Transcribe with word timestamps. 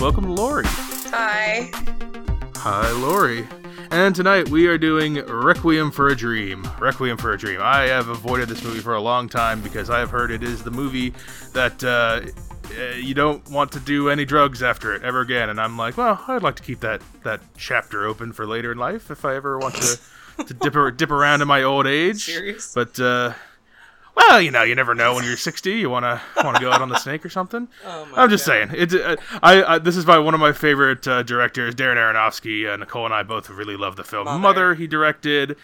welcome 0.00 0.34
Lori. 0.34 0.64
Hi. 0.66 1.70
Hi, 2.56 2.90
Lori. 2.92 3.46
And 3.90 4.14
tonight 4.14 4.48
we 4.50 4.66
are 4.66 4.76
doing 4.76 5.14
Requiem 5.14 5.90
for 5.90 6.08
a 6.08 6.16
Dream. 6.16 6.68
Requiem 6.78 7.16
for 7.16 7.32
a 7.32 7.38
Dream. 7.38 7.60
I 7.62 7.84
have 7.84 8.08
avoided 8.08 8.48
this 8.48 8.62
movie 8.62 8.80
for 8.80 8.94
a 8.94 9.00
long 9.00 9.28
time 9.28 9.62
because 9.62 9.88
I 9.88 10.00
have 10.00 10.10
heard 10.10 10.30
it 10.30 10.42
is 10.42 10.62
the 10.62 10.70
movie 10.70 11.14
that 11.54 11.82
uh, 11.82 12.20
uh, 12.78 12.94
you 12.96 13.14
don't 13.14 13.48
want 13.50 13.72
to 13.72 13.80
do 13.80 14.10
any 14.10 14.24
drugs 14.24 14.62
after 14.62 14.94
it 14.94 15.02
ever 15.02 15.20
again. 15.20 15.48
And 15.48 15.60
I'm 15.60 15.78
like, 15.78 15.96
well, 15.96 16.22
I'd 16.28 16.42
like 16.42 16.56
to 16.56 16.62
keep 16.62 16.80
that 16.80 17.00
that 17.22 17.40
chapter 17.56 18.06
open 18.06 18.32
for 18.32 18.46
later 18.46 18.72
in 18.72 18.78
life 18.78 19.10
if 19.10 19.24
I 19.24 19.34
ever 19.34 19.58
want 19.58 19.76
to 19.76 19.98
to 20.44 20.54
dip 20.54 20.74
dip 20.96 21.10
around 21.10 21.40
in 21.40 21.48
my 21.48 21.62
old 21.62 21.86
age. 21.86 22.24
Serious? 22.24 22.74
But 22.74 22.98
uh, 23.00 23.32
well, 24.16 24.40
you 24.40 24.50
know, 24.50 24.62
you 24.62 24.74
never 24.74 24.94
know 24.94 25.14
when 25.14 25.24
you're 25.24 25.36
60. 25.36 25.70
You 25.72 25.90
wanna 25.90 26.20
wanna 26.42 26.58
go 26.60 26.72
out 26.72 26.82
on 26.82 26.88
the 26.88 26.98
snake 26.98 27.24
or 27.24 27.28
something. 27.28 27.68
Oh 27.84 28.08
I'm 28.16 28.30
just 28.30 28.46
God. 28.46 28.52
saying. 28.52 28.70
It's 28.74 28.94
uh, 28.94 29.16
I, 29.42 29.62
I 29.74 29.78
this 29.78 29.96
is 29.96 30.04
by 30.04 30.18
one 30.18 30.34
of 30.34 30.40
my 30.40 30.52
favorite 30.52 31.06
uh, 31.06 31.22
directors, 31.22 31.74
Darren 31.74 31.96
Aronofsky. 31.96 32.72
Uh, 32.72 32.76
Nicole 32.76 33.04
and 33.04 33.14
I 33.14 33.22
both 33.22 33.48
really 33.50 33.76
love 33.76 33.96
the 33.96 34.04
film 34.04 34.24
Mother. 34.24 34.38
Mother. 34.40 34.74
He 34.74 34.86
directed. 34.86 35.56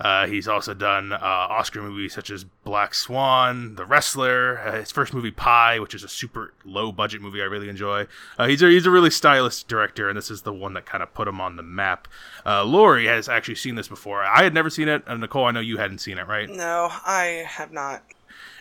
Uh, 0.00 0.26
he's 0.26 0.48
also 0.48 0.72
done 0.72 1.12
uh, 1.12 1.18
Oscar 1.20 1.82
movies 1.82 2.14
such 2.14 2.30
as 2.30 2.44
Black 2.44 2.94
Swan, 2.94 3.74
The 3.74 3.84
Wrestler, 3.84 4.58
uh, 4.58 4.78
his 4.78 4.90
first 4.90 5.12
movie 5.12 5.30
Pi, 5.30 5.78
which 5.78 5.94
is 5.94 6.02
a 6.02 6.08
super 6.08 6.54
low 6.64 6.90
budget 6.90 7.20
movie 7.20 7.42
I 7.42 7.44
really 7.44 7.68
enjoy. 7.68 8.06
Uh, 8.38 8.46
he's 8.46 8.62
a 8.62 8.68
he's 8.68 8.86
a 8.86 8.90
really 8.90 9.10
stylish 9.10 9.62
director, 9.64 10.08
and 10.08 10.16
this 10.16 10.30
is 10.30 10.42
the 10.42 10.52
one 10.52 10.72
that 10.74 10.86
kind 10.86 11.02
of 11.02 11.12
put 11.12 11.28
him 11.28 11.40
on 11.40 11.56
the 11.56 11.62
map. 11.62 12.08
Uh, 12.46 12.64
Lori 12.64 13.06
has 13.06 13.28
actually 13.28 13.56
seen 13.56 13.74
this 13.74 13.88
before. 13.88 14.22
I 14.22 14.42
had 14.42 14.54
never 14.54 14.70
seen 14.70 14.88
it, 14.88 15.02
and 15.06 15.20
Nicole, 15.20 15.44
I 15.44 15.50
know 15.50 15.60
you 15.60 15.76
hadn't 15.76 15.98
seen 15.98 16.18
it, 16.18 16.26
right? 16.26 16.48
No, 16.48 16.88
I 16.90 17.44
have 17.46 17.72
not. 17.72 18.02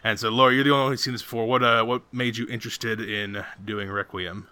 And 0.04 0.20
so, 0.20 0.30
Lori, 0.30 0.56
you're 0.56 0.64
the 0.64 0.72
only 0.72 0.84
one 0.84 0.92
who's 0.94 1.04
seen 1.04 1.14
this 1.14 1.22
before. 1.22 1.46
What 1.46 1.64
uh, 1.64 1.84
what 1.84 2.02
made 2.14 2.38
you 2.38 2.48
interested 2.48 3.00
in 3.00 3.44
doing 3.64 3.90
Requiem? 3.90 4.48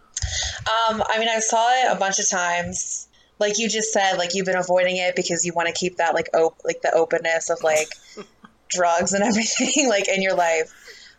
Um, 0.68 1.04
I 1.10 1.20
mean, 1.20 1.30
I 1.30 1.40
saw 1.40 1.70
it 1.74 1.96
a 1.96 2.00
bunch 2.00 2.20
of 2.20 2.30
times. 2.30 3.08
Like 3.40 3.60
you 3.60 3.70
just 3.70 3.94
said, 3.94 4.14
like 4.18 4.34
you've 4.36 4.46
been 4.46 4.58
avoiding 4.58 4.98
it 4.98 5.16
because 5.16 5.46
you 5.46 5.54
want 5.54 5.68
to 5.68 5.74
keep 5.74 5.98
that 5.98 6.14
like 6.14 6.30
op- 6.34 6.62
like 6.66 6.82
the 6.82 6.92
openness 6.94 7.50
of 7.50 7.62
like 7.64 7.90
drugs 8.70 9.14
and 9.14 9.24
everything 9.24 9.88
like 9.90 10.08
in 10.08 10.22
your 10.22 10.36
life. 10.36 10.74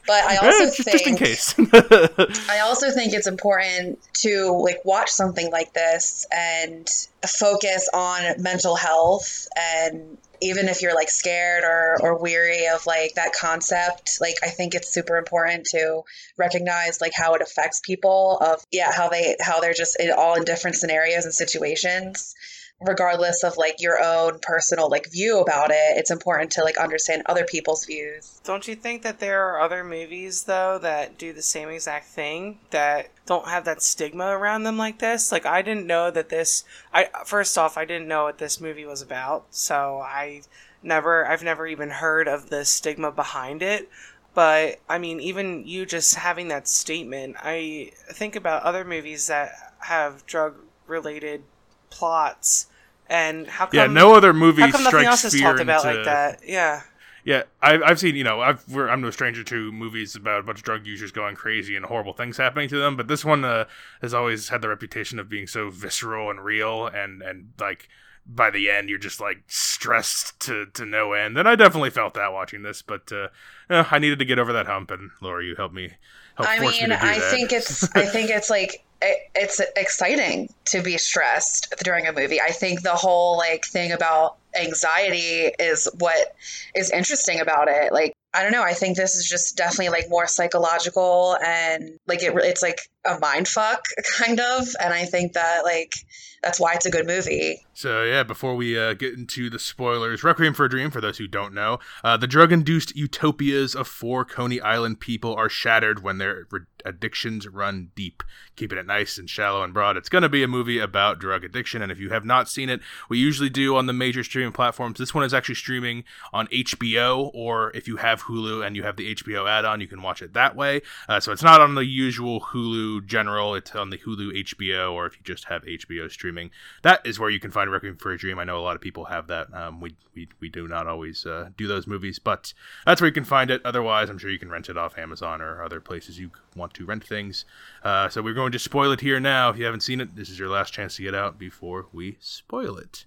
But 0.06 0.24
I 0.24 0.36
also 0.36 0.64
Eh, 0.64 0.70
just, 0.70 0.84
think 0.84 1.19
just 1.19 1.58
in 1.58 1.66
case. 1.66 2.48
I 2.50 2.61
also 2.61 2.91
think 2.91 3.12
it's 3.12 3.27
important 3.27 3.98
to 4.20 4.52
like 4.64 4.83
watch 4.84 5.11
something 5.11 5.50
like 5.52 5.74
this 5.74 6.27
and 6.33 6.89
focus 7.27 7.91
on 7.92 8.41
mental 8.42 8.74
health 8.74 9.46
and 9.55 10.16
even 10.41 10.69
if 10.69 10.83
you're 10.83 10.94
like 10.94 11.11
scared 11.11 11.64
or, 11.64 11.98
or 12.00 12.19
weary 12.19 12.67
of 12.69 12.86
like 12.86 13.14
that 13.14 13.33
concept 13.33 14.19
like 14.20 14.36
i 14.42 14.48
think 14.48 14.75
it's 14.75 14.92
super 14.92 15.17
important 15.17 15.64
to 15.64 16.03
recognize 16.36 17.00
like 17.00 17.12
how 17.14 17.34
it 17.34 17.42
affects 17.42 17.80
people 17.80 18.39
of 18.41 18.64
yeah 18.70 18.92
how 18.92 19.08
they 19.08 19.36
how 19.41 19.61
they're 19.61 19.72
just 19.75 19.98
in, 20.00 20.11
all 20.12 20.34
in 20.34 20.45
different 20.45 20.77
scenarios 20.77 21.25
and 21.25 21.34
situations 21.34 22.34
regardless 22.80 23.42
of 23.42 23.56
like 23.56 23.80
your 23.80 24.02
own 24.02 24.38
personal 24.40 24.88
like 24.88 25.10
view 25.10 25.40
about 25.40 25.70
it 25.70 25.96
it's 25.96 26.12
important 26.12 26.50
to 26.52 26.62
like 26.62 26.78
understand 26.78 27.22
other 27.26 27.44
people's 27.44 27.84
views 27.84 28.40
Don't 28.44 28.68
you 28.68 28.76
think 28.76 29.02
that 29.02 29.18
there 29.18 29.48
are 29.48 29.61
other 29.61 29.83
movies 29.83 30.44
though 30.44 30.78
that 30.80 31.18
do 31.18 31.33
the 31.33 31.42
same 31.42 31.68
exact 31.68 32.06
thing 32.06 32.61
that 32.70 33.11
don't 33.28 33.46
have 33.46 33.67
that 33.67 33.83
stigma 33.83 34.28
around 34.28 34.62
them 34.62 34.78
like 34.78 35.00
this? 35.00 35.30
Like 35.30 35.44
I 35.44 35.61
didn't 35.61 35.86
know 35.86 36.11
that 36.11 36.30
this 36.30 36.64
I 36.94 37.08
first 37.27 37.58
off 37.58 37.77
I 37.77 37.84
didn't 37.84 38.08
know 38.08 38.24
what 38.24 38.38
this 38.38 38.58
movie 38.61 38.86
was 38.86 39.02
about, 39.02 39.44
so 39.50 39.98
I 40.00 40.42
never 40.83 41.27
I've 41.27 41.42
never 41.44 41.67
even 41.67 41.90
heard 41.90 42.27
of 42.27 42.48
the 42.48 42.64
stigma 42.64 43.12
behind 43.12 43.62
it. 43.62 43.90
But 44.34 44.80
I 44.88 44.98
mean 44.98 45.20
even 45.20 45.67
you 45.67 45.84
just 45.84 46.14
having 46.14 46.48
that 46.48 46.67
statement, 46.67 47.36
I 47.38 47.92
think 48.11 48.34
about 48.34 48.62
other 48.62 48.84
movies 48.84 49.27
that 49.27 49.52
have 49.80 50.24
drug 50.24 50.55
related 50.86 51.42
plots 51.90 52.66
and 53.08 53.46
how 53.46 53.66
come 53.66 53.78
yeah, 53.78 53.86
no 53.86 54.14
other 54.14 54.32
movie 54.32 54.62
how 54.62 54.70
come 54.70 54.84
nothing 54.84 55.00
strikes 55.00 55.06
else 55.06 55.24
is 55.24 55.32
fear 55.34 55.42
talked 55.42 55.60
about 55.60 55.84
into- 55.84 55.96
like 55.96 56.04
that? 56.04 56.40
Yeah. 56.46 56.82
Yeah, 57.24 57.42
I've, 57.60 57.82
I've 57.82 58.00
seen, 58.00 58.16
you 58.16 58.24
know, 58.24 58.40
I've, 58.40 58.66
we're, 58.68 58.88
I'm 58.88 59.02
no 59.02 59.10
stranger 59.10 59.44
to 59.44 59.70
movies 59.72 60.16
about 60.16 60.40
a 60.40 60.42
bunch 60.44 60.60
of 60.60 60.64
drug 60.64 60.86
users 60.86 61.12
going 61.12 61.34
crazy 61.36 61.76
and 61.76 61.84
horrible 61.84 62.14
things 62.14 62.38
happening 62.38 62.70
to 62.70 62.78
them, 62.78 62.96
but 62.96 63.06
this 63.08 63.22
one 63.22 63.44
uh, 63.44 63.66
has 64.00 64.14
always 64.14 64.48
had 64.48 64.62
the 64.62 64.68
reputation 64.68 65.18
of 65.18 65.28
being 65.28 65.46
so 65.46 65.68
visceral 65.68 66.30
and 66.30 66.42
real, 66.42 66.86
and, 66.86 67.20
and 67.20 67.50
like, 67.60 67.88
by 68.24 68.50
the 68.50 68.70
end, 68.70 68.88
you're 68.88 68.98
just 68.98 69.20
like 69.20 69.42
stressed 69.46 70.40
to, 70.40 70.66
to 70.72 70.86
no 70.86 71.12
end. 71.12 71.36
And 71.36 71.46
I 71.46 71.55
definitely 71.55 71.90
felt 71.90 72.14
that 72.14 72.32
watching 72.32 72.62
this, 72.62 72.80
but 72.80 73.12
uh, 73.12 73.28
eh, 73.68 73.84
I 73.90 73.98
needed 73.98 74.20
to 74.20 74.24
get 74.24 74.38
over 74.38 74.52
that 74.55 74.66
hump, 74.66 74.90
and 74.90 75.10
Laura, 75.20 75.44
you 75.44 75.55
helped 75.55 75.74
me. 75.74 75.92
Helped 76.36 76.50
I 76.50 76.58
force 76.60 76.80
mean, 76.80 76.90
me 76.90 76.96
to 76.96 77.02
do 77.02 77.08
I 77.08 77.18
that. 77.18 77.30
think 77.30 77.52
it's 77.52 77.94
I 77.96 78.06
think 78.06 78.30
it's 78.30 78.48
like 78.48 78.84
it, 79.01 79.31
it's 79.35 79.61
exciting 79.77 80.53
to 80.67 80.83
be 80.83 80.98
stressed 80.98 81.75
during 81.85 82.07
a 82.07 82.13
movie. 82.13 82.41
I 82.41 82.51
think 82.51 82.83
the 82.83 82.95
whole 82.95 83.36
like 83.36 83.64
thing 83.64 83.92
about 83.92 84.36
anxiety 84.59 85.53
is 85.59 85.89
what 85.98 86.35
is 86.75 86.91
interesting 86.91 87.41
about 87.41 87.69
it. 87.69 87.92
Like 87.92 88.14
I 88.35 88.42
don't 88.42 88.53
know, 88.53 88.63
I 88.63 88.75
think 88.75 88.97
this 88.97 89.17
is 89.17 89.29
just 89.29 89.57
definitely 89.57 89.89
like 89.89 90.11
more 90.11 90.27
psychological 90.27 91.36
and 91.45 91.98
like 92.07 92.23
it 92.23 92.35
it's 92.36 92.63
like 92.63 92.81
a 93.05 93.19
mind 93.19 93.48
fuck 93.48 93.85
kind 94.19 94.41
of 94.41 94.67
and 94.81 94.92
I 94.92 95.05
think 95.05 95.33
that 95.35 95.64
like 95.64 95.95
that's 96.42 96.61
why 96.61 96.75
it's 96.75 96.86
a 96.86 96.91
good 96.91 97.07
movie. 97.07 97.64
So 97.75 98.05
yeah, 98.05 98.23
before 98.23 98.55
we 98.55 98.79
uh, 98.79 98.95
get 98.95 99.14
into 99.14 99.51
the 99.51 99.59
spoilers, 99.59 100.23
Requiem 100.23 100.55
for 100.55 100.64
a 100.64 100.69
Dream, 100.69 100.91
for 100.91 101.01
those 101.01 101.19
who 101.19 101.27
don't 101.27 101.55
know, 101.55 101.79
uh, 102.05 102.17
the 102.17 102.27
drug-induced 102.27 102.97
utopias 102.97 103.75
of 103.75 103.89
four 103.89 104.25
Coney 104.25 104.61
Island 104.61 105.01
people 105.01 105.35
are 105.35 105.48
shattered 105.48 106.03
when 106.03 106.19
their 106.19 106.47
re- 106.51 106.61
addictions 106.85 107.47
run 107.48 107.91
deep, 107.95 108.23
keeping 108.57 108.79
it 108.79 108.86
nice 108.86 109.19
and 109.19 109.29
shallow 109.29 109.63
and 109.63 109.75
broad. 109.75 109.97
It's 109.97 110.09
going 110.09 110.23
to 110.23 110.29
be 110.29 110.42
a 110.42 110.48
movie 110.48 110.79
about 110.79 111.19
drug 111.19 111.45
addiction, 111.45 111.83
and 111.83 111.92
if 111.92 111.98
you 111.98 112.11
have 112.11 112.25
not 112.25 112.48
seen 112.48 112.69
it, 112.69 112.80
we 113.09 113.19
usually 113.19 113.51
do 113.51 113.77
on 113.77 113.86
the 113.86 113.92
major 113.92 114.25
streaming 114.25 114.53
platforms. 114.53 114.98
This 114.98 115.15
one 115.15 115.25
is 115.25 115.35
actually 115.35 115.57
streaming 115.57 116.05
on 116.33 116.47
HBO, 116.48 117.30
or 117.35 117.70
if 117.77 117.86
you 117.86 117.97
have 117.97 118.25
Hulu 118.25 118.65
and 118.67 118.77
you 118.77 118.83
have 118.85 118.97
the 118.97 119.15
HBO 119.15 119.48
add-on, 119.48 119.80
you 119.80 119.89
can 119.89 120.03
watch 120.03 120.23
it 120.23 120.35
that 120.35 120.57
way. 120.57 120.83
Uh, 121.09 121.20
so 121.20 121.33
it's 121.33 121.42
not 121.42 121.61
on 121.61 121.75
the 121.75 121.85
usual 121.85 122.41
Hulu 122.41 122.87
general; 123.06 123.54
it's 123.54 123.74
on 123.74 123.90
the 123.90 123.98
Hulu 123.98 124.44
HBO, 124.44 124.92
or 124.92 125.06
if 125.06 125.14
you 125.16 125.22
just 125.24 125.44
have 125.44 125.62
HBO 125.62 126.10
streaming, 126.10 126.50
that 126.82 127.06
is 127.06 127.18
where 127.18 127.30
you 127.30 127.40
can 127.40 127.50
find 127.50 127.70
Requiem 127.70 127.96
for 127.96 128.12
a 128.12 128.19
Dream. 128.19 128.38
I 128.38 128.44
know 128.44 128.58
a 128.58 128.62
lot 128.62 128.76
of 128.76 128.81
people 128.81 129.06
have 129.06 129.26
that. 129.28 129.52
Um, 129.52 129.81
we, 129.81 129.94
we 130.14 130.28
we 130.40 130.49
do 130.49 130.66
not 130.69 130.87
always 130.87 131.26
uh, 131.26 131.50
do 131.56 131.66
those 131.66 131.87
movies, 131.87 132.19
but 132.19 132.52
that's 132.87 133.00
where 133.00 133.08
you 133.08 133.14
can 133.14 133.25
find 133.25 133.50
it. 133.50 133.60
Otherwise, 133.64 134.08
I'm 134.08 134.19
sure 134.19 134.31
you 134.31 134.38
can 134.38 134.50
rent 134.50 134.69
it 134.69 134.76
off 134.76 134.99
Amazon 134.99 135.40
or 135.40 135.62
other 135.62 135.81
places 135.81 136.19
you 136.19 136.31
want 136.56 136.75
to 136.75 136.84
rent 136.84 137.04
things. 137.04 137.44
Uh, 137.82 138.08
so 138.08 138.22
we're 138.22 138.34
going 138.34 138.52
to 138.52 138.58
spoil 138.58 138.93
it 138.93 139.00
here 139.00 139.20
now. 139.20 139.50
If 139.50 139.58
you 139.58 139.64
haven't 139.64 139.82
seen 139.82 140.00
it, 140.00 140.16
this 140.16 140.28
is 140.28 140.38
your 140.38 140.49
last 140.49 140.72
chance 140.72 140.96
to 140.96 141.02
get 141.02 141.14
out 141.14 141.38
before 141.38 141.87
we 141.93 142.16
spoil 142.20 142.76
it. 142.76 143.05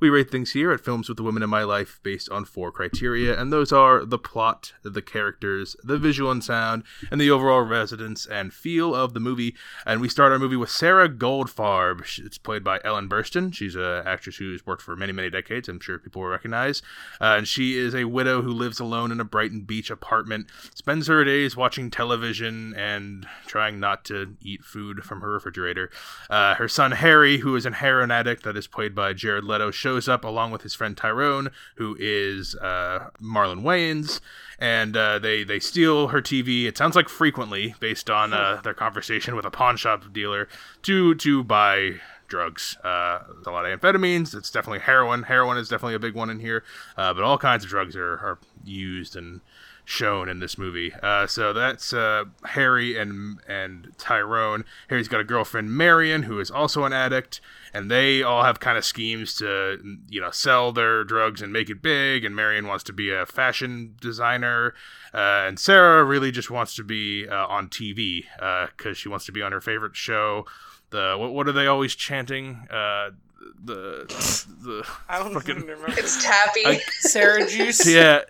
We 0.00 0.08
rate 0.08 0.30
things 0.30 0.52
here 0.52 0.72
at 0.72 0.80
Films 0.80 1.08
with 1.10 1.18
the 1.18 1.22
Women 1.22 1.42
in 1.42 1.50
My 1.50 1.62
Life 1.62 2.00
based 2.02 2.30
on 2.30 2.46
four 2.46 2.72
criteria, 2.72 3.38
and 3.38 3.52
those 3.52 3.70
are 3.70 4.02
the 4.06 4.16
plot, 4.16 4.72
the 4.82 5.02
characters, 5.02 5.76
the 5.84 5.98
visual 5.98 6.30
and 6.30 6.42
sound, 6.42 6.84
and 7.10 7.20
the 7.20 7.30
overall 7.30 7.60
resonance 7.60 8.24
and 8.24 8.50
feel 8.50 8.94
of 8.94 9.12
the 9.12 9.20
movie. 9.20 9.54
And 9.84 10.00
we 10.00 10.08
start 10.08 10.32
our 10.32 10.38
movie 10.38 10.56
with 10.56 10.70
Sarah 10.70 11.06
Goldfarb. 11.06 12.18
It's 12.24 12.38
played 12.38 12.64
by 12.64 12.80
Ellen 12.82 13.10
Burstyn. 13.10 13.52
She's 13.52 13.74
an 13.74 14.02
actress 14.06 14.36
who's 14.36 14.64
worked 14.64 14.80
for 14.80 14.96
many, 14.96 15.12
many 15.12 15.28
decades. 15.28 15.68
I'm 15.68 15.80
sure 15.80 15.98
people 15.98 16.22
will 16.22 16.28
recognize. 16.28 16.80
Uh, 17.20 17.34
and 17.36 17.46
she 17.46 17.76
is 17.76 17.94
a 17.94 18.04
widow 18.04 18.40
who 18.40 18.52
lives 18.52 18.80
alone 18.80 19.12
in 19.12 19.20
a 19.20 19.24
Brighton 19.24 19.60
Beach 19.62 19.90
apartment, 19.90 20.46
spends 20.74 21.08
her 21.08 21.24
days 21.24 21.58
watching 21.58 21.90
television 21.90 22.74
and 22.74 23.26
trying 23.46 23.78
not 23.78 24.06
to 24.06 24.34
eat 24.40 24.64
food 24.64 25.04
from 25.04 25.20
her 25.20 25.32
refrigerator. 25.32 25.90
Uh, 26.30 26.54
her 26.54 26.68
son 26.68 26.92
Harry, 26.92 27.36
who 27.38 27.54
is 27.54 27.66
an 27.66 27.74
heroin 27.74 28.10
addict 28.10 28.44
that 28.44 28.56
is 28.56 28.66
played 28.66 28.94
by 28.94 29.12
Jared 29.12 29.44
Leto, 29.44 29.70
shows 29.70 29.89
up 30.08 30.24
along 30.24 30.50
with 30.50 30.62
his 30.62 30.74
friend 30.74 30.96
Tyrone, 30.96 31.50
who 31.76 31.96
is 31.98 32.54
uh, 32.56 33.10
Marlon 33.20 33.62
Wayans, 33.62 34.20
and 34.58 34.96
uh, 34.96 35.18
they 35.18 35.44
they 35.44 35.60
steal 35.60 36.08
her 36.08 36.20
TV. 36.20 36.64
It 36.64 36.76
sounds 36.76 36.96
like 36.96 37.08
frequently, 37.08 37.74
based 37.80 38.10
on 38.10 38.32
uh, 38.32 38.60
their 38.62 38.74
conversation 38.74 39.36
with 39.36 39.44
a 39.44 39.50
pawn 39.50 39.76
shop 39.76 40.12
dealer, 40.12 40.48
to 40.82 41.14
to 41.16 41.44
buy 41.44 42.00
drugs. 42.28 42.78
Uh, 42.82 43.20
a 43.44 43.50
lot 43.50 43.66
of 43.66 43.80
amphetamines. 43.80 44.34
It's 44.34 44.50
definitely 44.50 44.78
heroin. 44.78 45.24
Heroin 45.24 45.58
is 45.58 45.68
definitely 45.68 45.96
a 45.96 45.98
big 45.98 46.14
one 46.14 46.30
in 46.30 46.40
here, 46.40 46.64
uh, 46.96 47.12
but 47.12 47.24
all 47.24 47.36
kinds 47.36 47.64
of 47.64 47.70
drugs 47.70 47.96
are, 47.96 48.12
are 48.12 48.38
used 48.64 49.16
and 49.16 49.40
shown 49.90 50.28
in 50.28 50.38
this 50.38 50.56
movie. 50.56 50.92
Uh, 51.02 51.26
so 51.26 51.52
that's 51.52 51.92
uh, 51.92 52.24
Harry 52.44 52.96
and 52.96 53.40
and 53.48 53.92
Tyrone. 53.98 54.64
Harry's 54.88 55.08
got 55.08 55.20
a 55.20 55.24
girlfriend 55.24 55.72
Marion 55.72 56.22
who 56.22 56.38
is 56.38 56.50
also 56.50 56.84
an 56.84 56.92
addict, 56.92 57.40
and 57.74 57.90
they 57.90 58.22
all 58.22 58.44
have 58.44 58.60
kind 58.60 58.78
of 58.78 58.84
schemes 58.84 59.34
to 59.36 59.78
you 60.08 60.20
know 60.20 60.30
sell 60.30 60.70
their 60.72 61.02
drugs 61.04 61.42
and 61.42 61.52
make 61.52 61.68
it 61.68 61.82
big. 61.82 62.24
And 62.24 62.34
Marion 62.36 62.66
wants 62.68 62.84
to 62.84 62.92
be 62.92 63.10
a 63.10 63.26
fashion 63.26 63.96
designer, 64.00 64.74
uh, 65.12 65.44
and 65.46 65.58
Sarah 65.58 66.04
really 66.04 66.30
just 66.30 66.50
wants 66.50 66.74
to 66.76 66.84
be 66.84 67.28
uh, 67.28 67.46
on 67.46 67.68
TV 67.68 68.24
because 68.76 68.96
she 68.96 69.08
wants 69.08 69.26
to 69.26 69.32
be 69.32 69.42
on 69.42 69.52
her 69.52 69.60
favorite 69.60 69.96
show. 69.96 70.46
The 70.90 71.16
what, 71.18 71.32
what 71.32 71.48
are 71.48 71.52
they 71.52 71.66
always 71.66 71.94
chanting? 71.96 72.66
Uh, 72.70 73.10
the 73.64 74.04
the 74.62 74.86
I 75.08 75.18
don't 75.18 75.34
fucking 75.34 75.56
even 75.56 75.66
remember. 75.68 75.98
It's 75.98 76.22
Tappy. 76.24 76.66
I- 76.66 76.80
Sarah 77.00 77.46
Juice. 77.48 77.86
yeah 77.86 78.20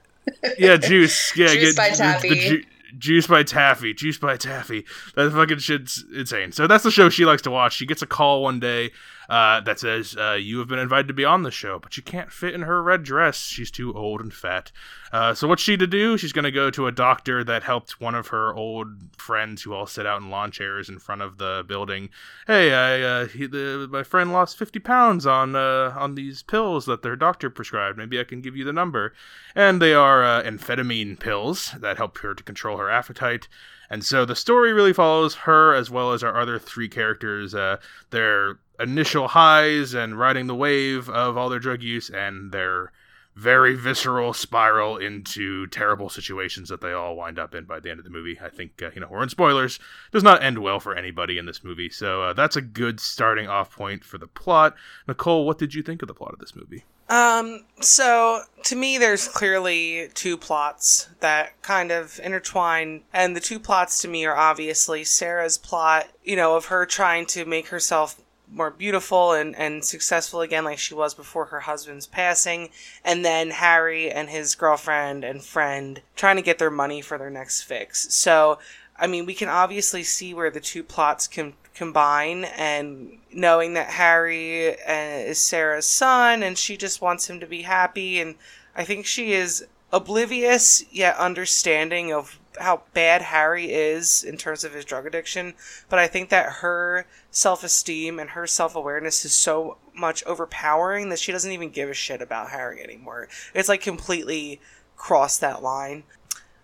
yeah 0.58 0.76
juice 0.76 1.36
yeah 1.36 1.48
Juice 1.54 1.76
by 1.76 1.90
the- 1.90 2.18
the 2.22 2.34
ju- 2.34 2.64
Juice 2.98 3.28
by 3.28 3.44
Tappy, 3.44 3.94
Juice 3.94 4.18
by 4.18 4.36
Tappy. 4.36 4.84
That 5.14 5.30
fucking 5.30 5.58
shit's 5.58 6.04
insane. 6.12 6.50
So 6.50 6.66
that's 6.66 6.82
the 6.82 6.90
show 6.90 7.08
she 7.08 7.24
likes 7.24 7.40
to 7.42 7.50
watch. 7.50 7.74
She 7.76 7.86
gets 7.86 8.02
a 8.02 8.06
call 8.06 8.42
one 8.42 8.58
day 8.58 8.90
uh, 9.30 9.60
that 9.60 9.78
says, 9.78 10.16
uh, 10.16 10.32
You 10.32 10.58
have 10.58 10.66
been 10.66 10.80
invited 10.80 11.06
to 11.06 11.14
be 11.14 11.24
on 11.24 11.44
the 11.44 11.52
show, 11.52 11.78
but 11.78 11.96
you 11.96 12.02
can't 12.02 12.32
fit 12.32 12.52
in 12.52 12.62
her 12.62 12.82
red 12.82 13.04
dress. 13.04 13.38
She's 13.38 13.70
too 13.70 13.94
old 13.94 14.20
and 14.20 14.34
fat. 14.34 14.72
Uh, 15.12 15.34
so 15.34 15.46
what's 15.46 15.62
she 15.62 15.76
to 15.76 15.86
do? 15.86 16.18
She's 16.18 16.32
going 16.32 16.44
to 16.44 16.50
go 16.50 16.68
to 16.70 16.88
a 16.88 16.92
doctor 16.92 17.44
that 17.44 17.62
helped 17.62 18.00
one 18.00 18.16
of 18.16 18.28
her 18.28 18.52
old 18.52 18.88
friends 19.16 19.62
who 19.62 19.72
all 19.72 19.86
sit 19.86 20.04
out 20.04 20.20
in 20.20 20.30
lawn 20.30 20.50
chairs 20.50 20.88
in 20.88 20.98
front 20.98 21.22
of 21.22 21.38
the 21.38 21.64
building. 21.66 22.10
Hey, 22.48 22.74
I, 22.74 23.00
uh, 23.00 23.26
he, 23.26 23.46
the, 23.46 23.88
my 23.88 24.02
friend 24.02 24.32
lost 24.32 24.58
50 24.58 24.80
pounds 24.80 25.26
on 25.26 25.54
uh, 25.54 25.94
on 25.96 26.16
these 26.16 26.42
pills 26.42 26.86
that 26.86 27.02
their 27.02 27.16
doctor 27.16 27.50
prescribed. 27.50 27.98
Maybe 27.98 28.18
I 28.18 28.24
can 28.24 28.40
give 28.40 28.56
you 28.56 28.64
the 28.64 28.72
number. 28.72 29.14
And 29.54 29.80
they 29.80 29.94
are 29.94 30.24
uh, 30.24 30.42
amphetamine 30.42 31.20
pills 31.20 31.72
that 31.78 31.98
help 31.98 32.18
her 32.18 32.34
to 32.34 32.42
control 32.42 32.78
her 32.78 32.90
appetite. 32.90 33.46
And 33.88 34.04
so 34.04 34.24
the 34.24 34.36
story 34.36 34.72
really 34.72 34.92
follows 34.92 35.34
her 35.34 35.74
as 35.74 35.90
well 35.90 36.12
as 36.12 36.22
our 36.22 36.40
other 36.40 36.60
three 36.60 36.88
characters, 36.88 37.54
uh, 37.54 37.78
their 38.10 38.58
initial 38.80 39.28
highs 39.28 39.94
and 39.94 40.18
riding 40.18 40.46
the 40.46 40.54
wave 40.54 41.08
of 41.08 41.36
all 41.36 41.48
their 41.48 41.58
drug 41.58 41.82
use 41.82 42.10
and 42.10 42.52
their 42.52 42.92
very 43.36 43.74
visceral 43.74 44.32
spiral 44.32 44.96
into 44.96 45.66
terrible 45.68 46.08
situations 46.08 46.68
that 46.68 46.80
they 46.80 46.92
all 46.92 47.16
wind 47.16 47.38
up 47.38 47.54
in 47.54 47.64
by 47.64 47.80
the 47.80 47.90
end 47.90 47.98
of 47.98 48.04
the 48.04 48.10
movie. 48.10 48.38
I 48.42 48.48
think, 48.48 48.82
uh, 48.82 48.90
you 48.94 49.00
know, 49.00 49.08
we're 49.10 49.22
in 49.22 49.28
spoilers. 49.28 49.78
Does 50.12 50.24
not 50.24 50.42
end 50.42 50.58
well 50.58 50.80
for 50.80 50.94
anybody 50.94 51.38
in 51.38 51.46
this 51.46 51.62
movie. 51.62 51.90
So 51.90 52.22
uh, 52.22 52.32
that's 52.32 52.56
a 52.56 52.60
good 52.60 53.00
starting 53.00 53.48
off 53.48 53.74
point 53.74 54.04
for 54.04 54.18
the 54.18 54.26
plot. 54.26 54.74
Nicole, 55.06 55.46
what 55.46 55.58
did 55.58 55.74
you 55.74 55.82
think 55.82 56.02
of 56.02 56.08
the 56.08 56.14
plot 56.14 56.32
of 56.32 56.38
this 56.40 56.56
movie? 56.56 56.84
Um, 57.08 57.64
so 57.80 58.42
to 58.64 58.76
me, 58.76 58.96
there's 58.96 59.26
clearly 59.26 60.10
two 60.14 60.36
plots 60.36 61.08
that 61.18 61.60
kind 61.60 61.90
of 61.90 62.20
intertwine, 62.22 63.02
and 63.12 63.34
the 63.34 63.40
two 63.40 63.58
plots 63.58 64.00
to 64.02 64.08
me 64.08 64.24
are 64.26 64.36
obviously 64.36 65.02
Sarah's 65.02 65.58
plot, 65.58 66.08
you 66.22 66.36
know, 66.36 66.56
of 66.56 66.66
her 66.66 66.86
trying 66.86 67.26
to 67.26 67.44
make 67.44 67.68
herself 67.68 68.20
more 68.52 68.70
beautiful 68.70 69.32
and, 69.32 69.56
and 69.56 69.84
successful 69.84 70.40
again, 70.40 70.64
like 70.64 70.78
she 70.78 70.94
was 70.94 71.14
before 71.14 71.46
her 71.46 71.60
husband's 71.60 72.06
passing, 72.06 72.70
and 73.04 73.24
then 73.24 73.50
Harry 73.50 74.10
and 74.10 74.28
his 74.28 74.54
girlfriend 74.54 75.24
and 75.24 75.42
friend 75.44 76.02
trying 76.16 76.36
to 76.36 76.42
get 76.42 76.58
their 76.58 76.70
money 76.70 77.00
for 77.00 77.16
their 77.18 77.30
next 77.30 77.62
fix. 77.62 78.12
So, 78.12 78.58
I 78.98 79.06
mean, 79.06 79.24
we 79.26 79.34
can 79.34 79.48
obviously 79.48 80.02
see 80.02 80.34
where 80.34 80.50
the 80.50 80.60
two 80.60 80.82
plots 80.82 81.26
can 81.26 81.54
combine 81.74 82.44
and 82.44 83.18
knowing 83.32 83.74
that 83.74 83.90
Harry 83.90 84.70
uh, 84.70 85.28
is 85.30 85.38
Sarah's 85.38 85.86
son 85.86 86.42
and 86.42 86.58
she 86.58 86.76
just 86.76 87.00
wants 87.00 87.30
him 87.30 87.40
to 87.40 87.46
be 87.46 87.62
happy 87.62 88.20
and 88.20 88.34
I 88.74 88.84
think 88.84 89.06
she 89.06 89.32
is 89.32 89.66
oblivious 89.92 90.84
yet 90.90 91.16
understanding 91.16 92.12
of 92.12 92.38
how 92.58 92.82
bad 92.94 93.22
Harry 93.22 93.72
is 93.72 94.24
in 94.24 94.36
terms 94.36 94.64
of 94.64 94.74
his 94.74 94.84
drug 94.84 95.06
addiction, 95.06 95.54
but 95.88 95.98
I 95.98 96.06
think 96.06 96.30
that 96.30 96.54
her 96.60 97.06
self-esteem 97.30 98.18
and 98.18 98.30
her 98.30 98.46
self-awareness 98.46 99.24
is 99.24 99.32
so 99.32 99.78
much 99.94 100.24
overpowering 100.24 101.08
that 101.08 101.18
she 101.18 101.32
doesn't 101.32 101.52
even 101.52 101.70
give 101.70 101.88
a 101.88 101.94
shit 101.94 102.20
about 102.20 102.50
Harry 102.50 102.82
anymore. 102.82 103.28
It's 103.54 103.68
like 103.68 103.82
completely 103.82 104.60
crossed 104.96 105.40
that 105.40 105.62
line. 105.62 106.04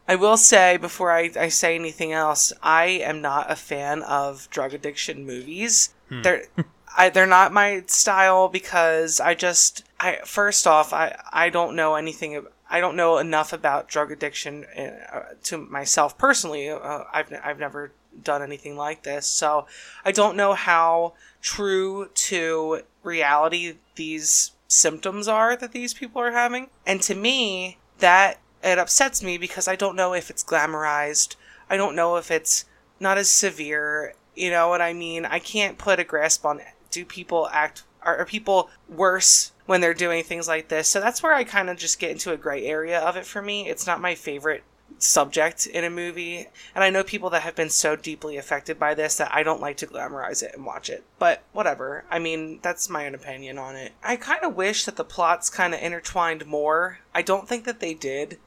I 0.08 0.16
will 0.16 0.36
say 0.36 0.76
before 0.76 1.10
I, 1.10 1.30
I 1.38 1.48
say 1.48 1.74
anything 1.74 2.12
else, 2.12 2.52
I 2.62 2.84
am 2.84 3.20
not 3.20 3.50
a 3.50 3.56
fan 3.56 4.02
of 4.02 4.48
drug 4.50 4.72
addiction 4.74 5.26
movies. 5.26 5.94
Hmm. 6.08 6.22
They're 6.22 6.44
I, 6.98 7.10
they're 7.10 7.26
not 7.26 7.52
my 7.52 7.82
style 7.88 8.48
because 8.48 9.20
I 9.20 9.34
just 9.34 9.84
I 10.00 10.20
first 10.24 10.66
off 10.66 10.92
I 10.92 11.18
I 11.32 11.50
don't 11.50 11.76
know 11.76 11.94
anything 11.94 12.46
I 12.68 12.80
don't 12.80 12.96
know 12.96 13.18
enough 13.18 13.52
about 13.52 13.88
drug 13.88 14.10
addiction 14.10 14.64
uh, 14.64 15.34
to 15.44 15.58
myself 15.58 16.18
personally. 16.18 16.68
Uh, 16.68 17.04
I've 17.12 17.32
I've 17.44 17.58
never 17.58 17.92
done 18.22 18.42
anything 18.42 18.76
like 18.76 19.02
this, 19.02 19.26
so 19.26 19.66
I 20.04 20.12
don't 20.12 20.36
know 20.36 20.54
how 20.54 21.14
true 21.42 22.10
to 22.14 22.82
reality 23.02 23.74
these 23.94 24.52
symptoms 24.68 25.28
are 25.28 25.54
that 25.56 25.72
these 25.72 25.94
people 25.94 26.20
are 26.20 26.32
having. 26.32 26.68
And 26.84 27.00
to 27.02 27.14
me, 27.14 27.78
that 27.98 28.40
it 28.62 28.78
upsets 28.78 29.22
me 29.22 29.38
because 29.38 29.68
I 29.68 29.76
don't 29.76 29.96
know 29.96 30.12
if 30.12 30.28
it's 30.28 30.42
glamorized. 30.42 31.36
I 31.70 31.76
don't 31.76 31.94
know 31.94 32.16
if 32.16 32.30
it's 32.30 32.64
not 32.98 33.18
as 33.18 33.28
severe. 33.28 34.14
You 34.34 34.50
know 34.50 34.68
what 34.68 34.82
I 34.82 34.92
mean? 34.92 35.24
I 35.24 35.38
can't 35.38 35.78
put 35.78 36.00
a 36.00 36.04
grasp 36.04 36.44
on 36.44 36.60
do 36.90 37.04
people 37.04 37.48
act 37.52 37.84
are, 38.02 38.18
are 38.18 38.24
people 38.24 38.70
worse 38.88 39.52
when 39.66 39.80
they're 39.80 39.94
doing 39.94 40.24
things 40.24 40.48
like 40.48 40.68
this. 40.68 40.88
So 40.88 41.00
that's 41.00 41.22
where 41.22 41.34
I 41.34 41.44
kind 41.44 41.68
of 41.68 41.76
just 41.76 41.98
get 41.98 42.10
into 42.10 42.32
a 42.32 42.36
gray 42.36 42.64
area 42.66 42.98
of 42.98 43.16
it 43.16 43.26
for 43.26 43.42
me. 43.42 43.68
It's 43.68 43.86
not 43.86 44.00
my 44.00 44.14
favorite 44.14 44.64
subject 44.98 45.66
in 45.66 45.84
a 45.84 45.90
movie. 45.90 46.46
And 46.74 46.82
I 46.82 46.90
know 46.90 47.02
people 47.02 47.30
that 47.30 47.42
have 47.42 47.56
been 47.56 47.70
so 47.70 47.96
deeply 47.96 48.36
affected 48.36 48.78
by 48.78 48.94
this 48.94 49.16
that 49.16 49.34
I 49.34 49.42
don't 49.42 49.60
like 49.60 49.76
to 49.78 49.86
glamorize 49.86 50.42
it 50.42 50.54
and 50.54 50.64
watch 50.64 50.88
it. 50.88 51.04
But 51.18 51.42
whatever. 51.52 52.04
I 52.10 52.18
mean, 52.18 52.60
that's 52.62 52.88
my 52.88 53.06
own 53.06 53.14
opinion 53.14 53.58
on 53.58 53.76
it. 53.76 53.92
I 54.02 54.16
kind 54.16 54.42
of 54.42 54.56
wish 54.56 54.84
that 54.84 54.96
the 54.96 55.04
plots 55.04 55.50
kind 55.50 55.74
of 55.74 55.80
intertwined 55.80 56.46
more. 56.46 57.00
I 57.14 57.22
don't 57.22 57.48
think 57.48 57.64
that 57.64 57.80
they 57.80 57.94
did. 57.94 58.38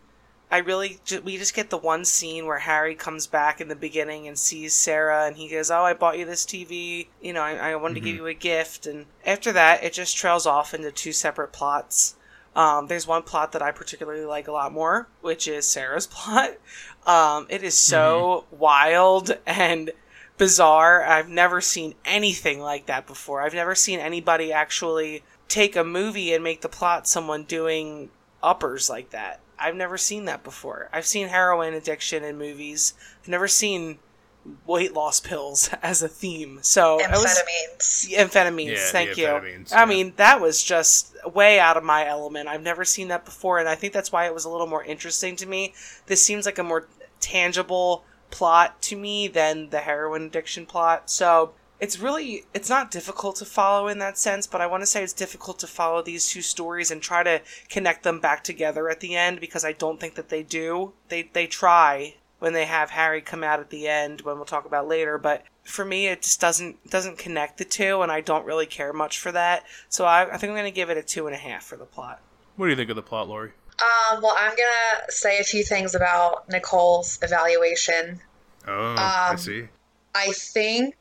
I 0.51 0.57
really, 0.59 0.99
ju- 1.05 1.21
we 1.21 1.37
just 1.37 1.53
get 1.53 1.69
the 1.69 1.77
one 1.77 2.05
scene 2.05 2.45
where 2.47 2.57
Harry 2.59 2.95
comes 2.95 3.27
back 3.27 3.61
in 3.61 3.67
the 3.67 3.75
beginning 3.75 4.27
and 4.27 4.37
sees 4.37 4.73
Sarah, 4.73 5.25
and 5.25 5.37
he 5.37 5.47
goes, 5.47 5.69
"Oh, 5.69 5.83
I 5.83 5.93
bought 5.93 6.17
you 6.17 6.25
this 6.25 6.45
TV. 6.45 7.07
You 7.21 7.33
know, 7.33 7.41
I, 7.41 7.71
I 7.71 7.75
wanted 7.75 7.95
to 7.95 7.99
give 7.99 8.15
you 8.15 8.25
a 8.25 8.33
gift." 8.33 8.87
And 8.87 9.05
after 9.25 9.51
that, 9.51 9.83
it 9.83 9.93
just 9.93 10.17
trails 10.17 10.47
off 10.47 10.73
into 10.73 10.91
two 10.91 11.13
separate 11.13 11.51
plots. 11.51 12.15
Um, 12.55 12.87
there's 12.87 13.05
one 13.05 13.21
plot 13.21 13.51
that 13.51 13.61
I 13.61 13.71
particularly 13.71 14.25
like 14.25 14.47
a 14.47 14.51
lot 14.51 14.73
more, 14.73 15.07
which 15.21 15.47
is 15.47 15.67
Sarah's 15.67 16.07
plot. 16.11 16.57
Um, 17.05 17.45
it 17.49 17.63
is 17.63 17.77
so 17.77 18.45
wild 18.51 19.37
and 19.45 19.91
bizarre. 20.37 21.03
I've 21.03 21.29
never 21.29 21.61
seen 21.61 21.93
anything 22.05 22.59
like 22.59 22.87
that 22.87 23.05
before. 23.05 23.41
I've 23.41 23.53
never 23.53 23.75
seen 23.75 23.99
anybody 23.99 24.51
actually 24.51 25.23
take 25.47 25.75
a 25.75 25.83
movie 25.83 26.33
and 26.33 26.43
make 26.43 26.61
the 26.61 26.69
plot 26.69 27.07
someone 27.07 27.43
doing 27.43 28.09
uppers 28.41 28.89
like 28.89 29.11
that. 29.11 29.41
I've 29.59 29.75
never 29.75 29.97
seen 29.97 30.25
that 30.25 30.43
before. 30.43 30.89
I've 30.93 31.05
seen 31.05 31.27
heroin 31.27 31.73
addiction 31.73 32.23
in 32.23 32.37
movies. 32.37 32.93
I've 33.21 33.27
never 33.27 33.47
seen 33.47 33.99
weight 34.65 34.93
loss 34.93 35.19
pills 35.19 35.69
as 35.81 36.01
a 36.01 36.07
theme. 36.07 36.59
So 36.61 36.99
it 36.99 37.09
was 37.11 37.41
Amphetamines. 37.77 38.17
amphetamines. 38.17 38.75
Yeah, 38.75 38.91
thank 38.91 39.17
you. 39.17 39.25
amphetamines, 39.25 39.73
I 39.73 39.79
yeah. 39.79 39.85
mean, 39.85 40.13
that 40.17 40.41
was 40.41 40.63
just 40.63 41.15
way 41.33 41.59
out 41.59 41.77
of 41.77 41.83
my 41.83 42.07
element. 42.07 42.47
I've 42.47 42.63
never 42.63 42.85
seen 42.85 43.09
that 43.09 43.25
before, 43.25 43.59
and 43.59 43.67
I 43.69 43.75
think 43.75 43.93
that's 43.93 44.11
why 44.11 44.25
it 44.25 44.33
was 44.33 44.45
a 44.45 44.49
little 44.49 44.67
more 44.67 44.83
interesting 44.83 45.35
to 45.37 45.45
me. 45.45 45.73
This 46.07 46.23
seems 46.23 46.45
like 46.45 46.57
a 46.57 46.63
more 46.63 46.87
tangible 47.19 48.05
plot 48.31 48.81
to 48.83 48.95
me 48.95 49.27
than 49.27 49.69
the 49.69 49.79
heroin 49.79 50.23
addiction 50.23 50.65
plot. 50.65 51.09
So 51.09 51.53
it's 51.79 51.99
really 51.99 52.43
it's 52.53 52.69
not 52.69 52.91
difficult 52.91 53.37
to 53.37 53.45
follow 53.45 53.87
in 53.87 53.99
that 53.99 54.17
sense, 54.17 54.47
but 54.47 54.61
I 54.61 54.67
want 54.67 54.81
to 54.81 54.87
say 54.87 55.03
it's 55.03 55.13
difficult 55.13 55.59
to 55.59 55.67
follow 55.67 56.01
these 56.01 56.27
two 56.29 56.41
stories 56.41 56.91
and 56.91 57.01
try 57.01 57.23
to 57.23 57.41
connect 57.69 58.03
them 58.03 58.19
back 58.19 58.43
together 58.43 58.89
at 58.89 58.99
the 58.99 59.15
end 59.15 59.39
because 59.39 59.63
I 59.63 59.73
don't 59.73 59.99
think 59.99 60.15
that 60.15 60.29
they 60.29 60.43
do. 60.43 60.93
They 61.09 61.29
they 61.33 61.47
try 61.47 62.15
when 62.39 62.53
they 62.53 62.65
have 62.65 62.91
Harry 62.91 63.21
come 63.21 63.43
out 63.43 63.59
at 63.59 63.69
the 63.69 63.87
end, 63.87 64.21
when 64.21 64.37
we'll 64.37 64.45
talk 64.45 64.65
about 64.65 64.87
later, 64.87 65.17
but 65.17 65.43
for 65.63 65.85
me 65.85 66.07
it 66.07 66.21
just 66.23 66.39
doesn't 66.41 66.89
doesn't 66.89 67.17
connect 67.17 67.57
the 67.57 67.65
two 67.65 68.01
and 68.01 68.11
I 68.11 68.21
don't 68.21 68.45
really 68.45 68.65
care 68.65 68.93
much 68.93 69.19
for 69.19 69.31
that. 69.31 69.63
So 69.89 70.05
I, 70.05 70.33
I 70.33 70.37
think 70.37 70.51
I'm 70.51 70.55
gonna 70.57 70.71
give 70.71 70.89
it 70.89 70.97
a 70.97 71.03
two 71.03 71.27
and 71.27 71.35
a 71.35 71.39
half 71.39 71.63
for 71.63 71.75
the 71.77 71.85
plot. 71.85 72.21
What 72.55 72.65
do 72.65 72.71
you 72.71 72.75
think 72.75 72.89
of 72.89 72.95
the 72.95 73.01
plot, 73.01 73.27
Lori? 73.29 73.51
Um, 73.81 74.21
well, 74.21 74.35
I'm 74.37 74.51
gonna 74.51 75.05
say 75.09 75.39
a 75.39 75.43
few 75.43 75.63
things 75.63 75.95
about 75.95 76.49
Nicole's 76.49 77.19
evaluation. 77.21 78.19
Oh, 78.67 78.95
I 78.97 79.29
Um, 79.31 79.37
see. 79.37 79.69
I 80.13 80.31
think, 80.33 80.95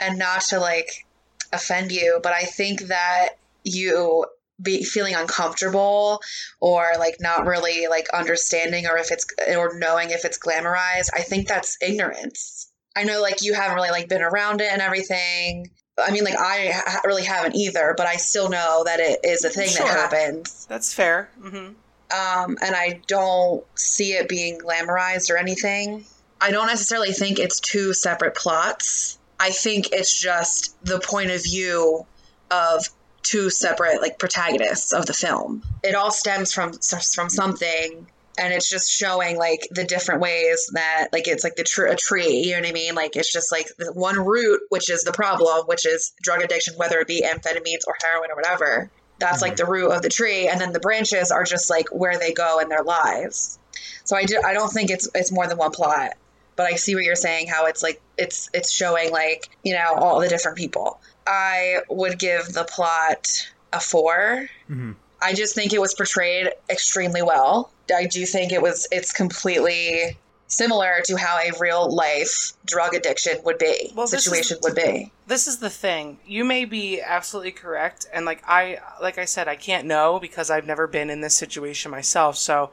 and 0.00 0.18
not 0.18 0.40
to 0.42 0.58
like 0.60 1.06
offend 1.52 1.92
you, 1.92 2.20
but 2.22 2.32
I 2.32 2.42
think 2.42 2.82
that 2.82 3.30
you 3.64 4.26
be 4.60 4.82
feeling 4.82 5.14
uncomfortable 5.14 6.20
or 6.60 6.92
like 6.98 7.16
not 7.20 7.46
really 7.46 7.86
like 7.88 8.08
understanding 8.12 8.86
or 8.86 8.98
if 8.98 9.10
it's 9.12 9.24
or 9.56 9.78
knowing 9.78 10.10
if 10.10 10.24
it's 10.24 10.38
glamorized, 10.38 11.10
I 11.14 11.20
think 11.22 11.46
that's 11.48 11.78
ignorance. 11.80 12.70
I 12.96 13.04
know 13.04 13.20
like 13.22 13.42
you 13.42 13.54
haven't 13.54 13.76
really 13.76 13.90
like 13.90 14.08
been 14.08 14.22
around 14.22 14.60
it 14.60 14.72
and 14.72 14.82
everything. 14.82 15.70
I 16.00 16.10
mean, 16.10 16.24
like 16.24 16.38
I 16.38 16.70
ha- 16.74 17.00
really 17.04 17.24
haven't 17.24 17.54
either, 17.56 17.94
but 17.96 18.06
I 18.06 18.16
still 18.16 18.48
know 18.48 18.82
that 18.84 18.98
it 19.00 19.20
is 19.24 19.44
a 19.44 19.50
thing 19.50 19.68
Sure. 19.68 19.86
that 19.86 20.10
happens. 20.12 20.66
That's 20.68 20.92
fair. 20.92 21.30
hmm 21.40 21.72
um, 22.10 22.56
and 22.62 22.74
I 22.74 23.02
don't 23.06 23.62
see 23.78 24.12
it 24.14 24.30
being 24.30 24.58
glamorized 24.58 25.30
or 25.30 25.36
anything. 25.36 26.06
I 26.40 26.50
don't 26.52 26.66
necessarily 26.66 27.12
think 27.12 27.38
it's 27.38 27.60
two 27.60 27.92
separate 27.92 28.34
plots. 28.34 29.17
I 29.40 29.50
think 29.50 29.92
it's 29.92 30.20
just 30.20 30.82
the 30.84 31.00
point 31.00 31.30
of 31.30 31.42
view 31.42 32.06
of 32.50 32.88
two 33.22 33.50
separate 33.50 34.00
like 34.00 34.18
protagonists 34.18 34.92
of 34.92 35.06
the 35.06 35.12
film. 35.12 35.62
It 35.82 35.94
all 35.94 36.10
stems 36.10 36.52
from 36.52 36.72
from 36.72 37.28
something, 37.28 38.06
and 38.38 38.54
it's 38.54 38.70
just 38.70 38.90
showing 38.90 39.36
like 39.36 39.68
the 39.70 39.84
different 39.84 40.20
ways 40.20 40.70
that 40.72 41.08
like 41.12 41.28
it's 41.28 41.44
like 41.44 41.56
the 41.56 41.64
tr- 41.64 41.86
a 41.86 41.96
tree 41.96 42.42
you 42.44 42.52
know 42.52 42.60
what 42.60 42.68
i 42.68 42.72
mean 42.72 42.94
like 42.94 43.16
it's 43.16 43.32
just 43.32 43.50
like 43.50 43.68
the 43.78 43.92
one 43.92 44.18
root 44.18 44.60
which 44.68 44.88
is 44.88 45.02
the 45.02 45.12
problem 45.12 45.66
which 45.66 45.84
is 45.84 46.12
drug 46.22 46.40
addiction 46.40 46.74
whether 46.76 46.98
it 46.98 47.08
be 47.08 47.22
amphetamines 47.22 47.86
or 47.86 47.94
heroin 48.02 48.30
or 48.30 48.36
whatever 48.36 48.90
that's 49.18 49.38
mm-hmm. 49.38 49.48
like 49.48 49.56
the 49.56 49.66
root 49.66 49.90
of 49.90 50.02
the 50.02 50.08
tree 50.08 50.48
and 50.48 50.60
then 50.60 50.72
the 50.72 50.80
branches 50.80 51.30
are 51.30 51.44
just 51.44 51.68
like 51.68 51.88
where 51.88 52.18
they 52.18 52.32
go 52.32 52.60
in 52.60 52.68
their 52.68 52.84
lives 52.84 53.58
so 54.04 54.16
i 54.16 54.24
do 54.24 54.40
i 54.44 54.54
don't 54.54 54.70
think 54.70 54.90
it's 54.90 55.08
it's 55.14 55.32
more 55.32 55.46
than 55.46 55.58
one 55.58 55.72
plot 55.72 56.12
but 56.58 56.66
i 56.66 56.74
see 56.74 56.94
what 56.94 57.04
you're 57.04 57.16
saying 57.16 57.46
how 57.46 57.64
it's 57.64 57.82
like 57.82 58.02
it's 58.18 58.50
it's 58.52 58.70
showing 58.70 59.10
like 59.10 59.48
you 59.64 59.72
know 59.72 59.94
all 59.94 60.20
the 60.20 60.28
different 60.28 60.58
people 60.58 61.00
i 61.26 61.78
would 61.88 62.18
give 62.18 62.52
the 62.52 62.64
plot 62.64 63.50
a 63.72 63.80
4 63.80 64.48
mm-hmm. 64.70 64.92
I 65.20 65.34
just 65.34 65.54
think 65.54 65.72
it 65.72 65.80
was 65.80 65.94
portrayed 65.94 66.52
extremely 66.70 67.22
well. 67.22 67.72
I 67.94 68.06
do 68.06 68.24
think 68.24 68.52
it 68.52 68.62
was 68.62 68.86
it's 68.92 69.12
completely 69.12 70.16
similar 70.48 71.00
to 71.04 71.16
how 71.16 71.38
a 71.38 71.50
real 71.60 71.94
life 71.94 72.52
drug 72.64 72.94
addiction 72.94 73.38
would 73.44 73.58
be 73.58 73.92
well, 73.94 74.06
situation 74.06 74.56
is, 74.56 74.62
would 74.62 74.74
be 74.74 75.12
this 75.26 75.46
is 75.46 75.58
the 75.58 75.68
thing 75.68 76.18
you 76.26 76.42
may 76.42 76.64
be 76.64 77.02
absolutely 77.02 77.50
correct 77.50 78.06
and 78.14 78.24
like 78.24 78.42
i 78.48 78.78
like 79.00 79.18
i 79.18 79.26
said 79.26 79.46
i 79.46 79.54
can't 79.54 79.86
know 79.86 80.18
because 80.18 80.48
i've 80.48 80.66
never 80.66 80.86
been 80.86 81.10
in 81.10 81.20
this 81.20 81.34
situation 81.34 81.90
myself 81.90 82.34
so 82.34 82.70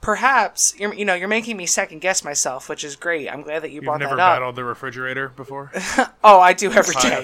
perhaps 0.00 0.74
you're 0.78 0.92
you 0.94 1.04
know 1.04 1.14
you're 1.14 1.28
making 1.28 1.56
me 1.56 1.66
second 1.66 2.00
guess 2.00 2.22
myself 2.24 2.68
which 2.68 2.82
is 2.84 2.96
great. 2.96 3.28
I'm 3.28 3.42
glad 3.42 3.62
that 3.62 3.70
you 3.70 3.76
You've 3.76 3.84
brought 3.84 4.00
that 4.00 4.06
up. 4.06 4.10
You've 4.10 4.18
never 4.18 4.30
battled 4.30 4.56
the 4.56 4.64
refrigerator 4.64 5.28
before? 5.30 5.70
Oh 6.24 6.40
i 6.40 6.52
do 6.52 6.72
every 6.72 6.94
day. 6.96 7.12
I, 7.12 7.18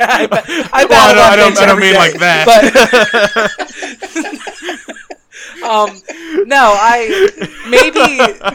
I, 0.00 0.28
I, 0.30 0.68
I, 0.72 0.84
well, 0.86 1.32
I 1.32 1.36
don't, 1.36 1.56
I 1.56 1.66
don't 1.66 1.78
mean 1.78 1.94
like 1.94 2.18
that. 2.18 2.46
But 2.46 2.64
um, 5.64 5.90
no, 6.46 6.74
I 6.76 7.30
maybe 7.68 8.00
I 8.00 8.50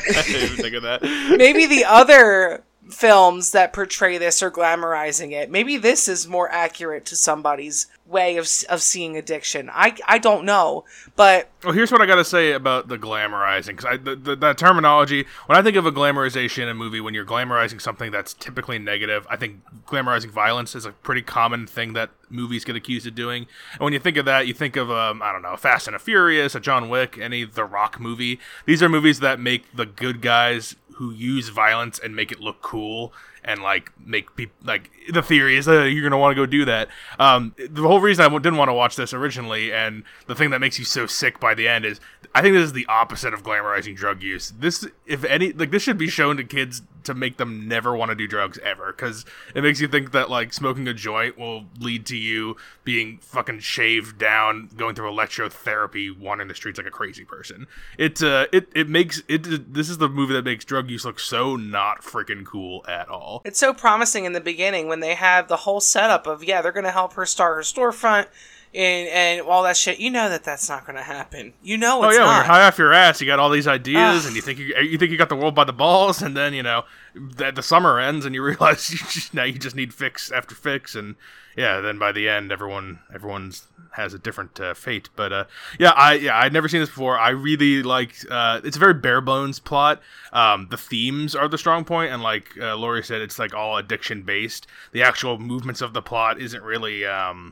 think 0.62 0.76
of 0.76 0.84
that. 0.84 1.02
maybe 1.38 1.66
the 1.66 1.86
other 1.86 2.64
films 2.90 3.52
that 3.52 3.74
portray 3.74 4.18
this 4.18 4.42
are 4.42 4.52
glamorizing 4.52 5.32
it. 5.32 5.52
Maybe 5.52 5.78
this 5.78 6.08
is 6.08 6.28
more 6.28 6.50
accurate 6.52 7.06
to 7.06 7.16
somebody's 7.16 7.88
way 8.06 8.38
of, 8.38 8.50
of 8.70 8.82
seeing 8.82 9.16
addiction. 9.16 9.70
I, 9.72 9.96
I 10.08 10.18
don't 10.18 10.44
know, 10.44 10.86
but 11.16 11.50
well, 11.64 11.74
here's 11.74 11.92
what 11.92 12.02
I 12.02 12.06
got 12.06 12.16
to 12.16 12.26
say 12.26 12.54
about 12.54 12.88
the 12.88 12.98
glamorizing 12.98 13.78
because 13.78 14.00
the, 14.04 14.16
the, 14.16 14.36
that 14.38 14.58
terminology. 14.58 15.26
When 15.46 15.58
I 15.58 15.62
think 15.62 15.76
of 15.76 15.86
a 15.86 15.92
glamorization 15.92 16.64
in 16.64 16.70
a 16.70 16.74
movie, 16.74 17.02
when 17.02 17.14
you're 17.14 17.26
glamorizing 17.26 17.82
something 17.82 18.12
that's 18.12 18.34
typically 18.34 18.80
negative, 18.80 19.28
I 19.30 19.36
think 19.36 19.62
glamorizing 19.86 20.32
violence 20.32 20.74
is 20.74 20.86
a 20.86 20.92
pretty 20.92 21.22
common 21.22 21.68
thing 21.68 21.94
that 21.94 22.10
movies 22.30 22.64
get 22.64 22.76
accused 22.76 23.06
of 23.06 23.16
doing. 23.16 23.46
And 23.74 23.82
when 23.82 23.94
you 23.94 24.00
think 24.00 24.18
of 24.18 24.26
that, 24.26 24.48
you 24.48 24.54
think 24.54 24.76
of 24.76 24.90
um, 24.90 25.22
I 25.22 25.32
don't 25.32 25.42
know, 25.42 25.56
Fast 25.58 25.88
and 25.88 25.96
the 25.96 26.00
Furious, 26.00 26.56
a 26.56 26.60
John 26.60 26.90
Wick, 26.90 27.18
any 27.18 27.44
The 27.44 27.66
Rock 27.66 28.00
movie. 28.00 28.40
These 28.66 28.82
are 28.82 28.90
movies 28.90 29.20
that 29.20 29.40
make 29.40 29.76
the 29.76 29.86
good 29.86 30.22
guys 30.22 30.76
who 31.00 31.12
use 31.12 31.48
violence 31.48 31.98
and 31.98 32.14
make 32.14 32.30
it 32.30 32.42
look 32.42 32.62
cool 32.62 33.14
and 33.44 33.62
like 33.62 33.92
make 34.06 34.36
people 34.36 34.56
like 34.64 34.92
the 35.12 35.22
theory 35.22 35.58
is 35.58 35.66
that 35.66 35.92
you're 35.92 36.04
gonna 36.04 36.20
want 36.20 36.32
to 36.32 36.42
go 36.42 36.46
do 36.46 36.66
that. 36.66 36.90
Um, 37.18 37.56
the 37.58 37.82
whole 37.82 38.02
reason 38.02 38.26
I 38.26 38.30
didn't 38.38 38.58
want 38.58 38.70
to 38.70 38.74
watch 38.74 38.96
this 38.96 39.14
originally, 39.14 39.74
and 39.74 40.04
the 40.28 40.36
thing 40.36 40.50
that 40.52 40.60
makes 40.60 40.80
you 40.80 40.86
so 40.86 41.06
sick 41.06 41.40
by 41.40 41.54
the 41.54 41.68
end 41.68 41.86
is, 41.86 42.00
I 42.36 42.42
think 42.42 42.54
this 42.56 42.66
is 42.66 42.74
the 42.74 42.86
opposite 42.88 43.34
of 43.34 43.44
glamorizing 43.44 43.96
drug 43.96 44.22
use. 44.22 44.54
This, 44.60 44.86
if 45.06 45.24
any, 45.24 45.54
like 45.54 45.72
this 45.72 45.84
should 45.84 45.98
be 45.98 46.10
shown 46.10 46.38
to 46.38 46.44
kids 46.44 46.82
to 47.04 47.14
make 47.14 47.38
them 47.38 47.68
never 47.68 47.96
want 47.96 48.10
to 48.10 48.16
do 48.16 48.28
drugs 48.28 48.60
ever, 48.60 48.92
because 48.92 49.26
it 49.56 49.64
makes 49.64 49.80
you 49.80 49.88
think 49.88 50.12
that 50.12 50.30
like 50.30 50.54
smoking 50.54 50.88
a 50.88 50.94
joint 50.94 51.38
will 51.38 51.66
lead 51.80 52.06
to 52.08 52.18
you 52.18 52.58
being 52.84 53.20
fucking 53.20 53.60
shaved 53.60 54.18
down, 54.18 54.70
going 54.76 54.96
through 54.96 55.10
electrotherapy, 55.10 56.16
wandering 56.18 56.50
the 56.50 56.56
streets 56.56 56.78
like 56.78 56.88
a 56.88 56.92
crazy 56.92 57.24
person. 57.24 57.68
It, 57.98 58.22
uh, 58.22 58.48
it, 58.52 58.68
it 58.76 58.90
makes 58.90 59.24
it. 59.28 59.74
This 59.74 59.90
is 59.90 59.98
the 59.98 60.10
movie 60.10 60.34
that 60.34 60.46
makes 60.46 60.66
drug 60.66 60.90
use 60.90 61.06
look 61.06 61.20
so 61.20 61.56
not 61.56 62.02
freaking 62.02 62.46
cool 62.46 62.86
at 62.88 63.08
all. 63.08 63.29
It's 63.46 63.60
so 63.60 63.74
promising 63.74 64.26
in 64.26 64.34
the 64.34 64.42
beginning 64.42 64.88
when 64.88 65.00
they 65.00 65.16
have 65.16 65.48
the 65.48 65.58
whole 65.58 65.80
setup 65.80 66.28
of 66.28 66.44
yeah, 66.44 66.62
they're 66.62 66.72
going 66.72 66.86
to 66.86 66.92
help 66.92 67.14
her 67.14 67.26
start 67.26 67.56
her 67.56 67.62
storefront 67.62 68.28
and 68.74 69.08
and 69.10 69.42
all 69.42 69.64
that 69.64 69.78
shit. 69.78 70.00
You 70.00 70.12
know 70.12 70.30
that 70.30 70.44
that's 70.44 70.70
not 70.70 70.86
going 70.86 70.96
to 70.96 71.04
happen. 71.04 71.54
You 71.64 71.78
know 71.78 72.02
oh, 72.02 72.10
it's 72.10 72.18
oh 72.18 72.20
yeah, 72.20 72.26
not. 72.26 72.28
when 72.28 72.36
you're 72.38 72.54
high 72.54 72.68
off 72.68 72.78
your 72.78 72.94
ass, 72.94 73.20
you 73.20 73.28
got 73.28 73.40
all 73.40 73.50
these 73.50 73.68
ideas, 73.68 74.26
and 74.26 74.36
you 74.36 74.42
think 74.42 74.60
you 74.60 74.76
you 74.78 74.98
think 74.98 75.12
you 75.12 75.18
got 75.18 75.30
the 75.30 75.36
world 75.36 75.56
by 75.56 75.64
the 75.64 75.74
balls, 75.74 76.22
and 76.22 76.36
then 76.36 76.54
you 76.54 76.64
know 76.64 76.84
that 77.16 77.56
the 77.56 77.64
summer 77.64 78.00
ends, 78.00 78.26
and 78.26 78.36
you 78.36 78.44
realize 78.44 78.92
you 78.92 78.98
just, 79.10 79.34
now 79.34 79.44
you 79.44 79.58
just 79.58 79.76
need 79.76 79.94
fix 79.94 80.32
after 80.32 80.56
fix, 80.56 80.96
and 80.96 81.16
yeah, 81.60 81.82
then 81.82 82.00
by 82.00 82.14
the 82.14 82.30
end, 82.30 82.54
everyone 82.54 83.00
everyone's 83.14 83.68
has 83.92 84.14
a 84.14 84.18
different 84.18 84.58
uh, 84.62 84.74
fate. 84.74 85.10
But 85.18 85.34
uh, 85.34 85.44
yeah, 85.78 85.92
I 85.92 86.14
yeah 86.14 86.40
I'd 86.40 86.54
never 86.54 86.70
seen 86.70 86.80
this 86.80 86.88
before. 86.88 87.20
I 87.20 87.32
really 87.32 87.84
like. 87.84 88.16
Uh, 88.32 88.62
it's 88.64 88.78
a 88.78 88.80
very 88.80 88.94
bare 88.94 89.20
bones 89.20 89.60
plot. 89.60 90.02
Um, 90.32 90.68
the 90.72 90.78
themes 90.78 91.36
are 91.36 91.50
the 91.50 91.58
strong 91.58 91.84
point, 91.84 92.14
and 92.14 92.24
like 92.24 92.58
uh, 92.58 92.78
Lori 92.78 93.04
said, 93.04 93.20
it's 93.20 93.38
like 93.38 93.54
all 93.54 93.76
addiction 93.76 94.24
based. 94.24 94.68
The 94.94 95.04
actual 95.04 95.38
movements 95.38 95.82
of 95.82 95.92
the 95.92 96.02
plot 96.02 96.40
isn't 96.40 96.64
really. 96.64 97.06
Um, 97.06 97.52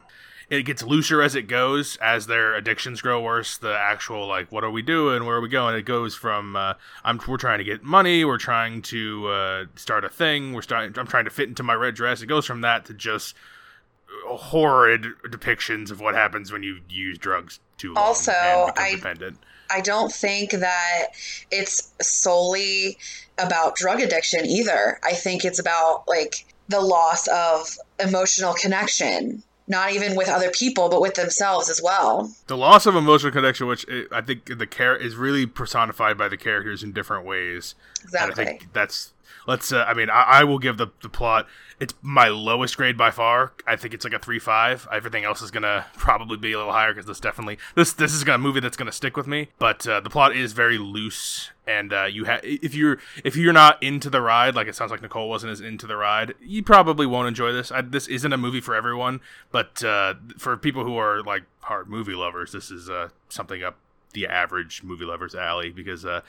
it 0.49 0.63
gets 0.63 0.81
looser 0.81 1.21
as 1.21 1.35
it 1.35 1.49
goes 1.49 1.97
as 1.97 2.27
their 2.27 2.55
addictions 2.55 3.01
grow 3.01 3.21
worse 3.21 3.57
the 3.57 3.77
actual 3.77 4.25
like 4.25 4.49
what 4.49 4.63
are 4.63 4.71
we 4.71 4.81
doing 4.81 5.25
where 5.25 5.35
are 5.35 5.41
we 5.41 5.49
going 5.49 5.75
it 5.75 5.81
goes 5.81 6.15
from 6.15 6.55
uh, 6.55 6.73
I'm 7.03 7.19
we're 7.27 7.35
trying 7.35 7.57
to 7.57 7.65
get 7.65 7.83
money 7.83 8.23
we're 8.23 8.37
trying 8.37 8.81
to 8.83 9.27
uh, 9.27 9.65
start 9.75 10.05
a 10.05 10.09
thing 10.09 10.53
we're 10.53 10.61
starting 10.61 10.97
I'm 10.97 11.05
trying 11.05 11.25
to 11.25 11.31
fit 11.31 11.49
into 11.49 11.63
my 11.63 11.73
red 11.73 11.95
dress 11.95 12.21
it 12.21 12.27
goes 12.27 12.45
from 12.45 12.61
that 12.61 12.85
to 12.85 12.93
just 12.93 13.35
horrid 14.25 15.05
depictions 15.25 15.91
of 15.91 15.99
what 15.99 16.15
happens 16.15 16.51
when 16.51 16.63
you 16.63 16.79
use 16.89 17.17
drugs 17.17 17.59
too 17.77 17.93
long 17.93 18.03
also 18.03 18.31
I 18.31 18.93
dependent. 18.95 19.37
I 19.69 19.81
don't 19.81 20.11
think 20.11 20.51
that 20.51 21.07
it's 21.51 21.91
solely 22.01 22.97
about 23.37 23.75
drug 23.75 23.99
addiction 23.99 24.45
either. 24.45 24.99
I 25.03 25.13
think 25.13 25.43
it's 25.43 25.59
about 25.59 26.03
like 26.07 26.45
the 26.69 26.81
loss 26.81 27.27
of 27.27 27.77
emotional 27.99 28.53
connection 28.53 29.43
not 29.67 29.91
even 29.91 30.15
with 30.15 30.29
other 30.29 30.49
people, 30.49 30.87
but 30.87 31.01
with 31.01 31.15
themselves 31.15 31.69
as 31.69 31.81
well. 31.83 32.31
The 32.47 32.55
loss 32.57 32.85
of 32.85 32.95
emotional 32.95 33.33
connection, 33.33 33.67
which 33.67 33.85
eh, 33.89 34.03
I 34.11 34.21
think 34.21 34.57
the 34.57 34.65
care 34.65 34.95
is 34.95 35.17
really 35.17 35.45
personified 35.45 36.17
by 36.17 36.29
the 36.29 36.37
characters 36.37 36.83
in 36.83 36.93
different 36.93 37.25
ways. 37.25 37.75
Exactly. 38.03 38.31
And 38.31 38.49
I 38.49 38.51
think 38.51 38.73
that's 38.73 39.13
let's. 39.48 39.72
Uh, 39.72 39.84
I 39.88 39.94
mean, 39.94 40.10
I, 40.10 40.22
I, 40.22 40.44
will 40.44 40.60
give 40.60 40.77
the 40.77 40.88
the 41.01 41.10
plot. 41.10 41.48
It's 41.80 41.94
my 42.01 42.27
lowest 42.27 42.77
grade 42.77 42.98
by 42.98 43.12
far. 43.12 43.54
I 43.66 43.75
think 43.75 43.94
it's 43.94 44.04
like 44.04 44.13
a 44.13 44.20
three 44.20 44.39
five. 44.39 44.88
Everything 44.92 45.24
else 45.24 45.42
is 45.42 45.50
gonna 45.50 45.88
probably 45.96 46.38
be 46.38 46.54
a 46.54 46.58
little 46.58 46.74
higher 46.74 46.94
because 46.94 47.08
this 47.08 47.20
definitely 47.20 47.58
this 47.75 47.94
this 47.94 48.13
is 48.13 48.27
a 48.27 48.38
movie 48.38 48.60
that's 48.60 48.77
gonna 48.77 48.92
stick 48.92 49.18
with 49.18 49.25
me. 49.25 49.50
But 49.58 49.88
uh, 49.88 50.01
the 50.01 50.10
plot 50.10 50.36
is 50.36 50.54
very 50.54 50.77
loose 50.77 51.51
and 51.68 51.92
uh, 51.92 52.06
you 52.06 52.24
have 52.24 52.39
if 52.44 52.74
you're 52.74 52.98
if 53.24 53.36
you're 53.36 53.54
not 53.54 53.82
into 53.84 54.10
the 54.10 54.22
ride 54.22 54.56
like 54.56 54.68
it 54.68 54.75
sounds 54.75 54.89
like 54.89 55.01
nicole 55.01 55.30
wasn't 55.30 55.51
as 55.51 55.60
into 55.60 55.86
the 55.86 55.98
ride 55.98 56.34
you 56.42 56.63
probably 56.63 57.06
won't 57.06 57.27
enjoy 57.27 57.51
this 57.51 57.72
I, 57.72 57.82
this 57.82 58.08
isn't 58.08 58.32
a 58.32 58.38
movie 58.38 58.62
for 58.62 58.74
everyone 58.74 59.20
but 59.51 59.84
uh, 59.84 60.16
for 60.38 60.56
people 60.56 60.86
who 60.86 60.98
are 60.98 61.22
like 61.22 61.44
hard 61.62 61.89
movie 61.89 62.16
lovers 62.16 62.54
this 62.54 62.72
is 62.72 62.89
uh, 62.89 63.10
something 63.27 63.62
up 63.62 63.75
the 64.13 64.27
average 64.27 64.82
movie 64.82 65.06
lovers 65.06 65.36
alley 65.36 65.70
because 65.70 66.06
uh, 66.06 66.22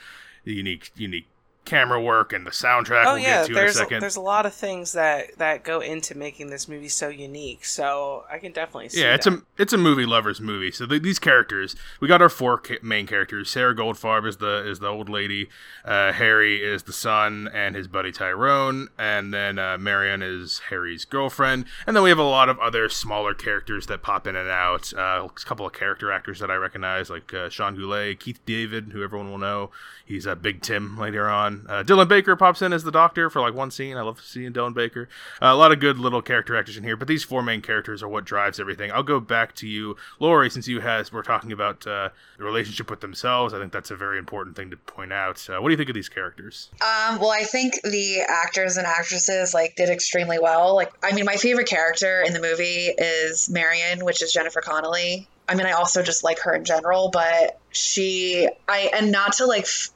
unique 0.43 0.91
unique 0.95 1.27
camera 1.69 2.01
work 2.01 2.33
and 2.33 2.45
the 2.45 2.51
soundtrack. 2.51 3.05
Oh 3.05 3.13
we'll 3.13 3.21
yeah, 3.21 3.45
there's 3.45 3.79
a, 3.79 3.85
a, 3.85 3.99
there's 3.99 4.15
a 4.15 4.21
lot 4.21 4.45
of 4.45 4.53
things 4.53 4.93
that 4.93 5.37
that 5.37 5.63
go 5.63 5.79
into 5.79 6.17
making 6.17 6.49
this 6.49 6.67
movie 6.67 6.89
so 6.89 7.09
unique. 7.09 7.63
So 7.63 8.25
I 8.31 8.39
can 8.39 8.51
definitely 8.51 8.89
see. 8.89 9.01
Yeah, 9.01 9.13
it's 9.13 9.25
that. 9.25 9.35
a 9.35 9.41
it's 9.57 9.73
a 9.73 9.77
movie 9.77 10.05
lovers 10.05 10.41
movie. 10.41 10.71
So 10.71 10.85
the, 10.85 10.99
these 10.99 11.19
characters, 11.19 11.75
we 11.99 12.07
got 12.07 12.21
our 12.21 12.29
four 12.29 12.57
ca- 12.57 12.79
main 12.81 13.05
characters. 13.05 13.49
Sarah 13.49 13.75
Goldfarb 13.75 14.27
is 14.27 14.37
the 14.37 14.67
is 14.67 14.79
the 14.79 14.87
old 14.87 15.09
lady. 15.09 15.49
Uh, 15.85 16.11
Harry 16.11 16.63
is 16.63 16.83
the 16.83 16.93
son 16.93 17.49
and 17.53 17.75
his 17.75 17.87
buddy 17.87 18.11
Tyrone, 18.11 18.89
and 18.97 19.33
then 19.33 19.59
uh, 19.59 19.77
Marion 19.77 20.21
is 20.21 20.61
Harry's 20.69 21.05
girlfriend. 21.05 21.65
And 21.85 21.95
then 21.95 22.03
we 22.03 22.09
have 22.09 22.19
a 22.19 22.23
lot 22.23 22.49
of 22.49 22.59
other 22.59 22.89
smaller 22.89 23.33
characters 23.33 23.85
that 23.87 24.01
pop 24.01 24.25
in 24.25 24.35
and 24.35 24.49
out. 24.49 24.91
Uh, 24.93 25.27
a 25.27 25.29
couple 25.45 25.65
of 25.65 25.73
character 25.73 26.11
actors 26.11 26.39
that 26.39 26.49
I 26.49 26.55
recognize, 26.55 27.09
like 27.09 27.33
uh, 27.33 27.49
Sean 27.49 27.75
Gullette, 27.77 28.19
Keith 28.19 28.39
David, 28.45 28.91
who 28.91 29.03
everyone 29.03 29.29
will 29.29 29.37
know. 29.37 29.71
He's 30.05 30.25
a 30.25 30.35
Big 30.35 30.61
Tim 30.61 30.97
later 30.97 31.29
on. 31.29 31.58
Uh, 31.67 31.83
Dylan 31.83 32.07
Baker 32.07 32.35
pops 32.35 32.61
in 32.61 32.73
as 32.73 32.83
the 32.83 32.91
doctor 32.91 33.29
for 33.29 33.41
like 33.41 33.53
one 33.53 33.71
scene. 33.71 33.97
I 33.97 34.01
love 34.01 34.21
seeing 34.23 34.53
Dylan 34.53 34.73
Baker. 34.73 35.09
Uh, 35.41 35.47
a 35.47 35.55
lot 35.55 35.71
of 35.71 35.79
good 35.79 35.97
little 35.97 36.21
character 36.21 36.55
actors 36.55 36.77
in 36.77 36.83
here, 36.83 36.95
but 36.95 37.07
these 37.07 37.23
four 37.23 37.41
main 37.41 37.61
characters 37.61 38.03
are 38.03 38.07
what 38.07 38.25
drives 38.25 38.59
everything. 38.59 38.91
I'll 38.91 39.03
go 39.03 39.19
back 39.19 39.55
to 39.55 39.67
you, 39.67 39.95
Lori, 40.19 40.49
since 40.49 40.67
you 40.67 40.79
has 40.79 41.11
we're 41.11 41.23
talking 41.23 41.51
about 41.51 41.85
uh, 41.87 42.09
the 42.37 42.43
relationship 42.43 42.89
with 42.89 43.01
themselves. 43.01 43.53
I 43.53 43.59
think 43.59 43.71
that's 43.71 43.91
a 43.91 43.95
very 43.95 44.17
important 44.17 44.55
thing 44.55 44.69
to 44.71 44.77
point 44.77 45.13
out. 45.13 45.39
What 45.49 45.63
do 45.63 45.71
you 45.71 45.77
think 45.77 45.89
of 45.89 45.95
these 45.95 46.09
characters? 46.09 46.69
Um, 46.81 47.19
well, 47.19 47.31
I 47.31 47.43
think 47.43 47.79
the 47.83 48.21
actors 48.27 48.77
and 48.77 48.85
actresses 48.85 49.53
like 49.53 49.75
did 49.75 49.89
extremely 49.89 50.39
well. 50.39 50.75
Like, 50.75 50.91
I 51.03 51.13
mean, 51.13 51.25
my 51.25 51.35
favorite 51.35 51.67
character 51.67 52.21
in 52.21 52.33
the 52.33 52.41
movie 52.41 52.93
is 52.97 53.49
Marion, 53.49 54.05
which 54.05 54.21
is 54.21 54.31
Jennifer 54.31 54.61
Connelly. 54.61 55.27
I 55.47 55.55
mean, 55.55 55.65
I 55.65 55.71
also 55.71 56.03
just 56.03 56.23
like 56.23 56.39
her 56.41 56.53
in 56.53 56.63
general, 56.63 57.09
but 57.09 57.59
she, 57.71 58.47
I, 58.67 58.91
and 58.93 59.11
not 59.11 59.33
to 59.33 59.45
like 59.47 59.63
f- 59.63 59.89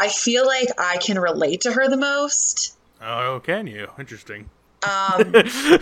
I 0.00 0.08
feel 0.08 0.46
like 0.46 0.68
I 0.78 0.96
can 0.96 1.18
relate 1.18 1.60
to 1.62 1.72
her 1.72 1.88
the 1.88 1.96
most. 1.96 2.76
Oh, 3.02 3.40
can 3.44 3.66
you? 3.66 3.88
Interesting. 3.98 4.48
Um, 4.82 5.32
I, 5.34 5.80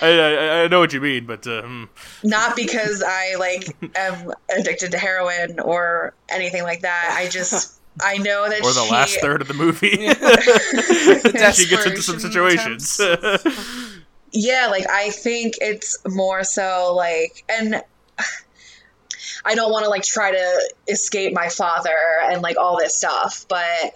I, 0.00 0.62
I 0.62 0.68
know 0.68 0.80
what 0.80 0.94
you 0.94 1.02
mean, 1.02 1.26
but 1.26 1.46
uh, 1.46 1.62
hmm. 1.62 1.84
not 2.24 2.56
because 2.56 3.04
I 3.06 3.34
like 3.34 3.76
am 3.94 4.32
addicted 4.58 4.92
to 4.92 4.98
heroin 4.98 5.60
or 5.60 6.14
anything 6.30 6.62
like 6.62 6.80
that. 6.80 7.14
I 7.14 7.28
just 7.28 7.78
I 8.02 8.16
know 8.16 8.48
that 8.48 8.62
or 8.62 8.72
the 8.72 8.84
she, 8.84 8.90
last 8.90 9.20
third 9.20 9.42
of 9.42 9.48
the 9.48 9.54
movie, 9.54 9.96
The 9.96 11.52
she 11.54 11.68
gets 11.68 11.84
into 11.84 12.00
some 12.00 12.18
situations. 12.18 12.98
yeah, 14.32 14.68
like 14.70 14.88
I 14.88 15.10
think 15.10 15.54
it's 15.60 15.98
more 16.08 16.42
so 16.42 16.94
like 16.94 17.44
and 17.50 17.82
I 19.46 19.54
don't 19.54 19.70
want 19.70 19.84
to 19.84 19.90
like 19.90 20.02
try 20.02 20.32
to 20.32 20.70
escape 20.88 21.32
my 21.32 21.48
father 21.48 21.96
and 22.24 22.42
like 22.42 22.56
all 22.58 22.76
this 22.78 22.94
stuff, 22.96 23.46
but 23.48 23.94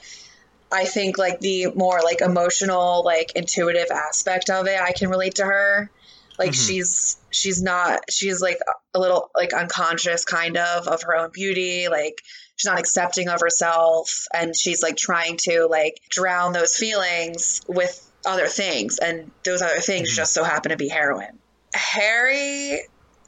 I 0.72 0.84
think 0.84 1.18
like 1.18 1.40
the 1.40 1.66
more 1.74 2.00
like 2.02 2.20
emotional, 2.20 3.02
like 3.04 3.32
intuitive 3.34 3.90
aspect 3.90 4.48
of 4.48 4.68
it, 4.68 4.80
I 4.80 4.92
can 4.92 5.08
relate 5.10 5.34
to 5.36 5.44
her. 5.44 5.90
Like 6.38 6.52
Mhm. 6.52 6.66
she's 6.66 7.16
she's 7.30 7.60
not 7.60 8.02
she's 8.10 8.40
like 8.40 8.58
a 8.94 8.98
little 9.00 9.30
like 9.34 9.52
unconscious 9.52 10.24
kind 10.24 10.56
of 10.56 10.86
of 10.86 11.02
her 11.02 11.16
own 11.16 11.30
beauty, 11.32 11.88
like 11.88 12.22
she's 12.56 12.66
not 12.70 12.78
accepting 12.78 13.28
of 13.28 13.40
herself 13.40 14.26
and 14.32 14.54
she's 14.56 14.82
like 14.82 14.96
trying 14.96 15.36
to 15.38 15.66
like 15.66 16.00
drown 16.08 16.52
those 16.52 16.76
feelings 16.76 17.60
with 17.66 18.06
other 18.24 18.46
things 18.46 18.98
and 18.98 19.30
those 19.44 19.62
other 19.62 19.80
things 19.80 20.12
Mhm. 20.12 20.14
just 20.14 20.32
so 20.32 20.44
happen 20.44 20.70
to 20.70 20.76
be 20.76 20.88
heroin. 20.88 21.38
Harry 21.74 22.82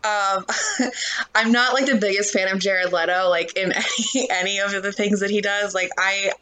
um 0.04 0.44
I'm 1.34 1.52
not 1.52 1.74
like 1.74 1.86
the 1.86 1.96
biggest 1.96 2.32
fan 2.32 2.48
of 2.48 2.58
Jared 2.58 2.92
Leto 2.92 3.28
like 3.28 3.56
in 3.56 3.72
any 4.16 4.30
any 4.30 4.58
of 4.58 4.70
the 4.82 4.92
things 4.92 5.20
that 5.20 5.30
he 5.30 5.40
does 5.40 5.74
like 5.74 5.90
I 5.98 6.32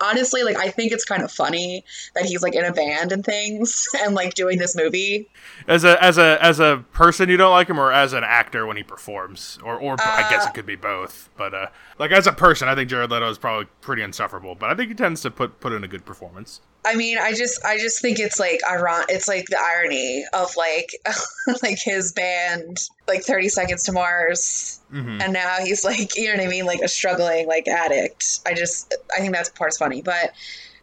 honestly 0.00 0.42
like 0.42 0.56
I 0.56 0.70
think 0.70 0.92
it's 0.92 1.04
kind 1.04 1.22
of 1.22 1.30
funny 1.30 1.84
that 2.14 2.24
he's 2.24 2.42
like 2.42 2.54
in 2.54 2.64
a 2.64 2.72
band 2.72 3.12
and 3.12 3.24
things 3.24 3.86
and 4.00 4.14
like 4.14 4.34
doing 4.34 4.58
this 4.58 4.76
movie 4.76 5.28
as 5.68 5.84
a 5.84 6.02
as 6.02 6.18
a 6.18 6.38
as 6.42 6.60
a 6.60 6.84
person, 6.92 7.28
you 7.28 7.36
don't 7.36 7.50
like 7.50 7.68
him, 7.68 7.78
or 7.78 7.92
as 7.92 8.12
an 8.12 8.24
actor 8.24 8.66
when 8.66 8.76
he 8.76 8.82
performs, 8.82 9.58
or 9.64 9.76
or 9.76 9.96
I 10.00 10.26
guess 10.30 10.44
Uh, 10.44 10.50
it 10.50 10.54
could 10.54 10.66
be 10.66 10.76
both. 10.76 11.28
But 11.36 11.54
uh, 11.54 11.66
like 11.98 12.12
as 12.12 12.26
a 12.26 12.32
person, 12.32 12.68
I 12.68 12.74
think 12.74 12.88
Jared 12.88 13.10
Leto 13.10 13.28
is 13.28 13.38
probably 13.38 13.66
pretty 13.80 14.02
insufferable. 14.02 14.54
But 14.54 14.70
I 14.70 14.74
think 14.74 14.88
he 14.88 14.94
tends 14.94 15.22
to 15.22 15.30
put 15.30 15.60
put 15.60 15.72
in 15.72 15.82
a 15.82 15.88
good 15.88 16.04
performance. 16.04 16.60
I 16.86 16.94
mean, 16.94 17.18
I 17.18 17.32
just 17.32 17.64
I 17.64 17.78
just 17.78 18.00
think 18.00 18.20
it's 18.20 18.38
like 18.38 18.60
iron 18.66 19.04
it's 19.08 19.26
like 19.26 19.46
the 19.46 19.58
irony 19.58 20.24
of 20.32 20.56
like 20.56 20.92
like 21.62 21.78
his 21.82 22.12
band 22.12 22.78
like 23.08 23.24
30 23.24 23.48
seconds 23.48 23.82
to 23.84 23.92
Mars 23.92 24.80
hmm 24.90 25.18
and 25.20 25.32
now 25.32 25.56
he's 25.58 25.84
like 25.84 26.16
you 26.16 26.28
know 26.28 26.36
what 26.36 26.46
I 26.46 26.48
mean 26.48 26.64
like 26.64 26.80
a 26.80 26.88
struggling 26.88 27.48
like 27.48 27.66
addict. 27.66 28.40
I 28.46 28.54
just 28.54 28.94
I 29.14 29.20
think 29.20 29.34
that's 29.34 29.48
part's 29.50 29.78
funny, 29.78 30.00
but 30.02 30.32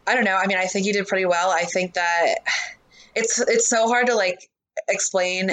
I 0.06 0.14
don't 0.14 0.24
know. 0.24 0.36
I 0.36 0.46
mean, 0.46 0.58
I 0.58 0.66
think 0.66 0.84
he 0.84 0.92
did 0.92 1.06
pretty 1.06 1.24
well. 1.24 1.50
I 1.50 1.62
think 1.62 1.94
that 1.94 2.34
it's 3.14 3.40
it's 3.40 3.68
so 3.68 3.88
hard 3.88 4.08
to 4.08 4.14
like 4.14 4.50
explain 4.88 5.52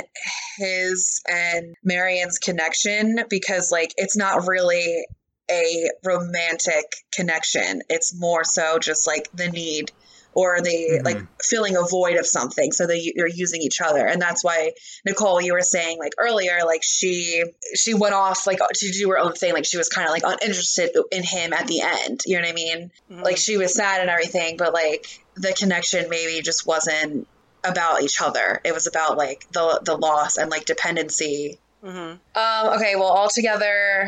his 0.58 1.22
and 1.28 1.76
Marion's 1.84 2.40
connection 2.40 3.22
because 3.30 3.72
like 3.72 3.94
it's 3.96 4.18
not 4.18 4.48
really 4.48 5.06
a 5.50 5.90
romantic 6.04 6.86
connection. 7.14 7.82
It's 7.90 8.18
more 8.20 8.44
so 8.44 8.80
just 8.80 9.08
like 9.08 9.30
the 9.34 9.50
need 9.50 9.92
or 10.34 10.62
the 10.62 10.70
Mhm. 11.02 11.06
like 11.06 11.18
filling 11.44 11.76
a 11.76 11.82
void 11.84 12.16
of 12.18 12.26
something 12.26 12.72
so 12.72 12.88
that 12.88 13.00
you're 13.16 13.28
using 13.28 13.62
each 13.62 13.82
other 13.82 14.06
and 14.08 14.22
that's 14.22 14.44
why 14.44 14.72
nicole 15.06 15.42
you 15.42 15.54
were 15.54 15.62
saying 15.62 15.98
like 16.00 16.14
earlier 16.18 16.60
like 16.66 16.82
she 16.84 17.44
she 17.76 17.94
went 17.94 18.14
off 18.14 18.48
like 18.48 18.60
to 18.74 18.92
do 18.92 19.10
her 19.10 19.18
own 19.18 19.34
thing 19.34 19.54
like 19.54 19.66
she 19.66 19.78
was 19.78 19.90
kind 19.90 20.08
of 20.08 20.14
like 20.14 20.24
uninterested 20.24 20.92
in 21.12 21.24
him 21.24 21.52
at 21.54 21.68
the 21.68 21.82
end 21.82 22.22
you 22.26 22.36
know 22.38 22.42
what 22.44 22.50
i 22.50 22.54
mean 22.54 22.92
Mhm. 23.12 23.24
like 23.24 23.38
she 23.38 23.58
was 23.58 23.74
sad 23.74 24.00
and 24.02 24.10
everything 24.10 24.56
but 24.58 24.74
like 24.74 25.06
the 25.36 25.52
connection 25.54 26.08
maybe 26.10 26.42
just 26.42 26.66
wasn't 26.66 27.28
about 27.64 28.02
each 28.02 28.22
other 28.22 28.62
it 28.64 28.74
was 28.74 28.88
about 28.88 29.18
like 29.18 29.46
the 29.52 29.82
the 29.84 29.96
loss 29.98 30.38
and 30.38 30.50
like 30.50 30.64
dependency 30.66 31.60
Mhm. 31.84 32.20
um 32.36 32.68
okay 32.76 32.96
well 32.96 33.12
altogether 33.12 34.08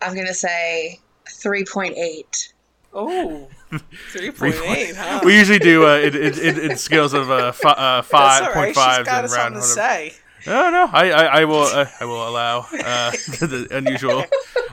i'm 0.00 0.14
gonna 0.14 0.32
say 0.34 1.00
3.8 1.42 2.52
Oh, 2.94 3.48
3.8, 4.12 4.94
huh? 4.96 5.20
We 5.24 5.36
usually 5.36 5.58
do 5.58 5.86
uh, 5.86 5.98
in, 5.98 6.16
in, 6.16 6.70
in, 6.70 6.76
scales 6.76 7.12
of 7.12 7.30
uh, 7.30 7.52
fi- 7.52 7.70
uh, 7.70 7.74
That's 8.00 8.08
five 8.08 8.42
all 8.48 8.54
right. 8.54 8.74
five 8.74 9.04
got 9.04 9.24
and 9.24 9.32
round. 9.32 9.54
something 9.54 9.60
to 9.60 9.66
say. 9.66 10.14
No, 10.46 10.70
no, 10.70 10.88
I, 10.90 11.10
I, 11.10 11.24
I 11.40 11.44
will, 11.44 11.64
uh, 11.64 11.86
I 12.00 12.04
will 12.06 12.26
allow 12.26 12.60
uh, 12.72 13.10
the 13.10 13.68
unusual, 13.70 14.24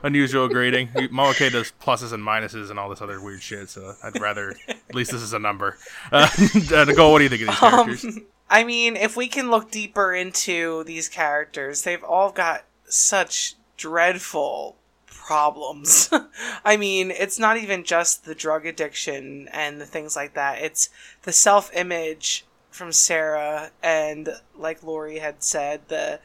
unusual 0.03 0.47
grading. 0.47 0.89
Mama 1.11 1.33
K 1.33 1.49
does 1.49 1.73
pluses 1.81 2.13
and 2.13 2.23
minuses 2.23 2.69
and 2.69 2.79
all 2.79 2.89
this 2.89 3.01
other 3.01 3.19
weird 3.21 3.41
shit. 3.41 3.69
So 3.69 3.93
I'd 4.03 4.19
rather, 4.21 4.55
at 4.69 4.95
least 4.95 5.11
this 5.11 5.21
is 5.21 5.33
a 5.33 5.39
number. 5.39 5.77
Uh, 6.11 6.29
uh, 6.73 6.85
Nicole, 6.85 7.11
what 7.11 7.17
do 7.17 7.23
you 7.25 7.29
think 7.29 7.41
of 7.41 7.47
these 7.49 7.57
characters? 7.59 8.05
Um, 8.05 8.25
I 8.49 8.63
mean, 8.63 8.95
if 8.95 9.17
we 9.17 9.27
can 9.27 9.49
look 9.49 9.71
deeper 9.71 10.13
into 10.13 10.83
these 10.85 11.09
characters, 11.09 11.81
they've 11.81 12.03
all 12.03 12.31
got 12.31 12.65
such 12.87 13.55
dreadful 13.75 14.77
problems. 15.25 16.09
I 16.65 16.77
mean, 16.77 17.09
it's 17.09 17.39
not 17.39 17.57
even 17.57 17.83
just 17.83 18.25
the 18.25 18.35
drug 18.35 18.65
addiction 18.65 19.49
and 19.51 19.81
the 19.81 19.85
things 19.85 20.15
like 20.15 20.35
that. 20.35 20.61
It's 20.61 20.89
the 21.23 21.31
self-image 21.31 22.45
from 22.69 22.91
Sarah 22.91 23.71
and 23.81 24.29
like 24.55 24.83
Lori 24.83 25.19
had 25.19 25.43
said, 25.43 25.87
the 25.87 26.19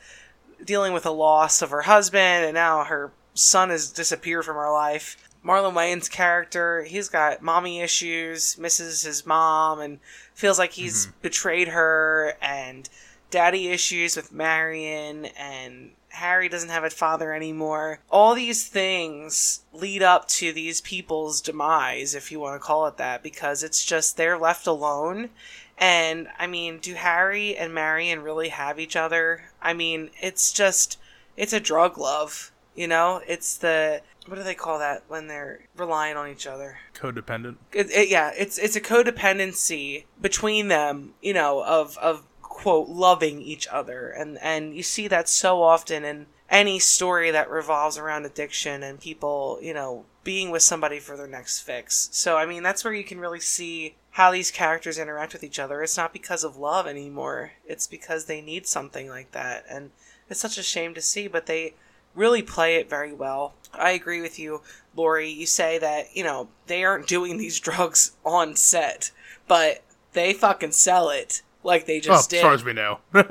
dealing 0.62 0.92
with 0.92 1.04
the 1.04 1.12
loss 1.12 1.62
of 1.62 1.70
her 1.70 1.82
husband 1.82 2.44
and 2.44 2.54
now 2.54 2.84
her 2.84 3.12
son 3.32 3.70
has 3.70 3.90
disappeared 3.90 4.44
from 4.44 4.56
her 4.56 4.70
life. 4.70 5.16
Marlon 5.42 5.72
Wayans' 5.72 6.10
character, 6.10 6.82
he's 6.84 7.08
got 7.08 7.40
mommy 7.40 7.80
issues, 7.80 8.58
misses 8.58 9.02
his 9.02 9.24
mom, 9.24 9.80
and 9.80 9.98
feels 10.34 10.58
like 10.58 10.72
he's 10.72 11.06
mm-hmm. 11.06 11.16
betrayed 11.22 11.68
her, 11.68 12.36
and 12.42 12.90
daddy 13.30 13.68
issues 13.68 14.16
with 14.16 14.32
Marion, 14.32 15.24
and 15.38 15.92
Harry 16.11 16.49
doesn't 16.49 16.70
have 16.70 16.85
a 16.85 16.90
father 16.90 17.33
anymore. 17.33 18.01
All 18.11 18.35
these 18.35 18.66
things 18.66 19.62
lead 19.73 20.03
up 20.03 20.29
to 20.29 20.53
these 20.53 20.81
people's 20.81 21.40
demise, 21.40 22.14
if 22.14 22.31
you 22.31 22.40
want 22.40 22.61
to 22.61 22.64
call 22.64 22.87
it 22.87 22.96
that, 22.99 23.23
because 23.23 23.62
it's 23.62 23.85
just 23.85 24.16
they're 24.16 24.38
left 24.38 24.66
alone. 24.66 25.31
And 25.79 26.29
I 26.38 26.46
mean, 26.46 26.79
do 26.79 26.94
Harry 26.94 27.57
and 27.57 27.73
Marion 27.73 28.23
really 28.23 28.49
have 28.49 28.79
each 28.79 28.96
other? 28.96 29.44
I 29.62 29.73
mean, 29.73 30.11
it's 30.20 30.53
just, 30.53 30.99
it's 31.37 31.53
a 31.53 31.61
drug 31.61 31.96
love. 31.96 32.53
You 32.75 32.87
know, 32.87 33.20
it's 33.27 33.57
the 33.57 34.03
what 34.27 34.37
do 34.37 34.42
they 34.42 34.55
call 34.55 34.79
that 34.79 35.03
when 35.09 35.27
they're 35.27 35.61
relying 35.77 36.16
on 36.16 36.29
each 36.29 36.46
other? 36.46 36.79
Codependent. 36.94 37.57
It, 37.73 37.90
it, 37.90 38.09
yeah, 38.09 38.31
it's 38.37 38.59
it's 38.59 38.77
a 38.77 38.81
codependency 38.81 40.05
between 40.20 40.68
them. 40.68 41.14
You 41.20 41.35
know, 41.35 41.64
of 41.64 41.99
of 41.99 42.25
quote 42.61 42.90
loving 42.90 43.40
each 43.40 43.66
other, 43.68 44.11
and 44.11 44.37
and 44.42 44.77
you 44.77 44.83
see 44.83 45.09
that 45.09 45.31
so 45.31 45.62
often 45.62 46.05
in 46.05 46.27
any 46.51 46.79
story 46.79 47.31
that 47.31 47.49
revolves 47.49 47.96
around 47.96 48.27
addiction 48.27 48.83
and 48.83 49.01
people, 49.01 49.59
you 49.62 49.73
know, 49.73 50.05
being 50.25 50.51
with 50.51 50.62
somebody 50.62 50.99
for 50.99 51.16
their 51.16 51.27
next 51.27 51.61
fix. 51.61 52.11
So 52.12 52.37
I 52.37 52.44
mean, 52.44 52.62
that's 52.62 52.85
where 52.85 52.92
you 52.92 53.05
can 53.05 53.18
really 53.18 53.40
see 53.40 53.94
how 54.11 54.31
these 54.31 54.51
characters 54.51 54.99
interact 54.99 55.33
with 55.33 55.42
each 55.42 55.59
other. 55.59 55.83
It's 55.83 55.96
not 55.96 56.12
because 56.12 56.44
of 56.44 56.59
love 56.59 56.87
anymore. 56.87 57.53
It's 57.64 57.87
because 57.87 58.27
they 58.27 58.42
need 58.42 58.66
something 58.66 59.09
like 59.09 59.33
that, 59.33 59.64
and 59.70 59.90
it's 60.29 60.40
such 60.40 60.59
a 60.59 60.62
shame 60.62 60.92
to 60.94 61.01
see, 61.01 61.29
but 61.29 61.46
they 61.46 61.73
really 62.14 62.42
play 62.42 62.77
it 62.77 62.90
very 62.90 63.12
well. 63.12 63.55
I 63.73 63.92
agree 63.92 64.20
with 64.20 64.38
you, 64.38 64.61
Lori. 64.94 65.31
You 65.31 65.46
say 65.46 65.79
that, 65.79 66.14
you 66.14 66.25
know, 66.25 66.49
they 66.66 66.85
aren't 66.85 67.07
doing 67.07 67.38
these 67.38 67.59
drugs 67.68 68.12
on 68.23 68.55
set, 68.55 69.12
but 69.49 69.83
they 70.12 70.35
fucking 70.35 70.73
sell 70.73 71.09
it 71.09 71.40
like 71.62 71.87
they 71.87 71.99
Oh, 71.99 72.01
just 72.01 72.33
as 72.33 72.40
far 72.40 72.53
as 72.55 72.64
we 72.64 72.73
know. 72.73 72.99
uh, 73.14 73.23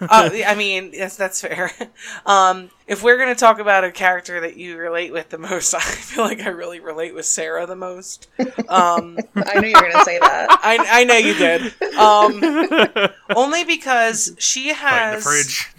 I 0.00 0.54
mean, 0.56 0.90
yes, 0.92 1.16
that's 1.16 1.40
fair. 1.40 1.70
Um, 2.26 2.70
if 2.86 3.02
we're 3.02 3.18
gonna 3.18 3.34
talk 3.34 3.58
about 3.58 3.84
a 3.84 3.90
character 3.90 4.40
that 4.40 4.56
you 4.56 4.76
relate 4.76 5.12
with 5.12 5.30
the 5.30 5.38
most, 5.38 5.74
I 5.74 5.80
feel 5.80 6.24
like 6.24 6.40
I 6.40 6.48
really 6.48 6.78
relate 6.80 7.14
with 7.14 7.24
Sarah 7.26 7.66
the 7.66 7.76
most. 7.76 8.28
Um, 8.68 9.18
i 9.36 9.60
knew 9.60 9.68
you 9.68 9.74
were 9.74 9.90
gonna 9.90 10.04
say 10.04 10.18
that 10.18 10.46
I, 10.50 11.00
I 11.00 11.04
know 11.04 11.16
you 11.16 11.34
did. 11.34 11.72
Um, 11.96 13.10
only 13.36 13.64
because 13.64 14.34
she 14.38 14.72
Fight 14.74 15.14
in 15.14 15.20
the 15.20 15.20
has 15.20 15.22
fridge. 15.24 15.74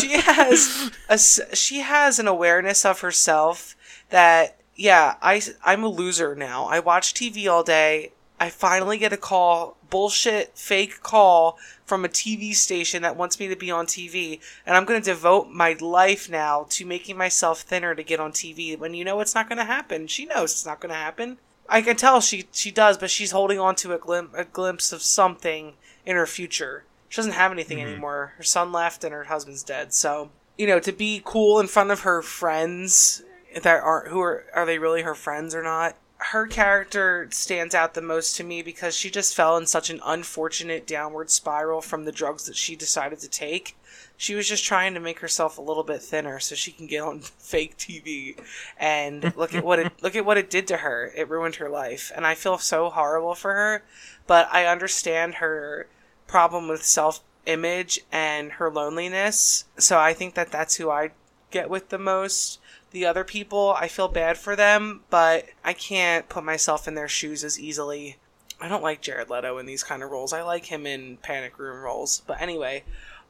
she 0.00 0.12
has 0.20 0.90
a 1.08 1.12
s- 1.12 1.40
she 1.54 1.80
has 1.80 2.18
an 2.18 2.26
awareness 2.28 2.84
of 2.84 3.00
herself 3.00 3.76
that 4.10 4.58
yeah 4.74 5.14
I 5.22 5.40
I'm 5.64 5.84
a 5.84 5.88
loser 5.88 6.34
now. 6.34 6.64
I 6.66 6.80
watch 6.80 7.14
TV 7.14 7.48
all 7.50 7.62
day. 7.62 8.12
I 8.38 8.50
finally 8.50 8.98
get 8.98 9.12
a 9.12 9.16
call, 9.16 9.76
bullshit 9.88 10.58
fake 10.58 11.02
call 11.02 11.58
from 11.86 12.04
a 12.04 12.08
TV 12.08 12.54
station 12.54 13.02
that 13.02 13.16
wants 13.16 13.40
me 13.40 13.48
to 13.48 13.56
be 13.56 13.70
on 13.70 13.86
TV, 13.86 14.40
and 14.66 14.76
I'm 14.76 14.84
going 14.84 15.00
to 15.00 15.10
devote 15.10 15.48
my 15.48 15.76
life 15.80 16.28
now 16.28 16.66
to 16.70 16.84
making 16.84 17.16
myself 17.16 17.62
thinner 17.62 17.94
to 17.94 18.02
get 18.02 18.20
on 18.20 18.32
TV. 18.32 18.78
When 18.78 18.92
you 18.94 19.04
know 19.04 19.20
it's 19.20 19.34
not 19.34 19.48
going 19.48 19.58
to 19.58 19.64
happen, 19.64 20.06
she 20.06 20.26
knows 20.26 20.52
it's 20.52 20.66
not 20.66 20.80
going 20.80 20.90
to 20.90 20.96
happen. 20.96 21.38
I 21.68 21.82
can 21.82 21.96
tell 21.96 22.20
she 22.20 22.46
she 22.52 22.70
does, 22.70 22.98
but 22.98 23.10
she's 23.10 23.32
holding 23.32 23.58
on 23.58 23.74
to 23.76 23.94
a, 23.94 23.98
glim- 23.98 24.30
a 24.34 24.44
glimpse 24.44 24.92
of 24.92 25.02
something 25.02 25.74
in 26.04 26.16
her 26.16 26.26
future. 26.26 26.84
She 27.08 27.16
doesn't 27.16 27.32
have 27.32 27.52
anything 27.52 27.78
mm-hmm. 27.78 27.88
anymore. 27.88 28.34
Her 28.36 28.42
son 28.42 28.72
left 28.72 29.02
and 29.02 29.12
her 29.12 29.24
husband's 29.24 29.62
dead. 29.62 29.92
So, 29.92 30.30
you 30.58 30.66
know, 30.66 30.78
to 30.80 30.92
be 30.92 31.22
cool 31.24 31.58
in 31.58 31.66
front 31.66 31.90
of 31.90 32.00
her 32.00 32.22
friends 32.22 33.22
that 33.62 33.82
aren't 33.82 34.08
who 34.08 34.20
are 34.20 34.44
are 34.54 34.66
they 34.66 34.78
really 34.78 35.02
her 35.02 35.14
friends 35.14 35.54
or 35.54 35.62
not? 35.62 35.96
Her 36.18 36.46
character 36.46 37.28
stands 37.30 37.74
out 37.74 37.94
the 37.94 38.00
most 38.00 38.36
to 38.36 38.44
me 38.44 38.62
because 38.62 38.96
she 38.96 39.10
just 39.10 39.34
fell 39.34 39.56
in 39.56 39.66
such 39.66 39.90
an 39.90 40.00
unfortunate 40.04 40.86
downward 40.86 41.30
spiral 41.30 41.80
from 41.80 42.04
the 42.04 42.12
drugs 42.12 42.44
that 42.46 42.56
she 42.56 42.74
decided 42.74 43.18
to 43.20 43.28
take. 43.28 43.76
She 44.16 44.34
was 44.34 44.48
just 44.48 44.64
trying 44.64 44.94
to 44.94 45.00
make 45.00 45.20
herself 45.20 45.58
a 45.58 45.62
little 45.62 45.82
bit 45.82 46.02
thinner 46.02 46.40
so 46.40 46.54
she 46.54 46.72
can 46.72 46.86
get 46.86 47.02
on 47.02 47.20
fake 47.38 47.76
TV 47.76 48.38
and 48.78 49.36
look 49.36 49.54
at 49.54 49.64
what 49.64 49.78
it 49.78 49.92
look 50.02 50.16
at 50.16 50.24
what 50.24 50.38
it 50.38 50.48
did 50.48 50.66
to 50.68 50.78
her. 50.78 51.12
It 51.14 51.28
ruined 51.28 51.56
her 51.56 51.68
life 51.68 52.10
and 52.14 52.26
I 52.26 52.34
feel 52.34 52.56
so 52.58 52.88
horrible 52.88 53.34
for 53.34 53.52
her, 53.52 53.82
but 54.26 54.48
I 54.50 54.66
understand 54.66 55.34
her 55.36 55.86
problem 56.26 56.66
with 56.66 56.82
self 56.82 57.20
image 57.44 58.00
and 58.10 58.52
her 58.52 58.70
loneliness. 58.70 59.66
So 59.78 59.98
I 59.98 60.14
think 60.14 60.34
that 60.34 60.50
that's 60.50 60.76
who 60.76 60.90
I 60.90 61.10
get 61.50 61.68
with 61.68 61.90
the 61.90 61.98
most. 61.98 62.58
The 62.96 63.04
other 63.04 63.24
people, 63.24 63.76
I 63.78 63.88
feel 63.88 64.08
bad 64.08 64.38
for 64.38 64.56
them, 64.56 65.02
but 65.10 65.44
I 65.62 65.74
can't 65.74 66.26
put 66.30 66.44
myself 66.44 66.88
in 66.88 66.94
their 66.94 67.08
shoes 67.08 67.44
as 67.44 67.60
easily. 67.60 68.16
I 68.58 68.68
don't 68.68 68.82
like 68.82 69.02
Jared 69.02 69.28
Leto 69.28 69.58
in 69.58 69.66
these 69.66 69.82
kind 69.84 70.02
of 70.02 70.10
roles. 70.10 70.32
I 70.32 70.40
like 70.40 70.64
him 70.64 70.86
in 70.86 71.18
Panic 71.18 71.58
Room 71.58 71.82
roles. 71.82 72.22
But 72.26 72.40
anyway, 72.40 72.84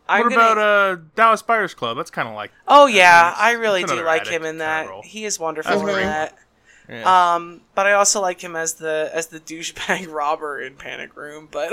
I'm 0.08 0.22
what 0.26 0.30
gonna- 0.36 0.52
about 0.52 0.58
uh, 0.58 1.00
Dallas 1.16 1.42
Buyers 1.42 1.74
Club? 1.74 1.96
That's 1.96 2.12
kind 2.12 2.28
of 2.28 2.36
like 2.36 2.52
Oh 2.68 2.86
yeah, 2.86 3.34
I 3.36 3.54
really 3.54 3.82
do 3.82 4.04
like 4.04 4.28
him 4.28 4.44
in 4.44 4.58
that. 4.58 4.88
He 5.02 5.24
is 5.24 5.40
wonderful 5.40 5.80
in 5.80 5.96
that. 5.96 6.38
yeah. 6.88 7.34
Um, 7.34 7.62
but 7.74 7.88
I 7.88 7.94
also 7.94 8.20
like 8.20 8.40
him 8.40 8.54
as 8.54 8.74
the 8.74 9.10
as 9.12 9.26
the 9.26 9.40
douchebag 9.40 10.08
robber 10.12 10.60
in 10.60 10.76
Panic 10.76 11.16
Room. 11.16 11.48
But 11.50 11.72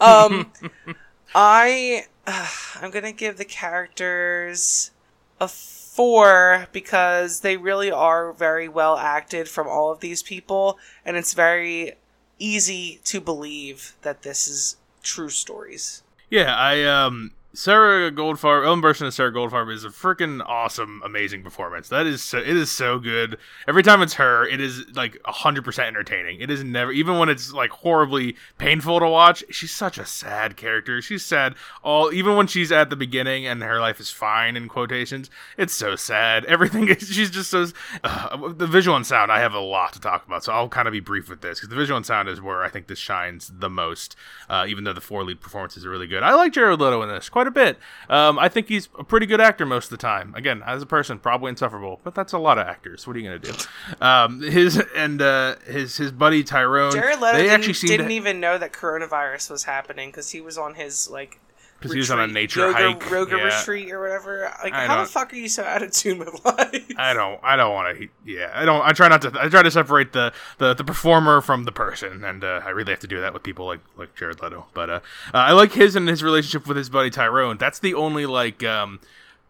um, 0.00 0.52
I 1.34 2.04
I'm 2.80 2.92
gonna 2.92 3.10
give 3.10 3.36
the 3.36 3.44
characters 3.44 4.92
a 5.40 5.48
four 5.96 6.68
because 6.72 7.40
they 7.40 7.56
really 7.56 7.90
are 7.90 8.32
very 8.34 8.68
well 8.68 8.98
acted 8.98 9.48
from 9.48 9.66
all 9.66 9.90
of 9.90 10.00
these 10.00 10.22
people, 10.22 10.78
and 11.06 11.16
it's 11.16 11.32
very 11.32 11.94
easy 12.38 13.00
to 13.04 13.18
believe 13.18 13.94
that 14.02 14.20
this 14.22 14.46
is 14.46 14.76
true 15.02 15.30
stories. 15.30 16.02
Yeah, 16.28 16.54
I 16.54 16.84
um 16.84 17.32
Sarah 17.56 18.12
Goldfarb, 18.12 18.66
Ellen 18.66 18.82
Burstyn 18.82 19.06
as 19.06 19.14
Sarah 19.14 19.32
Goldfarb 19.32 19.72
is 19.72 19.82
a 19.82 19.88
freaking 19.88 20.44
awesome, 20.46 21.00
amazing 21.02 21.42
performance. 21.42 21.88
That 21.88 22.06
is 22.06 22.22
so, 22.22 22.36
it 22.36 22.48
is 22.48 22.70
so 22.70 22.98
good. 22.98 23.38
Every 23.66 23.82
time 23.82 24.02
it's 24.02 24.12
her, 24.14 24.46
it 24.46 24.60
is 24.60 24.84
like 24.94 25.16
hundred 25.24 25.64
percent 25.64 25.88
entertaining. 25.88 26.40
It 26.42 26.50
is 26.50 26.62
never, 26.62 26.92
even 26.92 27.18
when 27.18 27.30
it's 27.30 27.54
like 27.54 27.70
horribly 27.70 28.36
painful 28.58 29.00
to 29.00 29.08
watch. 29.08 29.42
She's 29.48 29.70
such 29.72 29.96
a 29.96 30.04
sad 30.04 30.58
character. 30.58 31.00
She's 31.00 31.24
sad 31.24 31.54
all, 31.82 32.12
even 32.12 32.36
when 32.36 32.46
she's 32.46 32.70
at 32.70 32.90
the 32.90 32.96
beginning 32.96 33.46
and 33.46 33.62
her 33.62 33.80
life 33.80 34.00
is 34.00 34.10
fine 34.10 34.54
in 34.54 34.68
quotations. 34.68 35.30
It's 35.56 35.72
so 35.72 35.96
sad. 35.96 36.44
Everything 36.56 36.88
is. 36.88 37.08
She's 37.08 37.30
just 37.30 37.50
so. 37.50 37.68
Uh, 38.04 38.52
the 38.52 38.66
visual 38.66 38.96
and 38.96 39.06
sound. 39.06 39.32
I 39.32 39.40
have 39.40 39.54
a 39.54 39.60
lot 39.60 39.94
to 39.94 40.00
talk 40.00 40.26
about, 40.26 40.44
so 40.44 40.52
I'll 40.52 40.68
kind 40.68 40.88
of 40.88 40.92
be 40.92 41.00
brief 41.00 41.30
with 41.30 41.40
this 41.40 41.58
because 41.58 41.70
the 41.70 41.76
visual 41.76 41.96
and 41.96 42.04
sound 42.04 42.28
is 42.28 42.38
where 42.38 42.62
I 42.62 42.68
think 42.68 42.86
this 42.86 42.98
shines 42.98 43.50
the 43.54 43.70
most. 43.70 44.14
Uh, 44.50 44.66
even 44.68 44.84
though 44.84 44.92
the 44.92 45.00
four 45.00 45.24
lead 45.24 45.40
performances 45.40 45.86
are 45.86 45.90
really 45.90 46.06
good, 46.06 46.22
I 46.22 46.34
like 46.34 46.52
Jared 46.52 46.78
Leto 46.78 47.00
in 47.00 47.08
this 47.08 47.30
quite 47.30 47.45
a 47.48 47.50
bit. 47.50 47.78
Um, 48.08 48.38
I 48.38 48.48
think 48.48 48.68
he's 48.68 48.88
a 48.98 49.04
pretty 49.04 49.26
good 49.26 49.40
actor 49.40 49.66
most 49.66 49.86
of 49.86 49.90
the 49.90 49.96
time. 49.96 50.34
Again, 50.34 50.62
as 50.64 50.82
a 50.82 50.86
person, 50.86 51.18
probably 51.18 51.50
insufferable, 51.50 52.00
but 52.04 52.14
that's 52.14 52.32
a 52.32 52.38
lot 52.38 52.58
of 52.58 52.66
actors. 52.66 53.06
What 53.06 53.16
are 53.16 53.18
you 53.18 53.26
gonna 53.26 53.38
do? 53.38 53.52
Um, 54.00 54.40
his 54.40 54.82
and 54.94 55.20
uh, 55.20 55.56
his 55.66 55.96
his 55.96 56.12
buddy 56.12 56.44
Tyrone. 56.44 56.92
Jared 56.92 57.20
Leto 57.20 57.36
they 57.36 57.44
didn't, 57.44 57.68
actually 57.68 57.88
didn't 57.88 58.08
to, 58.08 58.14
even 58.14 58.40
know 58.40 58.58
that 58.58 58.72
coronavirus 58.72 59.50
was 59.50 59.64
happening 59.64 60.10
because 60.10 60.30
he 60.30 60.40
was 60.40 60.58
on 60.58 60.74
his 60.74 61.10
like 61.10 61.38
'Cause 61.80 61.92
he 61.92 61.98
was 61.98 62.10
on 62.10 62.18
a 62.20 62.26
nature 62.26 62.60
yoga, 62.60 62.92
hike, 62.92 63.10
yoga 63.10 63.36
yeah. 63.36 63.44
retreat 63.58 63.92
or 63.92 64.00
whatever. 64.00 64.50
Like, 64.64 64.72
I 64.72 64.86
how 64.86 65.02
the 65.02 65.08
fuck 65.08 65.32
are 65.32 65.36
you 65.36 65.48
so 65.48 65.62
out 65.62 65.82
of 65.82 65.92
tune 65.92 66.18
with 66.18 66.42
life? 66.44 66.84
I 66.96 67.12
don't. 67.12 67.38
I 67.42 67.56
don't 67.56 67.74
want 67.74 67.98
to. 67.98 68.08
Yeah, 68.24 68.50
I 68.54 68.64
don't. 68.64 68.82
I 68.82 68.92
try 68.92 69.08
not 69.08 69.22
to. 69.22 69.32
I 69.38 69.48
try 69.48 69.62
to 69.62 69.70
separate 69.70 70.12
the 70.12 70.32
the, 70.58 70.74
the 70.74 70.84
performer 70.84 71.40
from 71.40 71.64
the 71.64 71.72
person, 71.72 72.24
and 72.24 72.42
uh, 72.42 72.62
I 72.64 72.70
really 72.70 72.92
have 72.92 73.00
to 73.00 73.06
do 73.06 73.20
that 73.20 73.32
with 73.34 73.42
people 73.42 73.66
like 73.66 73.80
like 73.96 74.14
Jared 74.16 74.40
Leto. 74.42 74.66
But 74.74 74.90
uh, 74.90 74.92
uh, 75.34 75.38
I 75.38 75.52
like 75.52 75.72
his 75.72 75.96
and 75.96 76.08
his 76.08 76.22
relationship 76.22 76.66
with 76.66 76.76
his 76.78 76.88
buddy 76.88 77.10
Tyrone. 77.10 77.58
That's 77.58 77.78
the 77.78 77.94
only 77.94 78.26
like. 78.26 78.64
um 78.64 79.00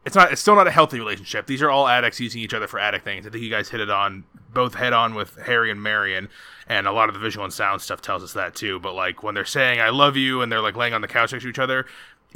it's 0.05 0.15
not. 0.15 0.31
It's 0.31 0.41
still 0.41 0.55
not 0.55 0.69
a 0.69 0.71
healthy 0.71 1.01
relationship. 1.01 1.47
These 1.49 1.63
are 1.63 1.71
all 1.71 1.89
addicts 1.89 2.21
using 2.21 2.41
each 2.41 2.55
other 2.55 2.69
for 2.69 2.79
addict 2.79 3.05
things. 3.05 3.27
I 3.27 3.31
think 3.31 3.43
you 3.43 3.51
guys 3.51 3.69
hit 3.71 3.81
it 3.81 3.91
on 3.91 4.23
both 4.55 4.75
head 4.77 4.93
on 4.93 5.17
with 5.17 5.37
Harry 5.47 5.69
and 5.69 5.83
Marion, 5.83 6.29
and 6.69 6.87
a 6.87 6.93
lot 6.93 7.09
of 7.09 7.15
the 7.15 7.19
visual 7.19 7.45
and 7.45 7.53
sound 7.53 7.83
stuff 7.83 8.03
tells 8.03 8.23
us 8.23 8.33
that 8.35 8.55
too. 8.55 8.79
But 8.79 8.95
like 8.95 9.25
when 9.25 9.35
they're 9.35 9.45
saying 9.45 9.81
"I 9.81 9.89
love 9.89 10.17
you" 10.17 10.43
and 10.43 10.53
they're 10.53 10.61
like 10.61 10.77
laying 10.77 10.95
on 10.95 11.01
the 11.01 11.09
couch 11.09 11.33
next 11.33 11.43
to 11.43 11.49
each 11.51 11.59
other, 11.59 11.87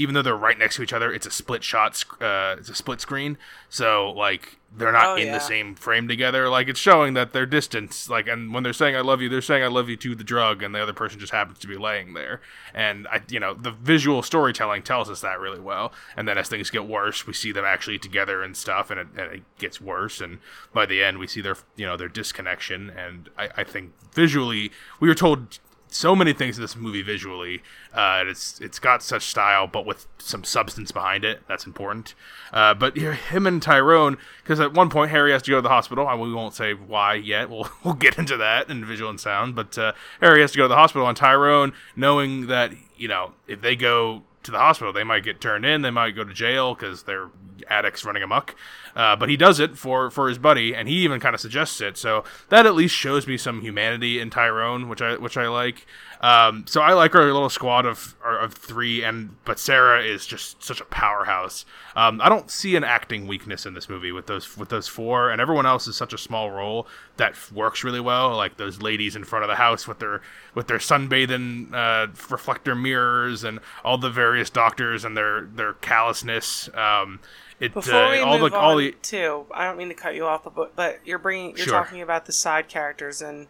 even 0.01 0.15
though 0.15 0.23
they're 0.23 0.35
right 0.37 0.59
next 0.59 0.77
to 0.77 0.83
each 0.83 0.93
other, 0.93 1.13
it's 1.13 1.27
a 1.27 1.31
split 1.31 1.63
shot. 1.63 2.03
Uh, 2.21 2.57
it's 2.59 2.71
a 2.71 2.75
split 2.75 3.01
screen, 3.01 3.37
so 3.69 4.11
like 4.13 4.57
they're 4.73 4.93
not 4.93 5.05
Oh, 5.07 5.15
in 5.17 5.27
yeah. 5.27 5.33
the 5.35 5.41
same 5.41 5.75
frame 5.75 6.07
together. 6.09 6.49
Like 6.49 6.69
it's 6.69 6.79
showing 6.79 7.15
that 7.15 7.33
they're 7.33 7.45
distant. 7.45 8.07
Like, 8.09 8.29
and 8.29 8.55
when 8.55 8.63
they're 8.63 8.73
saying 8.73 8.97
"I 8.97 9.01
love 9.01 9.21
you," 9.21 9.29
they're 9.29 9.43
saying 9.43 9.63
"I 9.63 9.67
love 9.67 9.89
you" 9.89 9.97
to 9.99 10.15
the 10.15 10.25
drug, 10.25 10.63
and 10.63 10.75
the 10.75 10.81
other 10.83 10.93
person 10.93 11.19
just 11.21 11.33
happens 11.33 11.59
to 11.59 11.67
be 11.67 11.77
laying 11.77 12.15
there. 12.15 12.41
And 12.73 13.07
I, 13.09 13.21
you 13.29 13.41
know, 13.41 13.53
the 13.53 13.73
visual 13.73 14.23
storytelling 14.23 14.83
tells 14.83 15.11
us 15.11 15.21
that 15.21 15.39
really 15.41 15.61
well. 15.61 15.93
And 16.17 16.27
then 16.27 16.39
as 16.39 16.49
things 16.49 16.71
get 16.71 16.87
worse, 16.87 17.27
we 17.27 17.33
see 17.35 17.53
them 17.53 17.65
actually 17.65 17.99
together 17.99 18.43
and 18.43 18.57
stuff, 18.57 18.91
and 18.91 19.01
it, 19.01 19.07
and 19.19 19.33
it 19.35 19.43
gets 19.59 19.81
worse. 19.81 20.21
And 20.21 20.39
by 20.73 20.87
the 20.87 21.03
end, 21.03 21.19
we 21.19 21.27
see 21.27 21.41
their, 21.41 21.57
you 21.77 21.85
know, 21.87 21.97
their 21.97 22.09
disconnection. 22.09 22.91
And 22.91 23.29
I, 23.37 23.49
I 23.59 23.65
think 23.65 23.93
visually, 24.15 24.71
we 25.01 25.09
were 25.09 25.15
told 25.15 25.59
so 25.91 26.15
many 26.15 26.33
things 26.33 26.57
in 26.57 26.63
this 26.63 26.77
movie 26.77 27.03
visually. 27.03 27.63
Uh, 27.93 28.25
it's 28.27 28.61
it's 28.61 28.79
got 28.79 29.03
such 29.03 29.25
style, 29.25 29.67
but 29.67 29.85
with 29.85 30.07
some 30.19 30.45
substance 30.45 30.93
behind 30.93 31.25
it. 31.25 31.43
That's 31.49 31.67
important. 31.67 32.15
Uh, 32.53 32.75
but 32.75 32.97
him 32.97 33.47
and 33.47 33.61
Tyrone, 33.61 34.17
because 34.43 34.61
at 34.61 34.73
one 34.73 34.89
point 34.91 35.11
Harry 35.11 35.33
has 35.33 35.43
to 35.43 35.51
go 35.51 35.57
to 35.57 35.63
the 35.63 35.69
hospital. 35.69 36.09
and 36.09 36.21
We 36.21 36.33
won't 36.33 36.55
say 36.55 36.75
why 36.75 37.15
yet. 37.15 37.51
We'll 37.51 37.69
we'll 37.85 37.95
get 37.95 38.19
into 38.19 38.37
that 38.37 38.71
in 38.71 38.85
visual 38.85 39.11
and 39.11 39.21
sound. 39.21 39.55
But 39.55 39.77
uh, 39.77 39.93
Harry 40.21 40.41
has 40.41 40.53
to 40.53 40.59
go 40.59 40.65
to 40.65 40.69
the 40.69 40.77
hospital, 40.77 41.09
and 41.09 41.17
Tyrone, 41.17 41.73
knowing 41.97 42.47
that 42.47 42.73
you 42.97 43.09
know 43.09 43.33
if 43.47 43.61
they 43.61 43.77
go 43.77 44.23
to 44.43 44.51
the 44.51 44.59
hospital, 44.59 44.93
they 44.93 45.05
might 45.05 45.25
get 45.25 45.41
turned 45.41 45.65
in. 45.67 45.83
They 45.83 45.91
might 45.91 46.13
go 46.13 46.25
to 46.25 46.33
jail 46.33 46.75
because 46.75 47.03
they're 47.03 47.29
addicts 47.71 48.05
running 48.05 48.23
amok. 48.23 48.55
Uh, 48.95 49.15
but 49.17 49.29
he 49.29 49.37
does 49.37 49.61
it 49.61 49.79
for 49.79 50.11
for 50.11 50.29
his 50.29 50.39
buddy, 50.39 50.75
and 50.75 50.89
he 50.89 50.97
even 50.97 51.21
kind 51.21 51.35
of 51.35 51.41
suggests 51.41 51.81
it. 51.81 51.97
So 51.97 52.25
that 52.49 52.67
at 52.67 52.75
least 52.75 52.95
shows 52.95 53.27
me 53.27 53.37
some 53.37 53.61
humanity 53.61 54.19
in 54.19 54.31
Tyrone, 54.31 54.89
which 54.89 55.01
I 55.01 55.17
which 55.17 55.37
I 55.37 55.49
like. 55.49 55.87
Um, 56.23 56.67
so 56.67 56.83
I 56.83 56.93
like 56.93 57.15
our 57.15 57.25
little 57.25 57.49
squad 57.49 57.87
of 57.87 58.15
of 58.23 58.53
three, 58.53 59.03
and 59.03 59.37
but 59.47 59.59
Sarah 59.59 60.03
is 60.03 60.27
just 60.27 60.63
such 60.63 60.81
a 60.81 60.85
powerhouse. 60.85 61.65
Um, 61.97 62.21
I 62.21 62.29
don't 62.29 62.51
see 62.51 62.77
an 62.77 62.85
acting 62.85 63.27
weakness 63.27 63.65
in 63.65 63.73
this 63.73 63.89
movie 63.89 64.13
with 64.13 64.27
those 64.27 64.57
with 64.59 64.69
those 64.69 64.87
four, 64.87 65.31
and 65.31 65.41
everyone 65.41 65.65
else 65.65 65.87
is 65.87 65.97
such 65.97 66.13
a 66.13 66.19
small 66.19 66.51
role 66.51 66.87
that 67.17 67.35
works 67.53 67.83
really 67.85 68.01
well. 68.01 68.37
Like 68.37 68.59
those 68.59 68.83
ladies 68.83 69.17
in 69.17 69.25
front 69.25 69.45
of 69.45 69.49
the 69.49 69.57
house 69.57 69.89
with 69.89 69.99
their 69.99 70.21
with 70.55 70.67
their 70.67 70.79
sunbathing 70.79 71.73
uh, 71.73 72.09
reflector 72.29 72.75
mirrors, 72.75 73.43
and 73.43 73.59
all 73.83 73.97
the 73.97 74.11
various 74.11 74.51
doctors 74.51 75.05
and 75.07 75.17
their 75.17 75.43
their 75.47 75.73
callousness. 75.75 76.69
Um, 76.75 77.21
it 77.61 77.75
Before 77.75 77.95
uh, 77.95 78.11
we 78.11 78.19
all 78.21 78.39
move 78.39 78.53
the 78.53 78.59
on, 78.59 78.77
the 78.79 78.93
too, 79.03 79.47
I 79.53 79.65
don't 79.67 79.77
mean 79.77 79.89
to 79.89 79.95
cut 79.95 80.15
you 80.15 80.27
off, 80.27 80.45
but 80.55 80.77
but 80.77 81.01
you're 81.05 81.19
bringing 81.19 81.57
you're 81.57 81.67
Sure. 81.67 81.75
talking 81.75 82.03
about 82.03 82.27
the 82.27 82.33
side 82.33 82.69
characters, 82.69 83.21
and 83.23 83.49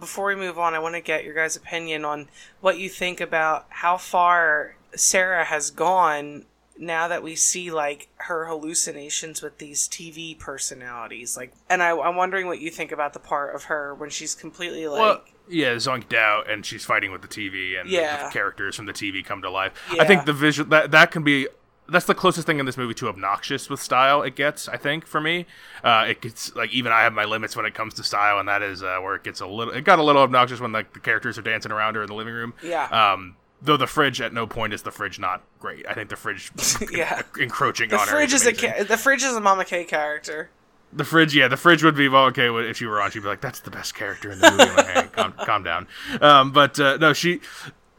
before 0.00 0.26
we 0.26 0.34
move 0.34 0.58
on, 0.58 0.74
I 0.74 0.78
want 0.78 0.94
to 0.96 1.00
get 1.00 1.24
your 1.24 1.34
guys' 1.34 1.56
opinion 1.56 2.04
on 2.04 2.28
what 2.60 2.78
you 2.78 2.88
think 2.88 3.20
about 3.20 3.66
how 3.68 3.96
far 3.96 4.76
Sarah 4.96 5.44
has 5.44 5.70
gone 5.70 6.46
now 6.78 7.06
that 7.08 7.22
we 7.22 7.36
see 7.36 7.70
like 7.70 8.08
her 8.16 8.46
hallucinations 8.46 9.42
with 9.42 9.58
these 9.58 9.86
TV 9.86 10.36
personalities. 10.38 11.36
Like, 11.36 11.52
and 11.68 11.82
I, 11.82 11.90
I'm 11.96 12.16
wondering 12.16 12.46
what 12.46 12.58
you 12.60 12.70
think 12.70 12.90
about 12.90 13.12
the 13.12 13.18
part 13.20 13.54
of 13.54 13.64
her 13.64 13.94
when 13.94 14.08
she's 14.10 14.34
completely 14.34 14.88
like. 14.88 14.98
well, 15.00 15.22
yeah, 15.48 15.74
zonked 15.74 16.14
out, 16.14 16.48
and 16.48 16.64
she's 16.64 16.84
fighting 16.84 17.10
with 17.12 17.22
the 17.22 17.28
TV, 17.28 17.78
and 17.78 17.90
Yeah. 17.90 18.24
the 18.24 18.30
characters 18.32 18.76
from 18.76 18.86
the 18.86 18.92
TV 18.92 19.24
come 19.24 19.42
to 19.42 19.50
life. 19.50 19.72
I 19.98 20.06
think 20.06 20.24
the 20.24 20.32
visual 20.32 20.68
that 20.70 20.90
that 20.92 21.10
can 21.10 21.22
be 21.22 21.48
that's 21.90 22.06
the 22.06 22.14
closest 22.14 22.46
thing 22.46 22.58
in 22.58 22.66
this 22.66 22.76
movie 22.76 22.94
to 22.94 23.08
obnoxious 23.08 23.68
with 23.68 23.80
style 23.82 24.22
it 24.22 24.36
gets. 24.36 24.68
I 24.68 24.76
think 24.76 25.06
for 25.06 25.20
me, 25.20 25.46
uh, 25.84 26.06
it 26.08 26.20
gets 26.20 26.54
like 26.54 26.72
even 26.72 26.92
I 26.92 27.02
have 27.02 27.12
my 27.12 27.24
limits 27.24 27.56
when 27.56 27.66
it 27.66 27.74
comes 27.74 27.94
to 27.94 28.02
style, 28.04 28.38
and 28.38 28.48
that 28.48 28.62
is 28.62 28.82
uh, 28.82 28.98
where 29.02 29.14
it 29.14 29.22
gets 29.24 29.40
a 29.40 29.46
little. 29.46 29.74
It 29.74 29.84
got 29.84 29.98
a 29.98 30.02
little 30.02 30.22
obnoxious 30.22 30.60
when 30.60 30.72
like 30.72 30.92
the 30.94 31.00
characters 31.00 31.36
are 31.38 31.42
dancing 31.42 31.72
around 31.72 31.96
her 31.96 32.02
in 32.02 32.08
the 32.08 32.14
living 32.14 32.34
room. 32.34 32.54
Yeah. 32.62 32.84
Um, 32.86 33.36
though 33.62 33.76
the 33.76 33.86
fridge 33.86 34.20
at 34.20 34.32
no 34.32 34.46
point 34.46 34.72
is 34.72 34.82
the 34.82 34.90
fridge 34.90 35.18
not 35.18 35.42
great. 35.58 35.86
I 35.86 35.92
think 35.94 36.08
the 36.08 36.16
fridge 36.16 36.50
Yeah. 36.92 37.22
encroaching 37.38 37.90
the 37.90 37.98
on 37.98 38.06
her. 38.08 38.14
fridge 38.16 38.32
is 38.32 38.46
a 38.46 38.52
ca- 38.54 38.84
the 38.84 38.96
fridge 38.96 39.22
is 39.22 39.34
a 39.36 39.40
Mama 39.40 39.64
K 39.64 39.84
character. 39.84 40.50
The 40.92 41.04
fridge, 41.04 41.36
yeah, 41.36 41.46
the 41.46 41.56
fridge 41.56 41.84
would 41.84 41.94
be 41.94 42.08
well 42.08 42.24
okay 42.26 42.48
if 42.68 42.78
she 42.78 42.86
were 42.86 43.00
on. 43.00 43.12
She'd 43.12 43.22
be 43.22 43.28
like, 43.28 43.40
"That's 43.40 43.60
the 43.60 43.70
best 43.70 43.94
character 43.94 44.32
in 44.32 44.40
the 44.40 44.50
movie." 44.50 44.64
Like, 44.76 44.86
hey, 44.88 45.06
calm, 45.12 45.32
calm 45.44 45.62
down. 45.62 45.86
Um, 46.20 46.50
but 46.50 46.80
uh, 46.80 46.96
no, 46.96 47.12
she, 47.12 47.40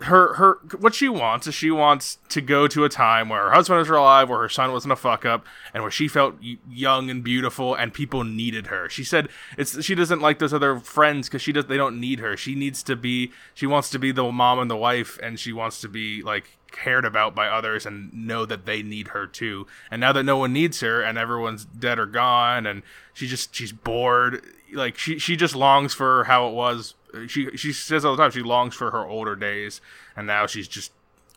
her 0.04 0.34
her 0.36 0.60
what 0.80 0.94
she 0.96 1.10
wants 1.10 1.48
is 1.48 1.54
she 1.54 1.72
wants 1.72 2.18
to 2.30 2.42
go 2.42 2.68
to 2.68 2.84
a 2.84 2.90
time 2.90 3.30
where 3.30 3.44
her 3.44 3.52
husband 3.52 3.80
was 3.80 3.90
alive, 3.90 4.30
where 4.30 4.40
her 4.40 4.50
son 4.50 4.72
wasn't 4.72 4.92
a 4.92 4.96
fuck 4.96 5.26
up, 5.26 5.46
and 5.74 5.84
where 5.84 5.92
she 5.92 6.08
felt 6.08 6.36
young 6.70 7.10
and 7.10 7.24
beautiful, 7.24 7.76
and 7.76 7.94
people 7.94 8.24
needed 8.24 8.68
her. 8.68 8.90
She 8.90 9.04
said 9.04 9.30
it's 9.58 9.84
she 9.84 9.96
doesn't 9.96 10.22
like 10.22 10.40
those 10.40 10.54
other 10.54 10.80
friends 10.80 11.28
because 11.28 11.42
she 11.42 11.52
does 11.52 11.66
they 11.66 11.78
don't 11.78 12.00
need 12.00 12.20
her. 12.20 12.36
She 12.38 12.56
needs 12.56 12.84
to 12.84 12.96
be 12.96 13.32
she 13.54 13.68
wants 13.68 13.90
to 13.92 14.00
be 14.00 14.12
the 14.12 14.32
mom 14.32 14.60
and 14.60 14.70
the 14.70 14.78
wife, 14.78 15.20
and 15.22 15.40
she 15.40 15.54
wants 15.54 15.82
to 15.82 15.88
be 15.88 16.22
like 16.22 16.58
cared 16.72 17.06
about 17.06 17.36
by 17.36 17.48
others 17.48 17.86
and 17.86 18.14
know 18.14 18.46
that 18.46 18.66
they 18.66 18.82
need 18.82 19.10
her 19.10 19.28
too. 19.28 19.68
And 19.90 20.00
now 20.00 20.14
that 20.14 20.24
no 20.24 20.38
one 20.38 20.54
needs 20.54 20.80
her 20.80 21.02
and 21.02 21.18
everyone's 21.18 21.66
dead 21.66 22.00
or 22.00 22.06
gone, 22.06 22.66
and 22.66 22.82
she 23.14 23.28
just 23.28 23.54
she's 23.54 23.72
bored, 23.72 24.44
like 24.74 24.98
she 24.98 25.20
she 25.20 25.36
just 25.36 25.56
longs 25.56 25.94
for 25.94 26.24
how 26.26 26.48
it 26.48 26.54
was 26.54 26.96
she 27.28 27.56
she 27.58 27.74
says 27.74 28.06
all 28.06 28.16
the 28.16 28.22
time 28.22 28.32
she 28.32 28.42
longs 28.42 28.76
for 28.76 28.92
her 28.92 29.06
older 29.06 29.36
days, 29.36 29.82
and 30.16 30.28
now 30.28 30.48
she's 30.48 30.68
just 30.68 30.92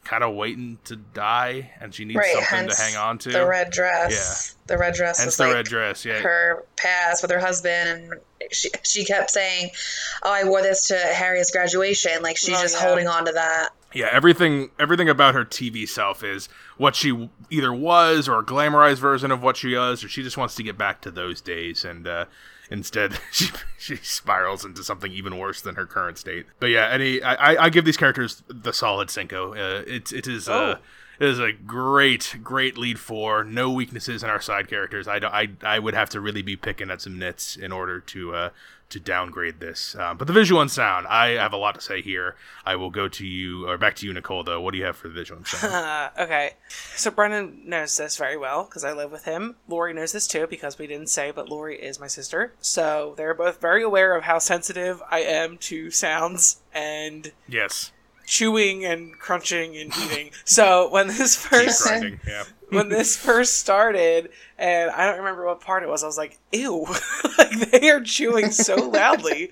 kind 0.04 0.22
of 0.22 0.34
waiting 0.34 0.78
to 0.84 0.96
die, 0.96 1.70
and 1.80 1.94
she 1.94 2.04
needs 2.04 2.18
Right, 2.18 2.34
something 2.46 2.68
to 2.68 2.74
hang 2.82 2.96
on 2.96 3.16
to. 3.18 3.30
The 3.30 3.46
red 3.46 3.70
dress. 3.70 4.54
Yeah. 4.68 4.74
The 4.74 4.78
red 4.78 4.94
dress 4.94 5.18
Hence 5.18 5.26
was 5.26 5.36
the 5.38 5.44
like 5.46 5.54
red 5.54 5.64
dress. 5.66 6.04
Yeah, 6.04 6.20
her 6.20 6.64
past 6.76 7.22
with 7.22 7.30
her 7.30 7.40
husband 7.40 8.12
and 8.12 8.20
she 8.52 8.68
she 8.82 9.04
kept 9.04 9.30
saying, 9.30 9.70
"Oh, 10.22 10.30
I 10.32 10.44
wore 10.44 10.60
this 10.62 10.88
to 10.88 10.96
Harry's 10.96 11.50
graduation." 11.50 12.22
Like 12.22 12.36
she's 12.36 12.56
Oh, 12.58 12.62
just 12.62 12.76
yeah. 12.76 12.86
holding 12.86 13.08
on 13.08 13.24
to 13.24 13.32
that. 13.32 13.70
yeah. 13.94 14.08
Everything 14.12 14.70
everything 14.78 15.08
about 15.08 15.34
her 15.34 15.44
TV 15.44 15.88
self 15.88 16.22
is 16.22 16.48
what 16.76 16.94
she 16.94 17.30
either 17.50 17.72
was 17.72 18.28
or 18.28 18.38
a 18.40 18.44
glamorized 18.44 18.98
version 18.98 19.30
of 19.30 19.42
what 19.42 19.56
she 19.56 19.74
was, 19.74 20.04
or 20.04 20.08
she 20.08 20.22
just 20.22 20.36
wants 20.36 20.54
to 20.56 20.62
get 20.62 20.76
back 20.76 21.00
to 21.02 21.10
those 21.10 21.40
days, 21.40 21.82
and 21.84 22.06
uh, 22.06 22.26
instead 22.70 23.18
she 23.32 23.46
she 23.78 23.96
spirals 23.96 24.64
into 24.64 24.82
something 24.84 25.12
even 25.12 25.38
worse 25.38 25.60
than 25.60 25.74
her 25.76 25.86
current 25.86 26.18
state. 26.18 26.46
But 26.60 26.66
yeah, 26.70 26.88
any 26.90 27.22
I, 27.22 27.64
I- 27.64 27.68
give 27.70 27.84
these 27.84 27.96
characters 27.96 28.42
the 28.48 28.72
solid 28.72 29.10
Cinco. 29.10 29.52
Uh, 29.54 29.82
it 29.86 30.12
it 30.12 30.26
is. 30.26 30.48
Uh, 30.48 30.76
Oh. 30.78 30.82
It 31.20 31.28
is 31.28 31.38
a 31.38 31.52
great, 31.52 32.38
great 32.42 32.76
lead 32.76 32.98
for 32.98 33.44
no 33.44 33.70
weaknesses 33.70 34.24
in 34.24 34.28
our 34.30 34.40
side 34.40 34.66
characters. 34.66 35.06
I, 35.06 35.18
I, 35.18 35.48
I 35.62 35.78
would 35.78 35.94
have 35.94 36.10
to 36.10 36.20
really 36.20 36.42
be 36.42 36.56
picking 36.56 36.90
at 36.90 37.00
some 37.02 37.20
nits 37.20 37.54
in 37.54 37.70
order 37.70 38.00
to 38.00 38.34
uh, 38.34 38.50
to 38.94 39.00
downgrade 39.00 39.60
this. 39.60 39.94
Um, 39.96 40.16
but 40.16 40.26
the 40.26 40.32
visual 40.32 40.60
and 40.60 40.70
sound, 40.70 41.06
I 41.08 41.30
have 41.30 41.52
a 41.52 41.56
lot 41.56 41.74
to 41.74 41.80
say 41.80 42.00
here. 42.00 42.36
I 42.64 42.76
will 42.76 42.90
go 42.90 43.08
to 43.08 43.26
you 43.26 43.68
or 43.68 43.76
back 43.76 43.96
to 43.96 44.06
you, 44.06 44.12
Nicole. 44.12 44.44
Though, 44.44 44.60
what 44.60 44.72
do 44.72 44.78
you 44.78 44.84
have 44.84 44.96
for 44.96 45.08
the 45.08 45.14
visual 45.14 45.38
and 45.38 45.46
sound? 45.46 46.10
Okay. 46.24 46.52
So 46.96 47.10
Brennan 47.10 47.62
knows 47.66 47.96
this 47.96 48.16
very 48.16 48.36
well 48.36 48.64
because 48.64 48.84
I 48.84 48.92
live 48.92 49.10
with 49.10 49.24
him. 49.24 49.56
Lori 49.68 49.92
knows 49.92 50.12
this 50.12 50.26
too 50.26 50.46
because 50.48 50.78
we 50.78 50.86
didn't 50.86 51.08
say, 51.08 51.30
but 51.32 51.48
Lori 51.48 51.76
is 51.76 51.98
my 51.98 52.06
sister. 52.06 52.52
So 52.60 53.14
they're 53.16 53.34
both 53.34 53.60
very 53.60 53.82
aware 53.82 54.16
of 54.16 54.24
how 54.24 54.38
sensitive 54.38 55.02
I 55.10 55.20
am 55.20 55.58
to 55.58 55.90
sounds 55.90 56.60
and 56.72 57.32
yes, 57.48 57.90
chewing 58.26 58.84
and 58.84 59.18
crunching 59.18 59.76
and 59.76 59.92
eating. 60.04 60.30
so 60.44 60.88
when 60.90 61.08
this 61.08 61.36
first. 61.36 61.90
Yeah, 62.26 62.44
when 62.74 62.88
this 62.88 63.16
first 63.24 63.58
started, 63.58 64.30
and 64.58 64.90
I 64.90 65.06
don't 65.06 65.18
remember 65.18 65.46
what 65.46 65.60
part 65.60 65.82
it 65.82 65.88
was, 65.88 66.02
I 66.02 66.06
was 66.06 66.18
like, 66.18 66.38
"Ew!" 66.52 66.86
like 67.38 67.70
they 67.70 67.90
are 67.90 68.00
chewing 68.02 68.50
so 68.50 68.74
loudly. 68.90 69.50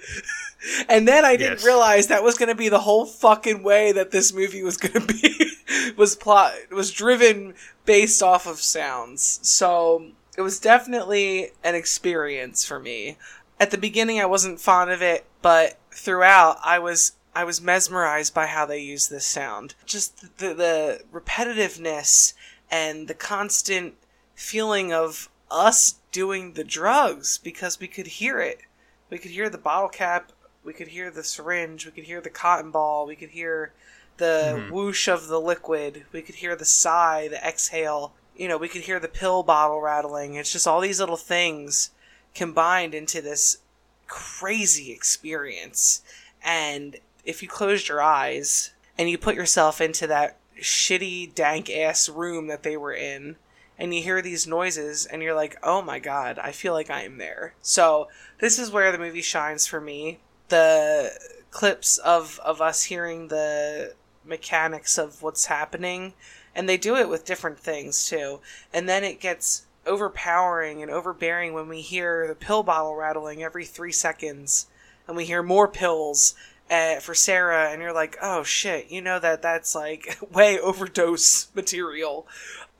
And 0.89 1.09
then 1.09 1.25
I 1.25 1.37
didn't 1.37 1.59
Yes. 1.59 1.65
realize 1.65 2.07
that 2.07 2.23
was 2.23 2.37
going 2.39 2.49
to 2.49 2.55
be 2.55 2.69
the 2.69 2.79
whole 2.81 3.05
fucking 3.05 3.63
way 3.65 3.91
that 3.93 4.13
this 4.13 4.33
movie 4.33 4.63
was 4.63 4.77
going 4.77 5.07
to 5.07 5.13
be 5.15 5.93
was 5.97 6.15
plot 6.15 6.53
was 6.71 6.93
driven 6.93 7.55
based 7.85 8.23
off 8.23 8.47
of 8.47 8.61
sounds. 8.61 9.41
So 9.43 10.11
it 10.39 10.43
was 10.43 10.61
definitely 10.61 11.51
an 11.65 11.75
experience 11.75 12.65
for 12.65 12.79
me. 12.79 13.19
At 13.59 13.71
the 13.73 13.79
beginning, 13.79 14.21
I 14.21 14.27
wasn't 14.27 14.61
fond 14.61 14.91
of 14.93 15.03
it, 15.03 15.25
but 15.43 15.79
throughout, 15.91 16.59
I 16.63 16.79
was 16.79 17.13
I 17.35 17.43
was 17.45 17.61
mesmerized 17.61 18.33
by 18.33 18.47
how 18.47 18.65
they 18.65 18.79
use 18.79 19.09
this 19.09 19.27
sound. 19.27 19.75
Just 19.85 20.39
the 20.39 20.55
the 20.55 21.03
repetitiveness 21.13 22.35
and 22.73 23.07
the 23.07 23.15
constant 23.15 23.95
feeling 24.35 24.95
of 24.95 25.29
us 25.51 25.97
doing 26.11 26.55
the 26.55 26.65
drugs 26.65 27.37
because 27.37 27.79
we 27.79 27.87
could 27.87 28.07
hear 28.07 28.41
it. 28.41 28.63
We 29.11 29.19
could 29.19 29.31
hear 29.31 29.51
the 29.51 29.59
bottle 29.59 29.91
cap, 29.91 30.33
we 30.65 30.73
could 30.73 30.89
hear 30.89 31.11
the 31.11 31.23
syringe, 31.23 31.85
we 31.85 31.93
could 31.93 32.05
hear 32.05 32.23
the 32.23 32.31
cotton 32.31 32.71
ball, 32.71 33.07
we 33.07 33.15
could 33.15 33.29
hear 33.29 33.75
the 34.17 34.55
mm-hmm. 34.57 34.73
whoosh 34.73 35.07
of 35.07 35.29
the 35.29 35.39
liquid, 35.39 36.07
we 36.13 36.23
could 36.23 36.37
hear 36.37 36.57
the 36.57 36.65
sigh, 36.65 37.29
the 37.29 37.47
exhale. 37.47 38.15
You 38.35 38.49
know, 38.49 38.57
we 38.57 38.69
could 38.69 38.83
hear 38.83 38.99
the 38.99 39.09
pill 39.09 39.43
bottle 39.43 39.83
rattling. 39.83 40.37
It's 40.37 40.53
just 40.53 40.67
all 40.67 40.81
these 40.81 40.99
little 40.99 41.19
things 41.19 41.91
combined 42.35 42.95
into 42.95 43.21
this 43.21 43.59
crazy 44.07 44.93
experience. 44.93 46.03
And 46.43 46.97
if 47.25 47.43
you 47.43 47.49
closed 47.49 47.89
your 47.89 48.01
eyes 48.01 48.73
and 48.97 49.11
you 49.11 49.19
put 49.19 49.35
yourself 49.35 49.83
into 49.83 50.07
that 50.07 50.39
shitty, 50.63 51.35
dank 51.35 51.71
ass 51.71 52.09
room 52.09 52.47
that 52.47 52.63
they 52.63 52.77
were 52.77 52.95
in, 52.95 53.37
and 53.79 53.95
you 53.95 54.03
hear 54.03 54.23
these 54.23 54.47
noises, 54.47 55.07
and 55.07 55.23
you're 55.23 55.35
like, 55.35 55.57
oh 55.63 55.83
my 55.83 55.99
god, 55.99 56.39
I 56.39 56.53
feel 56.53 56.73
like 56.73 56.91
I 56.91 57.03
am 57.03 57.19
there. 57.19 57.55
So, 57.63 58.09
this 58.39 58.59
is 58.59 58.71
where 58.71 58.93
the 58.93 58.99
movie 58.99 59.23
shines 59.23 59.67
for 59.67 59.81
me. 59.81 60.21
The 60.49 61.13
clips 61.51 61.99
of, 61.99 62.41
of 62.45 62.61
us 62.61 62.85
hearing 62.85 63.29
the 63.29 63.95
mechanics 64.25 64.99
of 64.99 65.23
what's 65.23 65.47
happening, 65.47 66.15
and 66.55 66.69
they 66.69 66.77
do 66.77 66.97
it 66.97 67.09
with 67.09 67.25
different 67.25 67.59
things 67.59 68.09
too. 68.09 68.41
And 68.73 68.89
then 68.89 69.05
it 69.05 69.21
gets 69.21 69.67
overpowering 69.87 70.83
and 70.83 70.91
overbearing 70.91 71.53
when 71.53 71.69
we 71.69 71.81
hear 71.81 72.27
the 72.29 72.35
pill 72.35 72.63
bottle 72.63 72.95
rattling 72.95 73.43
every 73.43 73.65
three 73.65 73.93
seconds, 73.93 74.67
and 75.07 75.17
we 75.17 75.25
hear 75.25 75.43
more 75.43 75.69
pills 75.69 76.35
uh, 76.73 77.01
for 77.01 77.15
Sarah, 77.15 77.71
and 77.71 77.83
you're 77.83 77.93
like, 77.93 78.17
oh 78.23 78.43
shit, 78.43 78.91
you 78.91 79.03
know 79.03 79.19
that 79.19 79.43
that's 79.43 79.75
like 79.75 80.19
way 80.33 80.59
overdose 80.59 81.55
material. 81.55 82.27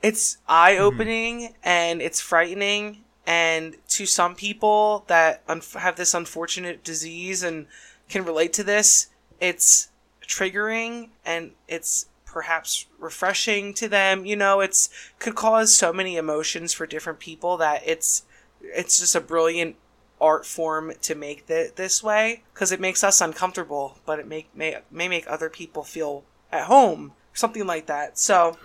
It's 0.01 0.37
eye 0.49 0.77
opening 0.77 1.53
and 1.63 2.01
it's 2.01 2.19
frightening, 2.19 3.03
and 3.27 3.77
to 3.89 4.05
some 4.05 4.35
people 4.35 5.05
that 5.07 5.43
un- 5.47 5.61
have 5.75 5.95
this 5.95 6.15
unfortunate 6.15 6.83
disease 6.83 7.43
and 7.43 7.67
can 8.09 8.25
relate 8.25 8.51
to 8.53 8.63
this, 8.63 9.07
it's 9.39 9.89
triggering 10.27 11.09
and 11.23 11.51
it's 11.67 12.07
perhaps 12.25 12.87
refreshing 12.97 13.75
to 13.75 13.87
them. 13.87 14.25
You 14.25 14.35
know, 14.35 14.59
it's 14.59 14.89
could 15.19 15.35
cause 15.35 15.73
so 15.73 15.93
many 15.93 16.17
emotions 16.17 16.73
for 16.73 16.87
different 16.87 17.19
people 17.19 17.57
that 17.57 17.83
it's 17.85 18.23
it's 18.61 18.99
just 18.99 19.13
a 19.13 19.21
brilliant 19.21 19.75
art 20.23 20.45
form 20.45 20.93
to 21.01 21.13
make 21.13 21.49
it 21.49 21.75
this 21.75 22.01
way 22.01 22.43
because 22.53 22.71
it 22.71 22.79
makes 22.79 23.03
us 23.03 23.19
uncomfortable, 23.19 23.97
but 24.05 24.19
it 24.19 24.27
make 24.27 24.47
may 24.55 24.77
may 24.89 25.09
make 25.09 25.27
other 25.27 25.49
people 25.49 25.83
feel 25.83 26.23
at 26.51 26.65
home, 26.65 27.11
something 27.33 27.67
like 27.67 27.87
that. 27.87 28.17
So 28.17 28.57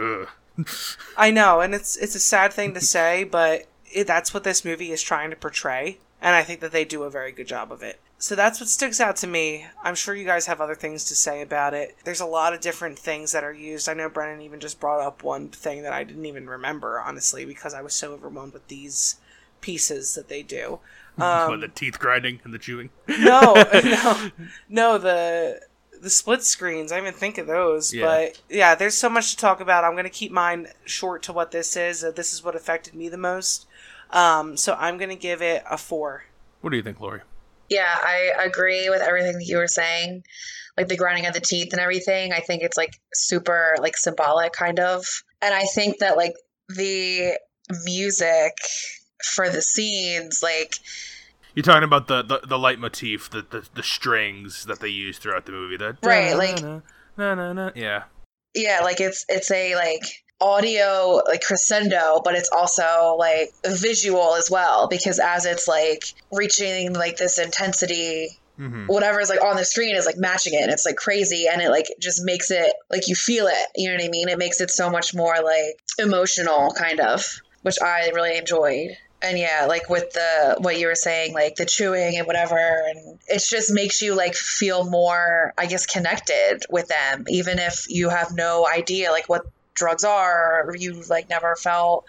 I 1.16 1.30
know, 1.32 1.60
and 1.60 1.74
it's 1.74 1.96
it's 1.96 2.14
a 2.14 2.20
sad 2.20 2.52
thing 2.52 2.74
to 2.74 2.80
say, 2.80 3.24
but 3.24 3.66
it, 3.92 4.06
that's 4.06 4.32
what 4.32 4.44
this 4.44 4.64
movie 4.64 4.92
is 4.92 5.02
trying 5.02 5.30
to 5.30 5.36
portray, 5.36 5.98
and 6.22 6.36
I 6.36 6.44
think 6.44 6.60
that 6.60 6.70
they 6.70 6.84
do 6.84 7.02
a 7.02 7.10
very 7.10 7.32
good 7.32 7.48
job 7.48 7.72
of 7.72 7.82
it. 7.82 7.98
So 8.20 8.34
that's 8.34 8.58
what 8.58 8.68
sticks 8.68 9.00
out 9.00 9.16
to 9.16 9.28
me. 9.28 9.66
I'm 9.82 9.94
sure 9.94 10.14
you 10.14 10.24
guys 10.24 10.46
have 10.46 10.60
other 10.60 10.74
things 10.74 11.04
to 11.04 11.14
say 11.14 11.40
about 11.40 11.72
it. 11.72 11.96
There's 12.04 12.20
a 12.20 12.26
lot 12.26 12.52
of 12.52 12.60
different 12.60 12.98
things 12.98 13.30
that 13.30 13.44
are 13.44 13.52
used. 13.52 13.88
I 13.88 13.94
know 13.94 14.08
Brennan 14.08 14.42
even 14.42 14.58
just 14.58 14.80
brought 14.80 15.00
up 15.00 15.22
one 15.22 15.48
thing 15.48 15.82
that 15.82 15.92
I 15.92 16.02
didn't 16.02 16.26
even 16.26 16.50
remember, 16.50 17.00
honestly, 17.00 17.44
because 17.44 17.74
I 17.74 17.82
was 17.82 17.94
so 17.94 18.12
overwhelmed 18.12 18.54
with 18.54 18.66
these 18.66 19.16
pieces 19.60 20.14
that 20.14 20.28
they 20.28 20.42
do. 20.42 20.80
Um, 21.22 21.50
What, 21.50 21.60
the 21.60 21.68
teeth 21.68 21.98
grinding 21.98 22.40
and 22.44 22.54
the 22.54 22.58
chewing. 22.58 22.90
no, 23.08 23.54
no, 23.84 24.30
no. 24.68 24.98
The 24.98 25.60
the 26.00 26.10
split 26.10 26.44
screens. 26.44 26.92
I 26.92 26.96
didn't 26.96 27.08
even 27.08 27.18
think 27.18 27.38
of 27.38 27.46
those. 27.48 27.92
Yeah. 27.92 28.04
But 28.06 28.40
yeah, 28.48 28.74
there's 28.76 28.94
so 28.94 29.08
much 29.08 29.30
to 29.32 29.36
talk 29.36 29.60
about. 29.60 29.82
I'm 29.84 29.96
gonna 29.96 30.10
keep 30.10 30.30
mine 30.30 30.68
short 30.84 31.22
to 31.24 31.32
what 31.32 31.50
this 31.50 31.76
is. 31.76 32.04
Uh, 32.04 32.12
this 32.12 32.32
is 32.32 32.44
what 32.44 32.54
affected 32.54 32.94
me 32.94 33.08
the 33.08 33.16
most. 33.18 33.66
Um, 34.10 34.56
so 34.56 34.74
I'm 34.78 34.96
gonna 34.96 35.16
give 35.16 35.42
it 35.42 35.64
a 35.68 35.76
four. 35.76 36.24
What 36.60 36.70
do 36.70 36.76
you 36.76 36.82
think, 36.82 37.00
Lori? 37.00 37.20
Yeah, 37.68 37.94
I 38.00 38.32
agree 38.44 38.88
with 38.88 39.02
everything 39.02 39.34
that 39.38 39.44
you 39.46 39.56
were 39.58 39.66
saying. 39.66 40.22
Like 40.76 40.88
the 40.88 40.96
grinding 40.96 41.26
of 41.26 41.34
the 41.34 41.40
teeth 41.40 41.72
and 41.72 41.80
everything. 41.80 42.32
I 42.32 42.40
think 42.40 42.62
it's 42.62 42.76
like 42.76 42.98
super 43.12 43.74
like 43.80 43.96
symbolic 43.96 44.52
kind 44.52 44.78
of. 44.78 45.04
And 45.42 45.52
I 45.52 45.64
think 45.64 45.98
that 45.98 46.16
like 46.16 46.34
the 46.68 47.38
music 47.84 48.52
for 49.34 49.48
the 49.50 49.62
scenes, 49.62 50.40
like 50.42 50.76
You're 51.54 51.62
talking 51.62 51.84
about 51.84 52.06
the 52.08 52.22
the, 52.22 52.40
the 52.46 52.58
leitmotif, 52.58 53.30
the, 53.30 53.42
the 53.42 53.68
the 53.74 53.82
strings 53.82 54.64
that 54.66 54.80
they 54.80 54.88
use 54.88 55.18
throughout 55.18 55.46
the 55.46 55.52
movie. 55.52 55.76
That 55.76 55.96
Right, 56.02 56.36
like- 56.36 56.62
na, 56.62 57.34
na, 57.34 57.52
na. 57.52 57.70
yeah, 57.74 58.04
yeah, 58.54 58.80
like 58.82 59.00
it's 59.00 59.24
it's 59.28 59.50
a 59.50 59.74
like 59.74 60.02
audio 60.40 61.20
like 61.26 61.40
crescendo, 61.40 62.20
but 62.24 62.34
it's 62.36 62.48
also 62.50 63.16
like 63.18 63.50
visual 63.66 64.34
as 64.36 64.48
well 64.50 64.86
because 64.88 65.18
as 65.18 65.44
it's 65.46 65.66
like 65.66 66.14
reaching 66.32 66.92
like 66.92 67.16
this 67.16 67.38
intensity 67.38 68.28
hmm 68.56 68.86
whatever 68.86 69.20
is 69.20 69.28
like 69.28 69.40
on 69.42 69.54
the 69.54 69.64
screen 69.64 69.94
is 69.94 70.04
like 70.04 70.16
matching 70.16 70.52
it 70.54 70.62
and 70.62 70.72
it's 70.72 70.84
like 70.84 70.96
crazy 70.96 71.46
and 71.52 71.62
it 71.62 71.70
like 71.70 71.86
just 72.00 72.24
makes 72.24 72.50
it 72.50 72.72
like 72.90 73.06
you 73.06 73.14
feel 73.14 73.46
it 73.46 73.68
you 73.76 73.88
know 73.88 73.94
what 73.94 74.02
i 74.04 74.08
mean 74.08 74.28
it 74.28 74.36
makes 74.36 74.60
it 74.60 74.68
so 74.68 74.90
much 74.90 75.14
more 75.14 75.36
like 75.44 75.78
emotional 76.00 76.72
kind 76.76 76.98
of 76.98 77.24
which 77.62 77.76
i 77.80 78.08
really 78.14 78.36
enjoyed 78.36 78.90
and 79.20 79.38
yeah, 79.38 79.66
like 79.68 79.90
with 79.90 80.12
the 80.12 80.56
what 80.58 80.78
you 80.78 80.86
were 80.86 80.94
saying, 80.94 81.34
like 81.34 81.56
the 81.56 81.66
chewing 81.66 82.16
and 82.16 82.26
whatever, 82.26 82.56
and 82.56 83.18
it 83.26 83.42
just 83.48 83.72
makes 83.72 84.00
you 84.00 84.14
like 84.14 84.34
feel 84.34 84.88
more, 84.88 85.52
I 85.58 85.66
guess, 85.66 85.86
connected 85.86 86.64
with 86.70 86.88
them, 86.88 87.24
even 87.28 87.58
if 87.58 87.86
you 87.88 88.08
have 88.10 88.34
no 88.34 88.66
idea 88.66 89.10
like 89.10 89.28
what 89.28 89.46
drugs 89.74 90.04
are, 90.04 90.68
or 90.68 90.76
you 90.76 91.02
like 91.08 91.28
never 91.28 91.56
felt 91.56 92.04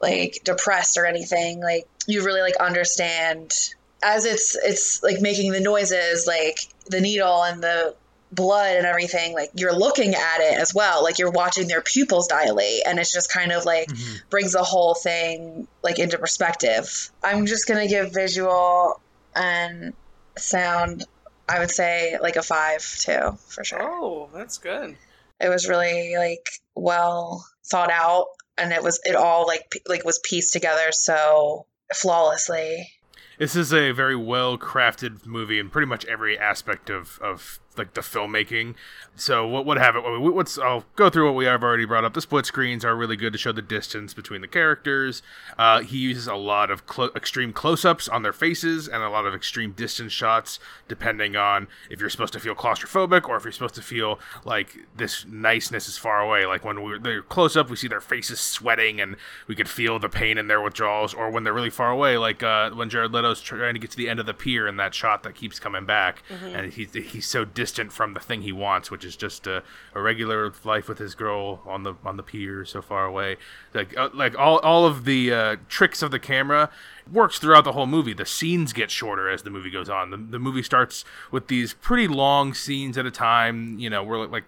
like 0.00 0.38
depressed 0.44 0.96
or 0.96 1.06
anything. 1.06 1.60
Like 1.60 1.86
you 2.06 2.24
really 2.24 2.40
like 2.40 2.56
understand 2.56 3.54
as 4.02 4.24
it's 4.24 4.56
it's 4.56 5.02
like 5.02 5.20
making 5.20 5.52
the 5.52 5.60
noises, 5.60 6.26
like 6.26 6.58
the 6.86 7.00
needle 7.00 7.42
and 7.44 7.62
the 7.62 7.94
blood 8.32 8.76
and 8.76 8.86
everything 8.86 9.34
like 9.34 9.50
you're 9.54 9.76
looking 9.76 10.14
at 10.14 10.40
it 10.40 10.58
as 10.58 10.74
well 10.74 11.02
like 11.02 11.18
you're 11.18 11.30
watching 11.30 11.68
their 11.68 11.82
pupils 11.82 12.26
dilate 12.26 12.82
and 12.86 12.98
it's 12.98 13.12
just 13.12 13.30
kind 13.30 13.52
of 13.52 13.64
like 13.66 13.88
mm-hmm. 13.88 14.16
brings 14.30 14.52
the 14.52 14.62
whole 14.62 14.94
thing 14.94 15.68
like 15.82 15.98
into 15.98 16.18
perspective. 16.18 17.10
I'm 17.22 17.46
just 17.46 17.68
gonna 17.68 17.88
give 17.88 18.12
visual 18.12 19.00
and 19.34 19.92
sound 20.36 21.04
i 21.48 21.58
would 21.58 21.70
say 21.70 22.18
like 22.20 22.36
a 22.36 22.42
five 22.42 22.82
too 22.98 23.36
for 23.48 23.64
sure. 23.64 23.82
Oh 23.82 24.30
that's 24.34 24.58
good. 24.58 24.96
It 25.40 25.48
was 25.48 25.68
really 25.68 26.16
like 26.16 26.48
well 26.74 27.46
thought 27.66 27.90
out 27.90 28.26
and 28.56 28.72
it 28.72 28.82
was 28.82 29.00
it 29.04 29.14
all 29.14 29.46
like 29.46 29.82
like 29.88 30.04
was 30.04 30.20
pieced 30.20 30.52
together 30.52 30.90
so 30.92 31.66
flawlessly. 31.94 32.90
This 33.38 33.56
is 33.56 33.72
a 33.72 33.92
very 33.92 34.16
well 34.16 34.56
crafted 34.58 35.26
movie 35.26 35.58
in 35.58 35.70
pretty 35.70 35.86
much 35.86 36.04
every 36.04 36.38
aspect 36.38 36.90
of, 36.90 37.18
of 37.20 37.60
like 37.76 37.94
the 37.94 38.00
filmmaking. 38.00 38.74
So 39.14 39.46
what 39.46 39.66
would 39.66 39.78
have 39.78 39.96
it? 39.96 40.00
What's 40.00 40.58
I'll 40.58 40.84
go 40.96 41.10
through 41.10 41.26
what 41.26 41.34
we 41.34 41.44
have 41.44 41.62
already 41.62 41.84
brought 41.84 42.04
up. 42.04 42.14
The 42.14 42.20
split 42.20 42.46
screens 42.46 42.84
are 42.84 42.96
really 42.96 43.16
good 43.16 43.32
to 43.32 43.38
show 43.38 43.52
the 43.52 43.62
distance 43.62 44.14
between 44.14 44.40
the 44.40 44.48
characters. 44.48 45.22
Uh, 45.58 45.80
he 45.80 45.98
uses 45.98 46.26
a 46.26 46.34
lot 46.34 46.70
of 46.70 46.86
clo- 46.86 47.10
extreme 47.14 47.52
close-ups 47.52 48.08
on 48.08 48.22
their 48.22 48.32
faces 48.32 48.88
and 48.88 49.02
a 49.02 49.10
lot 49.10 49.26
of 49.26 49.34
extreme 49.34 49.72
distance 49.72 50.12
shots, 50.12 50.58
depending 50.88 51.36
on 51.36 51.68
if 51.90 52.00
you're 52.00 52.10
supposed 52.10 52.32
to 52.32 52.40
feel 52.40 52.54
claustrophobic 52.54 53.28
or 53.28 53.36
if 53.36 53.44
you're 53.44 53.52
supposed 53.52 53.74
to 53.74 53.82
feel 53.82 54.18
like 54.44 54.76
this 54.96 55.26
niceness 55.26 55.88
is 55.88 55.98
far 55.98 56.20
away. 56.20 56.46
Like 56.46 56.64
when 56.64 56.82
we're 56.82 56.98
they're 56.98 57.22
close 57.22 57.56
up, 57.56 57.70
we 57.70 57.76
see 57.76 57.88
their 57.88 58.00
faces 58.00 58.40
sweating 58.40 59.00
and 59.00 59.16
we 59.46 59.54
could 59.54 59.68
feel 59.68 59.98
the 59.98 60.08
pain 60.08 60.38
in 60.38 60.46
their 60.46 60.60
withdrawals. 60.60 61.12
Or 61.14 61.30
when 61.30 61.44
they're 61.44 61.52
really 61.52 61.70
far 61.70 61.90
away, 61.90 62.16
like 62.16 62.42
uh, 62.42 62.70
when 62.70 62.88
Jared 62.88 63.12
Leto's 63.12 63.40
trying 63.40 63.74
to 63.74 63.80
get 63.80 63.90
to 63.90 63.96
the 63.96 64.08
end 64.08 64.20
of 64.20 64.26
the 64.26 64.34
pier 64.34 64.66
in 64.66 64.76
that 64.78 64.94
shot 64.94 65.22
that 65.22 65.34
keeps 65.34 65.58
coming 65.58 65.84
back, 65.84 66.22
mm-hmm. 66.28 66.56
and 66.56 66.72
he's 66.72 66.92
he's 66.92 67.26
so. 67.26 67.44
Dis- 67.44 67.61
distant 67.62 67.92
from 67.92 68.12
the 68.12 68.18
thing 68.18 68.42
he 68.42 68.50
wants, 68.50 68.90
which 68.90 69.04
is 69.04 69.14
just 69.14 69.46
a, 69.46 69.62
a 69.94 70.02
regular 70.02 70.52
life 70.64 70.88
with 70.88 70.98
his 70.98 71.14
girl 71.14 71.62
on 71.64 71.84
the 71.84 71.94
on 72.04 72.16
the 72.16 72.22
pier 72.24 72.64
so 72.64 72.82
far 72.82 73.04
away. 73.04 73.36
Like 73.72 73.96
uh, 73.96 74.08
like 74.12 74.36
all 74.36 74.58
all 74.58 74.84
of 74.84 75.04
the 75.04 75.32
uh, 75.32 75.56
tricks 75.68 76.02
of 76.02 76.10
the 76.10 76.18
camera 76.18 76.70
works 77.12 77.38
throughout 77.38 77.64
the 77.64 77.72
whole 77.72 77.86
movie. 77.86 78.14
The 78.14 78.26
scenes 78.26 78.72
get 78.72 78.90
shorter 78.90 79.28
as 79.28 79.42
the 79.42 79.50
movie 79.50 79.70
goes 79.70 79.88
on. 79.88 80.10
The, 80.10 80.16
the 80.16 80.38
movie 80.38 80.62
starts 80.62 81.04
with 81.30 81.48
these 81.48 81.74
pretty 81.74 82.08
long 82.08 82.54
scenes 82.54 82.96
at 82.96 83.04
a 83.04 83.10
time. 83.10 83.78
You 83.78 83.90
know, 83.90 84.02
we're 84.02 84.26
like 84.26 84.44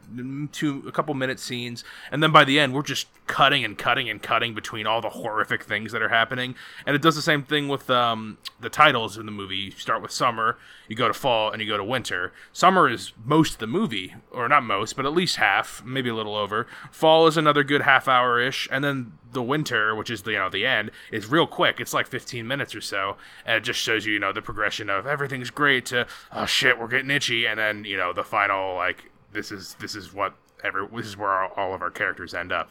two, 0.53 0.83
a 0.87 0.93
couple 0.93 1.15
minute 1.15 1.39
scenes, 1.39 1.85
and 2.11 2.23
then 2.23 2.33
by 2.33 2.45
the 2.45 2.59
end, 2.59 2.75
we're 2.75 2.83
just 2.83 3.07
cutting 3.27 3.65
and 3.65 3.79
cutting 3.79 4.09
and 4.09 4.23
cutting 4.23 4.55
between 4.55 4.87
all 4.87 5.01
the 5.01 5.11
horrific 5.11 5.63
things 5.65 5.93
that 5.93 6.03
are 6.03 6.09
happening. 6.09 6.55
And 6.87 6.95
it 6.97 7.03
does 7.03 7.15
the 7.15 7.23
same 7.23 7.43
thing 7.43 7.69
with 7.69 7.89
um, 7.91 8.39
the 8.61 8.69
titles 8.69 9.17
in 9.17 9.27
the 9.27 9.33
movie. 9.33 9.57
You 9.57 9.71
start 9.73 10.03
with 10.03 10.11
summer, 10.11 10.59
you 10.89 10.97
go 10.97 11.09
to 11.09 11.15
fall, 11.15 11.51
and 11.51 11.61
you 11.61 11.69
go 11.69 11.77
to 11.77 11.85
winter. 11.85 12.33
Summer 12.53 12.89
is 12.89 13.13
most 13.25 13.55
of 13.55 13.59
the 13.59 13.67
movie, 13.67 14.15
or 14.31 14.49
not 14.49 14.63
most, 14.63 14.97
but 14.97 15.07
at 15.07 15.13
least 15.13 15.37
half, 15.37 15.83
maybe 15.85 16.11
a 16.11 16.15
little 16.15 16.37
over. 16.37 16.67
Fall 16.91 17.27
is 17.27 17.37
another 17.37 17.65
good 17.65 17.83
half 17.83 18.09
hour 18.09 18.41
ish, 18.41 18.69
and 18.71 18.85
then 18.85 19.13
the 19.35 19.43
winter, 19.43 19.95
which 19.95 20.11
is 20.11 20.23
the 20.23 20.33
you 20.33 20.39
know 20.39 20.49
the 20.49 20.67
end, 20.67 20.91
is 21.11 21.27
real 21.27 21.47
quick. 21.47 21.81
It's 21.81 21.93
like 21.93 22.07
15 22.07 22.47
minutes 22.47 22.75
or 22.75 22.81
so, 22.81 23.17
and 23.45 23.57
it 23.57 23.61
just 23.61 23.81
shows 23.81 24.07
you 24.07 24.15
you 24.15 24.19
know 24.19 24.33
the 24.33 24.43
progression 24.43 24.89
of 24.89 25.07
everything's 25.07 25.51
great 25.51 25.87
to 25.87 26.07
oh 26.33 26.47
shit 26.47 26.79
we're 26.79 26.89
getting 26.89 27.11
itchy, 27.11 27.47
and 27.47 27.59
then 27.59 27.85
you 27.85 27.97
know 27.97 28.13
the 28.13 28.25
final 28.25 28.77
like 28.77 29.11
this 29.33 29.53
is 29.53 29.75
this 29.75 29.95
is 29.95 30.15
what 30.15 30.35
every 30.65 30.87
this 30.93 31.07
is 31.07 31.17
where 31.17 31.31
all, 31.59 31.75
of 31.75 31.83
our 31.83 31.91
characters 31.91 32.35
end 32.35 32.51
up. 32.51 32.71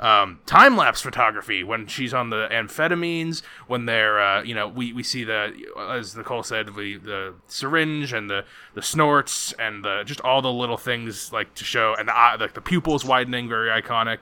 Um, 0.00 0.40
time 0.46 0.76
lapse 0.76 1.00
photography 1.00 1.62
when 1.62 1.86
she's 1.86 2.14
on 2.14 2.30
the 2.30 2.48
amphetamines, 2.50 3.42
when 3.66 3.86
they're 3.86 4.20
uh, 4.20 4.42
you 4.42 4.54
know 4.54 4.68
we, 4.68 4.92
we 4.92 5.02
see 5.02 5.24
the 5.24 5.52
as 5.90 6.16
Nicole 6.16 6.42
said 6.42 6.74
we, 6.74 6.96
the 6.96 7.34
syringe 7.46 8.12
and 8.12 8.30
the 8.30 8.44
the 8.74 8.82
snorts 8.82 9.52
and 9.58 9.84
the 9.84 10.02
just 10.04 10.20
all 10.22 10.42
the 10.42 10.52
little 10.52 10.78
things 10.78 11.32
like 11.32 11.54
to 11.54 11.64
show 11.64 11.94
and 11.98 12.08
the 12.08 12.36
like 12.40 12.54
the 12.54 12.60
pupils 12.60 13.04
widening 13.04 13.48
very 13.48 13.68
iconic. 13.68 14.20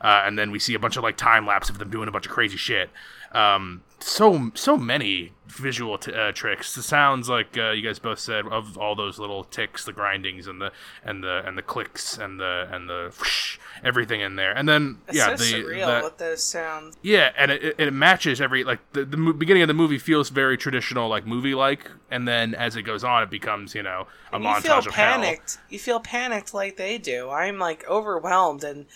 Uh, 0.00 0.22
and 0.24 0.38
then 0.38 0.50
we 0.50 0.58
see 0.58 0.74
a 0.74 0.78
bunch 0.78 0.96
of 0.96 1.02
like 1.02 1.16
time 1.16 1.46
lapse 1.46 1.68
of 1.68 1.78
them 1.78 1.90
doing 1.90 2.08
a 2.08 2.12
bunch 2.12 2.26
of 2.26 2.32
crazy 2.32 2.56
shit. 2.56 2.90
Um, 3.32 3.82
so 4.00 4.50
so 4.54 4.76
many 4.76 5.32
visual 5.50 5.98
t- 5.98 6.12
uh, 6.12 6.32
tricks. 6.32 6.74
The 6.74 6.82
sounds 6.82 7.28
like 7.28 7.56
uh, 7.58 7.70
you 7.70 7.82
guys 7.82 7.98
both 7.98 8.18
said 8.18 8.46
of 8.46 8.78
all 8.78 8.94
those 8.94 9.18
little 9.18 9.44
ticks, 9.44 9.84
the 9.84 9.92
grindings 9.92 10.46
and 10.46 10.60
the 10.60 10.72
and 11.04 11.22
the 11.22 11.42
and 11.46 11.56
the 11.58 11.62
clicks 11.62 12.18
and 12.18 12.40
the 12.40 12.68
and 12.70 12.88
the 12.88 13.12
whoosh, 13.18 13.58
everything 13.84 14.20
in 14.20 14.36
there. 14.36 14.52
And 14.56 14.68
then 14.68 14.98
it's 15.08 15.16
yeah, 15.16 15.36
so 15.36 15.44
the 15.44 15.62
surreal 15.62 16.02
with 16.02 16.18
those 16.18 16.42
sounds. 16.42 16.96
Yeah, 17.02 17.32
and 17.36 17.50
it, 17.50 17.74
it 17.78 17.92
matches 17.92 18.40
every 18.40 18.64
like 18.64 18.78
the, 18.92 19.04
the 19.04 19.16
beginning 19.16 19.62
of 19.62 19.68
the 19.68 19.74
movie 19.74 19.98
feels 19.98 20.30
very 20.30 20.56
traditional 20.56 21.08
like 21.08 21.26
movie 21.26 21.54
like, 21.54 21.90
and 22.10 22.26
then 22.26 22.54
as 22.54 22.76
it 22.76 22.82
goes 22.82 23.04
on, 23.04 23.22
it 23.22 23.30
becomes 23.30 23.74
you 23.74 23.82
know 23.82 24.06
a 24.32 24.36
and 24.36 24.44
montage 24.44 24.56
you 24.56 24.62
feel 24.62 24.78
of 24.78 24.86
panicked. 24.86 25.58
You 25.68 25.78
feel 25.78 26.00
panicked 26.00 26.54
like 26.54 26.76
they 26.76 26.98
do. 26.98 27.30
I'm 27.30 27.58
like 27.58 27.84
overwhelmed 27.88 28.64
and 28.64 28.86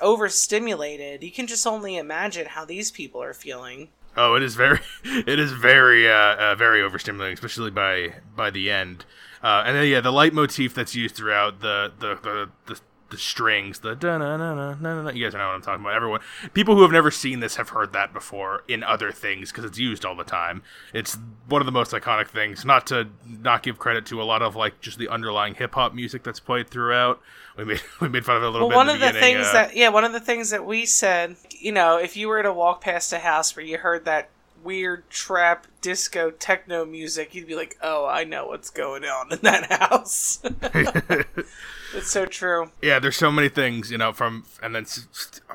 overstimulated. 0.00 1.22
You 1.22 1.30
can 1.30 1.46
just 1.46 1.66
only 1.66 1.96
imagine 1.96 2.46
how 2.46 2.64
these 2.64 2.90
people 2.90 3.22
are 3.22 3.34
feeling. 3.34 3.88
Oh, 4.16 4.34
it 4.34 4.42
is 4.42 4.54
very, 4.54 4.80
it 5.04 5.38
is 5.38 5.52
very, 5.52 6.08
uh, 6.08 6.36
uh, 6.36 6.54
very 6.54 6.80
overstimulating, 6.80 7.34
especially 7.34 7.70
by 7.70 8.14
by 8.34 8.50
the 8.50 8.70
end. 8.70 9.04
Uh, 9.42 9.62
and 9.66 9.76
then 9.76 9.86
yeah, 9.86 10.00
the 10.00 10.12
leitmotif 10.12 10.74
that's 10.74 10.94
used 10.94 11.14
throughout 11.14 11.60
the 11.60 11.92
the 11.98 12.14
the, 12.22 12.48
the, 12.66 12.80
the 13.10 13.18
strings, 13.18 13.80
the 13.80 13.94
da 13.94 14.18
na 14.18 14.36
na 14.36 14.54
na 14.54 14.74
na 14.74 15.02
na. 15.02 15.10
You 15.10 15.24
guys 15.24 15.34
know 15.34 15.40
what 15.40 15.54
I'm 15.54 15.62
talking 15.62 15.80
about. 15.80 15.94
Everyone, 15.94 16.20
people 16.54 16.74
who 16.74 16.82
have 16.82 16.90
never 16.90 17.10
seen 17.10 17.40
this 17.40 17.56
have 17.56 17.70
heard 17.70 17.92
that 17.92 18.12
before 18.12 18.64
in 18.66 18.82
other 18.82 19.12
things 19.12 19.50
because 19.50 19.64
it's 19.64 19.78
used 19.78 20.04
all 20.04 20.16
the 20.16 20.24
time. 20.24 20.62
It's 20.92 21.16
one 21.48 21.62
of 21.62 21.66
the 21.66 21.72
most 21.72 21.92
iconic 21.92 22.28
things. 22.28 22.64
Not 22.64 22.86
to 22.88 23.08
not 23.26 23.62
give 23.62 23.78
credit 23.78 24.06
to 24.06 24.20
a 24.20 24.24
lot 24.24 24.42
of 24.42 24.56
like 24.56 24.80
just 24.80 24.98
the 24.98 25.08
underlying 25.08 25.54
hip 25.54 25.74
hop 25.74 25.94
music 25.94 26.22
that's 26.24 26.40
played 26.40 26.68
throughout. 26.68 27.20
We 27.56 27.64
made 27.64 27.80
we 28.00 28.08
made 28.08 28.24
fun 28.24 28.36
of 28.36 28.42
it 28.42 28.46
a 28.46 28.50
little 28.50 28.68
well, 28.68 28.78
bit. 28.80 28.86
One 28.86 28.88
of 28.88 29.00
the, 29.00 29.12
the 29.12 29.20
things 29.20 29.46
uh, 29.46 29.52
that 29.52 29.76
yeah, 29.76 29.88
one 29.88 30.04
of 30.04 30.12
the 30.12 30.20
things 30.20 30.50
that 30.50 30.66
we 30.66 30.86
said, 30.86 31.36
you 31.50 31.72
know, 31.72 31.98
if 31.98 32.16
you 32.16 32.28
were 32.28 32.42
to 32.42 32.52
walk 32.52 32.80
past 32.80 33.12
a 33.12 33.18
house 33.18 33.54
where 33.54 33.64
you 33.64 33.78
heard 33.78 34.04
that 34.04 34.30
weird 34.64 35.08
trap 35.10 35.66
disco 35.86 36.32
techno 36.32 36.84
music, 36.84 37.32
you'd 37.32 37.46
be 37.46 37.54
like, 37.54 37.78
"Oh, 37.80 38.06
I 38.06 38.24
know 38.24 38.48
what's 38.48 38.70
going 38.70 39.04
on 39.04 39.32
in 39.32 39.38
that 39.42 39.70
house." 39.70 40.40
it's 41.94 42.10
so 42.10 42.26
true. 42.26 42.72
Yeah, 42.82 42.98
there's 42.98 43.14
so 43.14 43.30
many 43.30 43.48
things, 43.48 43.92
you 43.92 43.96
know, 43.96 44.12
from 44.12 44.46
and 44.60 44.74
then 44.74 44.84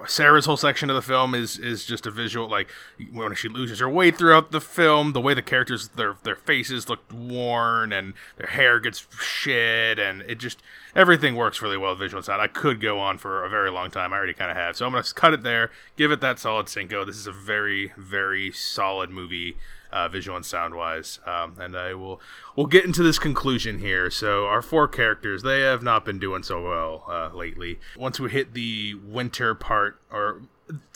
Sarah's 0.08 0.46
whole 0.46 0.56
section 0.56 0.89
of 0.89 0.96
the 0.96 1.02
film 1.02 1.36
is 1.36 1.60
is 1.60 1.84
just 1.84 2.06
a 2.06 2.12
visual 2.12 2.48
like 2.48 2.70
when 3.12 3.36
she 3.36 3.50
loses 3.50 3.80
her 3.80 3.89
weight 3.89 4.17
throughout 4.17 4.54
the 4.54 4.62
film, 4.62 5.12
the 5.12 5.20
way 5.20 5.34
the 5.34 5.41
characters 5.41 5.89
their 5.89 6.15
their 6.24 6.38
faces 6.38 6.88
look 6.88 7.02
worn 7.12 7.91
and 7.91 8.13
their 8.38 8.48
hair 8.48 8.80
gets 8.80 9.06
shit 9.20 10.00
and 10.00 10.22
it 10.22 10.36
just 10.36 10.63
everything 10.96 11.36
works 11.36 11.62
really 11.62 11.76
well 11.76 11.94
visual 11.94 12.24
sound. 12.24 12.41
I 12.41 12.48
could 12.48 12.80
go 12.80 13.00
on 13.00 13.17
for 13.17 13.44
a 13.44 13.50
very 13.50 13.70
long 13.70 13.91
time. 13.91 14.13
I 14.13 14.15
already 14.15 14.34
kind 14.34 14.50
of 14.50 14.56
have. 14.56 14.78
So 14.78 14.88
I'm 14.88 15.04
to 15.04 15.13
cut 15.13 15.34
it 15.34 15.44
there, 15.44 15.72
give 15.98 16.10
it 16.10 16.22
that 16.22 16.39
solid 16.39 16.70
Cinco. 16.70 17.04
This 17.04 17.17
is 17.17 17.28
a 17.28 17.34
very, 17.34 17.91
very 17.98 18.54
solid 18.54 19.10
movie. 19.10 19.58
Uh, 19.91 20.08
visual 20.08 20.38
and 20.38 20.45
sound 20.45 20.73
wise. 20.73 21.19
Um, 21.25 21.56
and 21.60 21.75
I 21.75 21.93
will 21.93 22.21
we'll 22.56 22.67
get 22.67 22.86
into 22.86 23.04
this 23.04 23.19
conclusion 23.19 23.80
here. 23.80 24.10
So 24.10 24.45
our 24.45 24.62
four 24.62 24.88
characters 24.88 25.43
they 25.43 25.62
have 25.62 25.84
not 25.84 26.06
been 26.06 26.19
doing 26.19 26.43
so 26.43 26.62
well 26.62 27.04
uh, 27.10 27.36
lately. 27.36 27.80
Once 27.97 28.19
we 28.19 28.30
hit 28.30 28.54
the 28.54 28.95
winter 28.95 29.54
part 29.54 29.99
or 30.10 30.43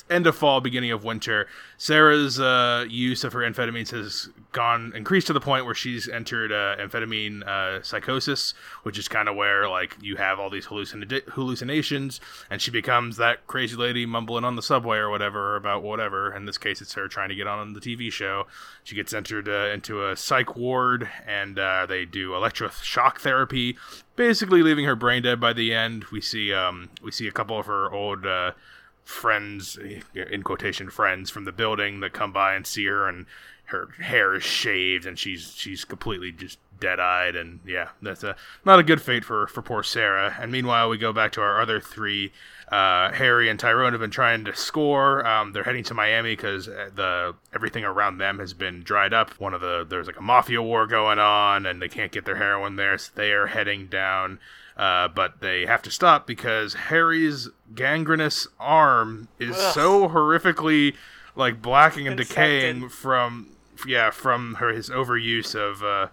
end 0.09 0.27
of 0.27 0.35
fall, 0.35 0.61
beginning 0.61 0.91
of 0.91 1.03
winter, 1.03 1.47
Sarah's 1.77 2.39
uh, 2.39 2.85
use 2.87 3.23
of 3.23 3.33
her 3.33 3.39
amphetamines 3.39 3.89
has 3.89 4.29
gone 4.51 4.93
increased 4.95 5.27
to 5.27 5.33
the 5.33 5.41
point 5.41 5.65
where 5.65 5.75
she's 5.75 6.07
entered 6.07 6.51
uh, 6.51 6.75
amphetamine 6.77 7.43
uh, 7.45 7.81
psychosis, 7.81 8.53
which 8.83 8.97
is 8.97 9.07
kind 9.07 9.27
of 9.27 9.35
where 9.35 9.67
like 9.67 9.97
you 10.01 10.15
have 10.15 10.39
all 10.39 10.49
these 10.49 10.67
hallucin- 10.67 11.27
hallucinations, 11.29 12.21
and 12.49 12.61
she 12.61 12.71
becomes 12.71 13.17
that 13.17 13.45
crazy 13.47 13.75
lady 13.75 14.05
mumbling 14.05 14.45
on 14.45 14.55
the 14.55 14.61
subway 14.61 14.97
or 14.97 15.09
whatever 15.09 15.55
about 15.55 15.83
whatever. 15.83 16.33
In 16.33 16.45
this 16.45 16.57
case, 16.57 16.81
it's 16.81 16.93
her 16.93 17.07
trying 17.07 17.29
to 17.29 17.35
get 17.35 17.47
on 17.47 17.73
the 17.73 17.81
TV 17.81 18.11
show. 18.11 18.47
She 18.83 18.95
gets 18.95 19.13
entered 19.13 19.49
uh, 19.49 19.73
into 19.73 20.07
a 20.07 20.15
psych 20.15 20.55
ward, 20.55 21.09
and 21.27 21.57
uh, 21.57 21.85
they 21.87 22.05
do 22.05 22.31
electroshock 22.31 23.19
therapy, 23.19 23.77
basically 24.15 24.61
leaving 24.61 24.85
her 24.85 24.95
brain 24.95 25.23
dead 25.23 25.39
by 25.39 25.53
the 25.53 25.73
end. 25.73 26.05
We 26.05 26.21
see 26.21 26.53
um, 26.53 26.89
we 27.01 27.11
see 27.11 27.27
a 27.27 27.31
couple 27.31 27.59
of 27.59 27.65
her 27.65 27.91
old 27.91 28.25
uh, 28.25 28.51
friends, 29.05 29.79
in 30.13 30.43
quotation 30.43 30.89
friends 30.89 31.29
from 31.29 31.45
the 31.45 31.51
building 31.53 32.01
that 32.01 32.11
come 32.11 32.33
by 32.33 32.55
and 32.55 32.67
see 32.67 32.85
her, 32.85 33.07
and 33.07 33.25
her 33.65 33.89
hair 33.99 34.35
is 34.35 34.43
shaved 34.43 35.05
and 35.05 35.17
she's 35.17 35.53
she's 35.55 35.85
completely 35.85 36.31
just 36.31 36.59
dead-eyed, 36.79 37.35
and 37.35 37.59
yeah, 37.65 37.89
that's 38.01 38.23
a 38.23 38.35
not 38.65 38.79
a 38.79 38.83
good 38.83 39.01
fate 39.01 39.23
for 39.23 39.47
for 39.47 39.61
poor 39.61 39.83
Sarah. 39.83 40.35
And 40.39 40.51
meanwhile, 40.51 40.89
we 40.89 40.97
go 40.97 41.13
back 41.13 41.31
to 41.33 41.41
our 41.41 41.61
other 41.61 41.79
three. 41.79 42.31
Uh, 42.71 43.11
Harry 43.11 43.47
and 43.47 43.59
Tyrone 43.59 43.91
have 43.93 44.01
been 44.01 44.09
trying 44.09 44.43
to 44.45 44.55
score. 44.55 45.25
Um, 45.25 45.53
they're 45.53 45.63
heading 45.63 45.83
to 45.85 45.93
Miami 45.93 46.35
because 46.35 46.65
the 46.65 47.35
everything 47.53 47.83
around 47.83 48.17
them 48.17 48.39
has 48.39 48.53
been 48.53 48.81
dried 48.81 49.13
up. 49.13 49.39
One 49.39 49.53
of 49.53 49.61
the 49.61 49.85
there's 49.87 50.07
like 50.07 50.17
a 50.17 50.23
mafia 50.23 50.61
war 50.61 50.87
going 50.87 51.19
on, 51.19 51.65
and 51.65 51.81
they 51.81 51.89
can't 51.89 52.11
get 52.11 52.25
their 52.25 52.37
heroin 52.37 52.75
there, 52.75 52.97
so 52.97 53.11
they 53.15 53.31
are 53.31 53.47
heading 53.47 53.87
down. 53.87 54.39
Uh, 54.75 55.07
but 55.07 55.39
they 55.39 55.65
have 55.65 55.81
to 55.83 55.91
stop 55.91 56.27
because 56.27 56.73
Harry's 56.73 57.47
gangrenous 57.73 58.45
arm 58.59 59.29
is 59.39 59.55
Ugh. 59.55 59.73
so 59.73 60.09
horrifically 60.09 60.95
like 61.35 61.61
blacking 61.61 62.07
and 62.07 62.19
Infected. 62.19 62.35
decaying 62.35 62.89
from 62.89 63.51
yeah 63.87 64.09
from 64.09 64.55
her 64.55 64.69
his 64.73 64.89
overuse 64.89 65.53
of 65.55 65.83
uh, 65.83 66.07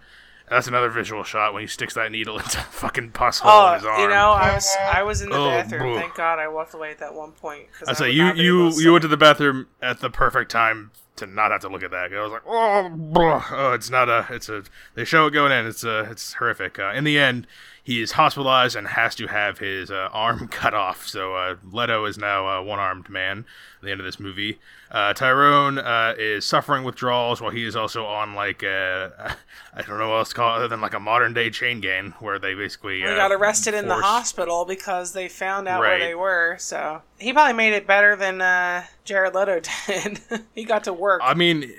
that's 0.53 0.67
another 0.67 0.89
visual 0.89 1.23
shot 1.23 1.53
when 1.53 1.61
he 1.61 1.67
sticks 1.67 1.93
that 1.95 2.11
needle 2.11 2.37
into 2.39 2.59
a 2.59 2.63
fucking 2.63 3.11
pus 3.11 3.39
hole 3.39 3.69
in 3.69 3.75
his 3.75 3.85
Oh, 3.85 3.89
arm. 3.89 4.01
you 4.01 4.07
know, 4.07 4.31
I 4.31 4.53
was 4.53 4.75
I 4.79 5.03
was 5.03 5.21
in 5.21 5.29
the 5.29 5.35
Oh, 5.37 5.49
bathroom. 5.49 5.81
bro. 5.81 5.95
Thank 5.99 6.15
God 6.15 6.39
I 6.39 6.47
walked 6.47 6.73
away 6.73 6.91
at 6.91 6.99
that 6.99 7.13
one 7.13 7.31
point. 7.31 7.67
Cause 7.77 7.87
I 7.89 7.93
say 7.93 8.11
you 8.11 8.33
you 8.33 8.69
you 8.79 8.91
went 8.91 9.01
to 9.03 9.07
the 9.07 9.17
bathroom 9.17 9.67
at 9.81 9.99
the 9.99 10.09
perfect 10.09 10.51
time 10.51 10.91
to 11.15 11.27
not 11.27 11.51
have 11.51 11.61
to 11.61 11.69
look 11.69 11.83
at 11.83 11.91
that. 11.91 12.11
I 12.11 12.21
was 12.23 12.31
like, 12.31 12.41
oh, 12.47 13.45
oh, 13.51 13.73
it's 13.73 13.89
not 13.91 14.09
a, 14.09 14.25
it's 14.31 14.49
a. 14.49 14.63
They 14.95 15.05
show 15.05 15.27
it 15.27 15.31
going 15.31 15.51
in. 15.51 15.67
It's 15.67 15.83
a, 15.83 16.09
it's 16.09 16.33
horrific. 16.33 16.79
Uh, 16.79 16.91
in 16.95 17.03
the 17.03 17.19
end, 17.19 17.45
he 17.83 18.01
is 18.01 18.13
hospitalized 18.13 18.75
and 18.77 18.87
has 18.87 19.13
to 19.15 19.27
have 19.27 19.59
his 19.59 19.91
uh, 19.91 20.07
arm 20.13 20.47
cut 20.51 20.73
off. 20.73 21.05
So 21.07 21.35
uh, 21.35 21.55
Leto 21.69 22.05
is 22.05 22.17
now 22.17 22.47
a 22.47 22.63
one-armed 22.63 23.09
man. 23.09 23.45
At 23.79 23.85
the 23.85 23.91
end 23.91 23.99
of 23.99 24.05
this 24.05 24.21
movie, 24.21 24.59
uh, 24.89 25.13
Tyrone 25.13 25.77
uh, 25.77 26.15
is 26.17 26.45
suffering 26.45 26.85
withdrawals 26.85 27.41
while 27.41 27.51
he 27.51 27.65
is 27.65 27.75
also 27.75 28.05
on 28.05 28.33
like 28.35 28.63
a, 28.63 29.35
I 29.73 29.81
don't 29.81 29.97
know 29.99 30.07
what 30.09 30.15
else 30.19 30.29
to 30.29 30.35
call 30.35 30.53
it 30.53 30.57
other 30.59 30.67
than 30.69 30.79
like 30.79 30.93
a 30.93 30.99
modern-day 31.01 31.49
chain 31.49 31.81
gang 31.81 32.13
where 32.21 32.39
they 32.39 32.53
basically 32.53 32.99
He 32.99 33.05
uh, 33.05 33.15
got 33.15 33.33
arrested 33.33 33.73
in 33.73 33.89
the 33.89 33.95
hospital 33.95 34.63
because 34.63 35.11
they 35.11 35.27
found 35.27 35.67
out 35.67 35.81
Right. 35.81 35.99
where 35.99 36.07
they 36.07 36.15
were. 36.15 36.55
So 36.59 37.01
he 37.19 37.33
probably 37.33 37.53
made 37.53 37.73
it 37.73 37.85
better 37.85 38.15
than 38.15 38.41
uh, 38.41 38.85
Jared 39.03 39.35
Leto 39.35 39.59
did. 39.87 40.21
he 40.55 40.63
got 40.63 40.85
to 40.85 40.93
work. 40.93 41.19
I 41.21 41.33
mean, 41.33 41.69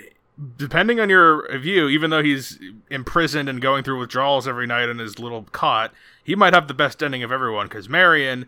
depending 0.56 1.00
on 1.00 1.08
your 1.08 1.56
view, 1.58 1.88
even 1.88 2.10
though 2.10 2.22
he's 2.22 2.58
imprisoned 2.90 3.48
and 3.48 3.60
going 3.60 3.84
through 3.84 4.00
withdrawals 4.00 4.48
every 4.48 4.66
night 4.66 4.88
in 4.88 4.98
his 4.98 5.18
little 5.18 5.44
cot, 5.52 5.92
he 6.22 6.34
might 6.34 6.54
have 6.54 6.68
the 6.68 6.74
best 6.74 7.02
ending 7.02 7.22
of 7.22 7.30
everyone 7.32 7.66
because 7.66 7.88
Marion. 7.88 8.46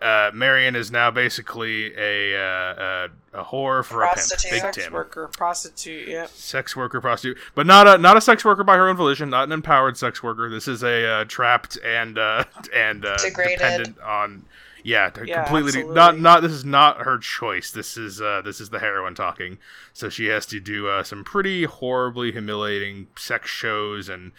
Uh, 0.00 0.32
Marion 0.34 0.74
is 0.74 0.90
now 0.90 1.12
basically 1.12 1.94
a 1.96 2.34
uh, 2.36 3.08
a, 3.34 3.40
a 3.40 3.44
whore 3.44 3.84
for 3.84 4.02
a 4.02 4.06
pimp, 4.06 4.16
Prostitute. 4.16 4.50
Big 4.50 4.60
Sex 4.60 4.76
Tim, 4.76 4.92
worker, 4.92 5.28
prostitute. 5.28 6.08
Yep. 6.08 6.28
sex 6.30 6.74
worker, 6.74 7.00
prostitute, 7.00 7.38
but 7.54 7.66
not 7.68 7.86
a 7.86 7.98
not 7.98 8.16
a 8.16 8.20
sex 8.20 8.44
worker 8.44 8.64
by 8.64 8.74
her 8.76 8.88
own 8.88 8.96
volition, 8.96 9.30
not 9.30 9.44
an 9.44 9.52
empowered 9.52 9.96
sex 9.96 10.20
worker. 10.20 10.50
This 10.50 10.66
is 10.66 10.82
a 10.82 11.06
uh, 11.06 11.24
trapped 11.26 11.78
and 11.84 12.18
uh, 12.18 12.42
and 12.74 13.04
uh, 13.04 13.16
Degraded. 13.18 13.58
dependent 13.58 14.00
on 14.00 14.44
yeah, 14.82 15.10
Yeah, 15.24 15.44
completely 15.44 15.68
absolutely. 15.68 15.94
not 15.94 16.18
not 16.18 16.42
this 16.42 16.52
is 16.52 16.64
not 16.64 17.02
her 17.02 17.18
choice. 17.18 17.70
This 17.70 17.96
is 17.96 18.20
uh, 18.20 18.42
this 18.44 18.60
is 18.60 18.70
the 18.70 18.78
heroin 18.78 19.14
talking. 19.14 19.58
So 19.92 20.08
she 20.08 20.26
has 20.26 20.46
to 20.46 20.60
do 20.60 20.88
uh, 20.88 21.02
some 21.02 21.24
pretty 21.24 21.64
horribly 21.64 22.32
humiliating 22.32 23.08
sex 23.16 23.50
shows 23.50 24.08
and 24.08 24.32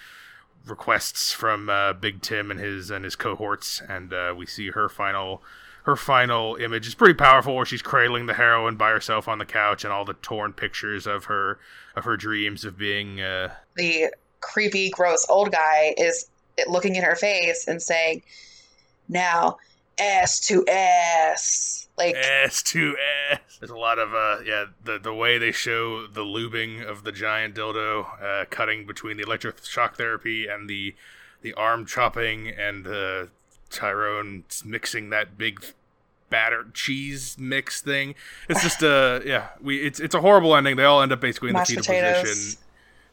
requests 0.66 1.32
from 1.34 1.70
uh, 1.70 1.94
Big 1.94 2.22
Tim 2.22 2.50
and 2.52 2.60
his 2.60 2.89
and 2.89 3.04
his 3.04 3.16
cohorts, 3.16 3.82
and 3.88 4.14
uh, 4.14 4.34
we 4.36 4.46
see 4.46 4.70
her 4.72 4.89
final 4.89 5.41
her 5.84 5.96
final 5.98 6.56
image 6.56 6.88
is 6.88 6.96
pretty 6.96 7.14
powerful, 7.14 7.56
where 7.56 7.66
she's 7.66 7.82
cradling 7.82 8.26
the 8.26 8.34
heroin 8.36 8.78
by 8.78 8.89
herself 8.89 9.28
on 9.28 9.38
the 9.38 9.46
couch, 9.46 9.84
and 9.84 9.91
all 9.91 10.06
the 10.06 10.14
torn 10.14 10.54
pictures 10.54 11.06
of 11.06 11.26
her 11.26 11.60
of 11.96 12.06
her 12.06 12.16
dreams 12.18 12.64
of 12.66 12.78
being 12.78 13.20
uh, 13.22 13.54
the 13.76 14.14
creepy, 14.39 14.89
gross 14.89 15.26
old 15.30 15.52
guy 15.52 15.94
is 15.98 16.30
looking 16.68 16.96
in 16.96 17.04
her 17.04 17.16
face 17.16 17.68
and 17.68 17.82
saying, 17.82 18.24
"Now, 19.10 19.58
ass 20.00 20.39
to 20.48 20.66
ass." 20.68 21.88
Like, 21.96 22.16
ass 22.16 22.64
to 22.64 22.96
ass. 23.32 23.39
There's 23.60 23.70
a 23.70 23.78
lot 23.78 24.00
of 24.00 24.14
uh 24.16 24.39
yeah 24.44 24.66
the 24.84 24.98
the 24.98 25.14
way 25.14 25.38
they 25.38 25.52
show 25.52 26.08
the 26.08 26.24
lubing 26.24 26.84
of 26.84 27.04
the 27.04 27.12
giant 27.12 27.54
dildo 27.56 28.22
uh, 28.22 28.46
cutting 28.50 28.88
between 28.88 29.18
the 29.18 29.24
electroshock 29.24 29.96
therapy 29.96 30.48
and 30.48 30.68
the 30.68 30.96
the 31.41 31.54
arm 31.54 31.86
chopping 31.86 32.48
and 32.50 32.88
uh, 32.88 33.26
Tyrone 33.70 34.44
mixing 34.66 35.12
that 35.12 35.38
big 35.38 35.64
battered 36.30 36.74
cheese 36.74 37.36
mix 37.38 37.80
thing. 37.80 38.16
It's 38.50 38.64
just 38.64 38.82
uh 38.84 39.20
yeah 39.24 39.50
we 39.62 39.78
it's 39.78 40.00
it's 40.00 40.16
a 40.16 40.22
horrible 40.22 40.56
ending. 40.56 40.78
They 40.78 40.84
all 40.84 41.02
end 41.02 41.12
up 41.12 41.22
basically 41.22 41.50
in 41.50 41.54
Mashed 41.54 41.76
the 41.76 41.82
fetal 41.84 41.94
potatoes. 41.94 42.30
position. 42.30 42.60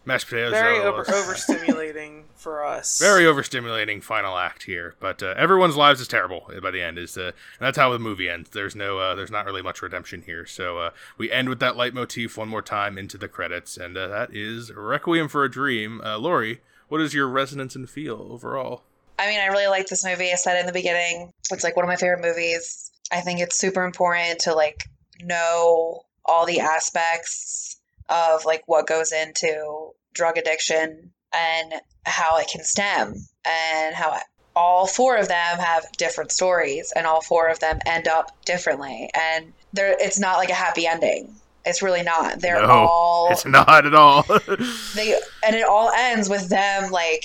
Mashed 0.06 0.28
potatoes. 0.28 0.52
Very 0.52 0.78
over 0.78 1.04
overstimulating 1.08 2.24
for 2.34 2.64
us. 2.64 2.98
very 2.98 3.24
overstimulating 3.24 4.02
final 4.02 4.38
act 4.38 4.62
here, 4.62 4.94
but 4.98 5.22
uh, 5.22 5.34
everyone's 5.36 5.76
lives 5.76 6.00
is 6.00 6.08
terrible 6.08 6.50
by 6.62 6.70
the 6.70 6.80
end. 6.80 6.98
Is 6.98 7.18
uh, 7.18 7.24
and 7.24 7.32
that's 7.60 7.76
how 7.76 7.92
the 7.92 7.98
movie 7.98 8.28
ends. 8.28 8.50
There's 8.50 8.74
no, 8.74 8.98
uh, 8.98 9.14
there's 9.14 9.30
not 9.30 9.44
really 9.44 9.62
much 9.62 9.82
redemption 9.82 10.22
here. 10.22 10.46
So 10.46 10.78
uh, 10.78 10.90
we 11.18 11.30
end 11.30 11.50
with 11.50 11.60
that 11.60 11.76
leitmotif 11.76 12.38
one 12.38 12.48
more 12.48 12.62
time 12.62 12.96
into 12.96 13.18
the 13.18 13.28
credits, 13.28 13.76
and 13.76 13.96
uh, 13.96 14.08
that 14.08 14.34
is 14.34 14.72
Requiem 14.72 15.28
for 15.28 15.44
a 15.44 15.50
Dream. 15.50 16.00
Uh, 16.00 16.16
Lori, 16.18 16.62
what 16.88 17.02
is 17.02 17.12
your 17.12 17.28
resonance 17.28 17.76
and 17.76 17.88
feel 17.88 18.26
overall? 18.30 18.82
I 19.18 19.26
mean, 19.26 19.38
I 19.38 19.46
really 19.46 19.66
like 19.66 19.86
this 19.88 20.04
movie. 20.04 20.32
I 20.32 20.36
said 20.36 20.58
in 20.58 20.66
the 20.66 20.72
beginning. 20.72 21.32
It's 21.50 21.62
like 21.62 21.76
one 21.76 21.84
of 21.84 21.88
my 21.88 21.96
favorite 21.96 22.22
movies. 22.22 22.90
I 23.12 23.20
think 23.20 23.40
it's 23.40 23.58
super 23.58 23.84
important 23.84 24.40
to 24.40 24.54
like 24.54 24.84
know 25.22 26.04
all 26.24 26.46
the 26.46 26.60
aspects 26.60 27.79
of 28.10 28.44
like 28.44 28.62
what 28.66 28.86
goes 28.86 29.12
into 29.12 29.90
drug 30.12 30.36
addiction 30.36 31.12
and 31.32 31.72
how 32.04 32.38
it 32.38 32.48
can 32.52 32.64
stem 32.64 33.14
and 33.46 33.94
how 33.94 34.18
all 34.56 34.86
four 34.86 35.16
of 35.16 35.28
them 35.28 35.58
have 35.58 35.84
different 35.96 36.32
stories 36.32 36.92
and 36.96 37.06
all 37.06 37.22
four 37.22 37.48
of 37.48 37.60
them 37.60 37.78
end 37.86 38.08
up 38.08 38.26
differently. 38.44 39.08
And 39.14 39.52
there 39.72 39.96
it's 39.98 40.18
not 40.18 40.38
like 40.38 40.50
a 40.50 40.54
happy 40.54 40.86
ending. 40.86 41.36
It's 41.64 41.82
really 41.82 42.02
not. 42.02 42.40
They're 42.40 42.60
No, 42.60 42.68
all 42.90 43.28
It's 43.30 43.46
not 43.46 43.86
at 43.86 43.94
all. 43.94 44.24
they 44.94 45.16
and 45.46 45.54
it 45.54 45.64
all 45.68 45.90
ends 45.94 46.28
with 46.28 46.48
them 46.48 46.90
like 46.90 47.22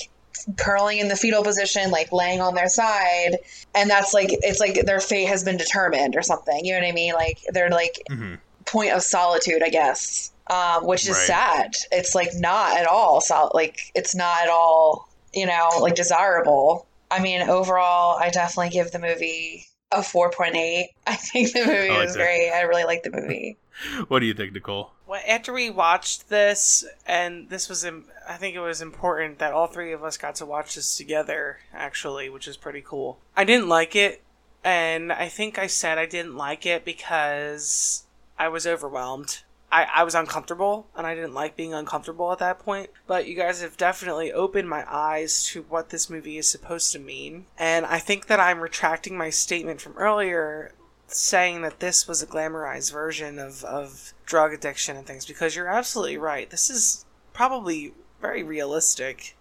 curling 0.58 1.00
in 1.00 1.08
the 1.08 1.16
fetal 1.16 1.44
position 1.44 1.90
like 1.90 2.12
laying 2.12 2.42
on 2.42 2.54
their 2.54 2.70
side. 2.70 3.38
And 3.74 3.90
that's 3.90 4.14
like 4.14 4.30
it's 4.32 4.60
like 4.60 4.86
their 4.86 5.00
fate 5.00 5.26
has 5.28 5.44
been 5.44 5.58
determined 5.58 6.16
or 6.16 6.22
something. 6.22 6.64
You 6.64 6.74
know 6.74 6.82
what 6.82 6.88
i 6.90 6.92
mean? 6.92 7.14
Like 7.16 7.40
they're 7.54 7.70
like 7.72 7.96
Mhm. 8.12 8.40
point 8.66 8.92
of 8.92 9.02
solitude 9.02 9.62
i 9.64 9.70
guess 9.70 10.32
um, 10.48 10.86
which 10.86 11.04
is 11.04 11.16
Right. 11.18 11.28
sad 11.28 11.74
it's 11.92 12.14
like 12.16 12.30
not 12.36 12.78
at 12.78 12.86
all 12.88 13.22
sol- 13.22 13.52
like 13.54 13.80
it's 13.96 14.14
not 14.16 14.44
at 14.44 14.50
all 14.50 15.10
you 15.34 15.46
know 15.46 15.70
like 15.82 15.96
desirable 15.96 16.86
i 17.12 17.20
mean 17.20 17.42
overall 17.50 18.18
i 18.20 18.30
definitely 18.30 18.70
give 18.70 18.92
the 18.92 19.00
movie 19.00 19.66
a 19.92 19.98
4.8 20.00 20.86
i 21.08 21.16
think 21.16 21.52
the 21.54 21.60
movie 21.66 21.90
I 21.90 21.98
like 21.98 22.06
was 22.06 22.14
that. 22.14 22.20
great 22.20 22.52
i 22.52 22.62
really 22.62 22.84
like 22.84 23.04
the 23.04 23.12
movie 23.12 23.58
what 24.08 24.20
do 24.20 24.26
you 24.26 24.34
think, 24.34 24.54
Nicole? 24.54 24.92
Well, 25.06 25.22
after 25.28 25.52
we 25.52 25.70
watched 25.70 26.30
this, 26.30 26.86
and 27.06 27.50
this 27.50 27.68
was, 27.68 27.84
im- 27.84 28.06
I 28.26 28.36
think 28.36 28.56
it 28.56 28.62
was 28.62 28.82
important 28.82 29.38
that 29.40 29.52
all 29.52 29.68
three 29.68 29.92
of 29.92 30.02
us 30.02 30.16
got 30.16 30.36
to 30.36 30.46
watch 30.46 30.76
this 30.76 30.96
together, 30.96 31.58
actually, 31.74 32.30
which 32.30 32.48
is 32.48 32.56
pretty 32.56 32.82
cool. 32.82 33.20
I 33.36 33.44
didn't 33.44 33.68
like 33.68 33.94
it, 33.94 34.24
and 34.64 35.12
I 35.12 35.28
think 35.28 35.60
I 35.60 35.68
said 35.68 35.98
I 35.98 36.06
didn't 36.06 36.38
like 36.38 36.66
it 36.66 36.86
because 36.86 38.06
I 38.40 38.48
was 38.48 38.66
overwhelmed. 38.66 39.42
I, 39.76 39.88
I 39.94 40.04
was 40.06 40.16
uncomfortable, 40.16 40.88
and 40.96 41.06
I 41.06 41.16
didn't 41.16 41.34
like 41.34 41.58
being 41.58 41.74
uncomfortable 41.74 42.32
at 42.32 42.40
that 42.40 42.60
point. 42.60 42.90
But 43.08 43.28
you 43.28 43.36
guys 43.36 43.62
have 43.62 43.76
definitely 43.76 44.32
opened 44.32 44.70
my 44.70 44.86
eyes 44.88 45.44
to 45.48 45.64
what 45.64 45.90
this 45.90 46.10
movie 46.10 46.38
is 46.38 46.48
supposed 46.48 46.94
to 46.94 47.00
mean. 47.00 47.48
And 47.58 47.86
I 47.86 48.00
think 48.00 48.28
that 48.28 48.40
I'm 48.40 48.62
retracting 48.62 49.18
my 49.18 49.30
statement 49.30 49.82
from 49.82 49.98
earlier 49.98 50.72
saying 51.08 51.62
that 51.64 51.82
this 51.82 52.08
was 52.08 52.24
a 52.24 52.28
glamorized 52.28 52.94
version 52.94 53.38
of, 53.38 53.66
of 53.66 54.14
drug 54.26 54.54
addiction 54.54 54.96
and 54.96 55.06
things 55.06 55.26
because 55.26 55.58
you're 55.58 55.68
absolutely 55.68 56.18
right. 56.18 56.50
This 56.50 56.70
is 56.70 57.06
probably 57.34 57.94
very 58.22 58.44
realistic. 58.44 59.36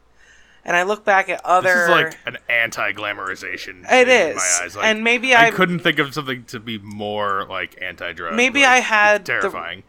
And 0.64 0.76
I 0.76 0.82
look 0.82 1.04
back 1.04 1.28
at 1.28 1.44
other. 1.44 1.68
This 1.68 1.82
is 1.84 1.88
like 1.90 2.18
an 2.26 2.38
anti-glamorization. 2.48 3.84
It 3.90 4.08
in 4.08 4.30
is. 4.30 4.36
my 4.36 4.60
eyes. 4.62 4.74
Like, 4.76 4.86
and 4.86 5.04
maybe 5.04 5.32
I 5.34 5.46
I, 5.46 5.50
couldn't 5.52 5.78
think 5.80 6.00
of 6.00 6.12
something 6.12 6.44
to 6.46 6.58
be 6.58 6.78
more 6.78 7.46
like 7.48 7.80
anti-drug. 7.80 8.34
Maybe 8.34 8.62
like, 8.62 8.68
I 8.70 8.76
had 8.80 9.20
it's 9.20 9.28
the- 9.28 9.40
terrifying. 9.40 9.84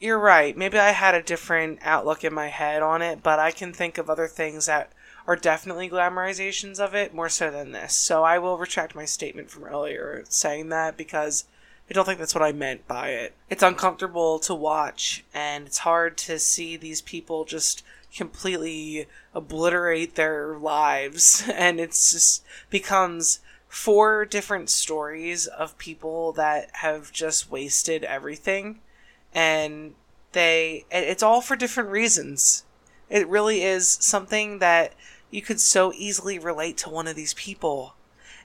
You're 0.00 0.18
right. 0.18 0.56
Maybe 0.56 0.78
I 0.78 0.90
had 0.90 1.14
a 1.14 1.22
different 1.22 1.80
outlook 1.82 2.24
in 2.24 2.34
my 2.34 2.48
head 2.48 2.82
on 2.82 3.02
it, 3.02 3.22
but 3.22 3.38
I 3.38 3.50
can 3.50 3.72
think 3.72 3.98
of 3.98 4.08
other 4.08 4.26
things 4.26 4.66
that 4.66 4.92
are 5.26 5.36
definitely 5.36 5.88
glamorizations 5.88 6.78
of 6.78 6.94
it 6.94 7.14
more 7.14 7.28
so 7.28 7.50
than 7.50 7.72
this. 7.72 7.94
So 7.94 8.24
I 8.24 8.38
will 8.38 8.58
retract 8.58 8.94
my 8.94 9.04
statement 9.04 9.50
from 9.50 9.64
earlier 9.64 10.24
saying 10.28 10.68
that 10.68 10.96
because 10.96 11.44
I 11.88 11.92
don't 11.92 12.04
think 12.04 12.18
that's 12.18 12.34
what 12.34 12.44
I 12.44 12.52
meant 12.52 12.86
by 12.86 13.10
it. 13.10 13.34
It's 13.50 13.62
uncomfortable 13.62 14.38
to 14.40 14.54
watch 14.54 15.24
and 15.32 15.66
it's 15.66 15.78
hard 15.78 16.16
to 16.18 16.38
see 16.38 16.76
these 16.76 17.00
people 17.00 17.44
just 17.44 17.82
completely 18.14 19.06
obliterate 19.34 20.14
their 20.14 20.56
lives 20.56 21.48
and 21.54 21.80
it's 21.80 22.12
just 22.12 22.44
becomes 22.70 23.40
four 23.68 24.24
different 24.24 24.70
stories 24.70 25.46
of 25.46 25.76
people 25.78 26.32
that 26.32 26.70
have 26.74 27.10
just 27.10 27.50
wasted 27.50 28.04
everything 28.04 28.78
and 29.34 29.94
they 30.32 30.84
it's 30.90 31.22
all 31.22 31.40
for 31.40 31.56
different 31.56 31.90
reasons 31.90 32.64
it 33.10 33.28
really 33.28 33.62
is 33.62 33.88
something 34.00 34.58
that 34.58 34.92
you 35.30 35.42
could 35.42 35.60
so 35.60 35.92
easily 35.94 36.38
relate 36.38 36.76
to 36.76 36.88
one 36.88 37.06
of 37.06 37.16
these 37.16 37.34
people 37.34 37.94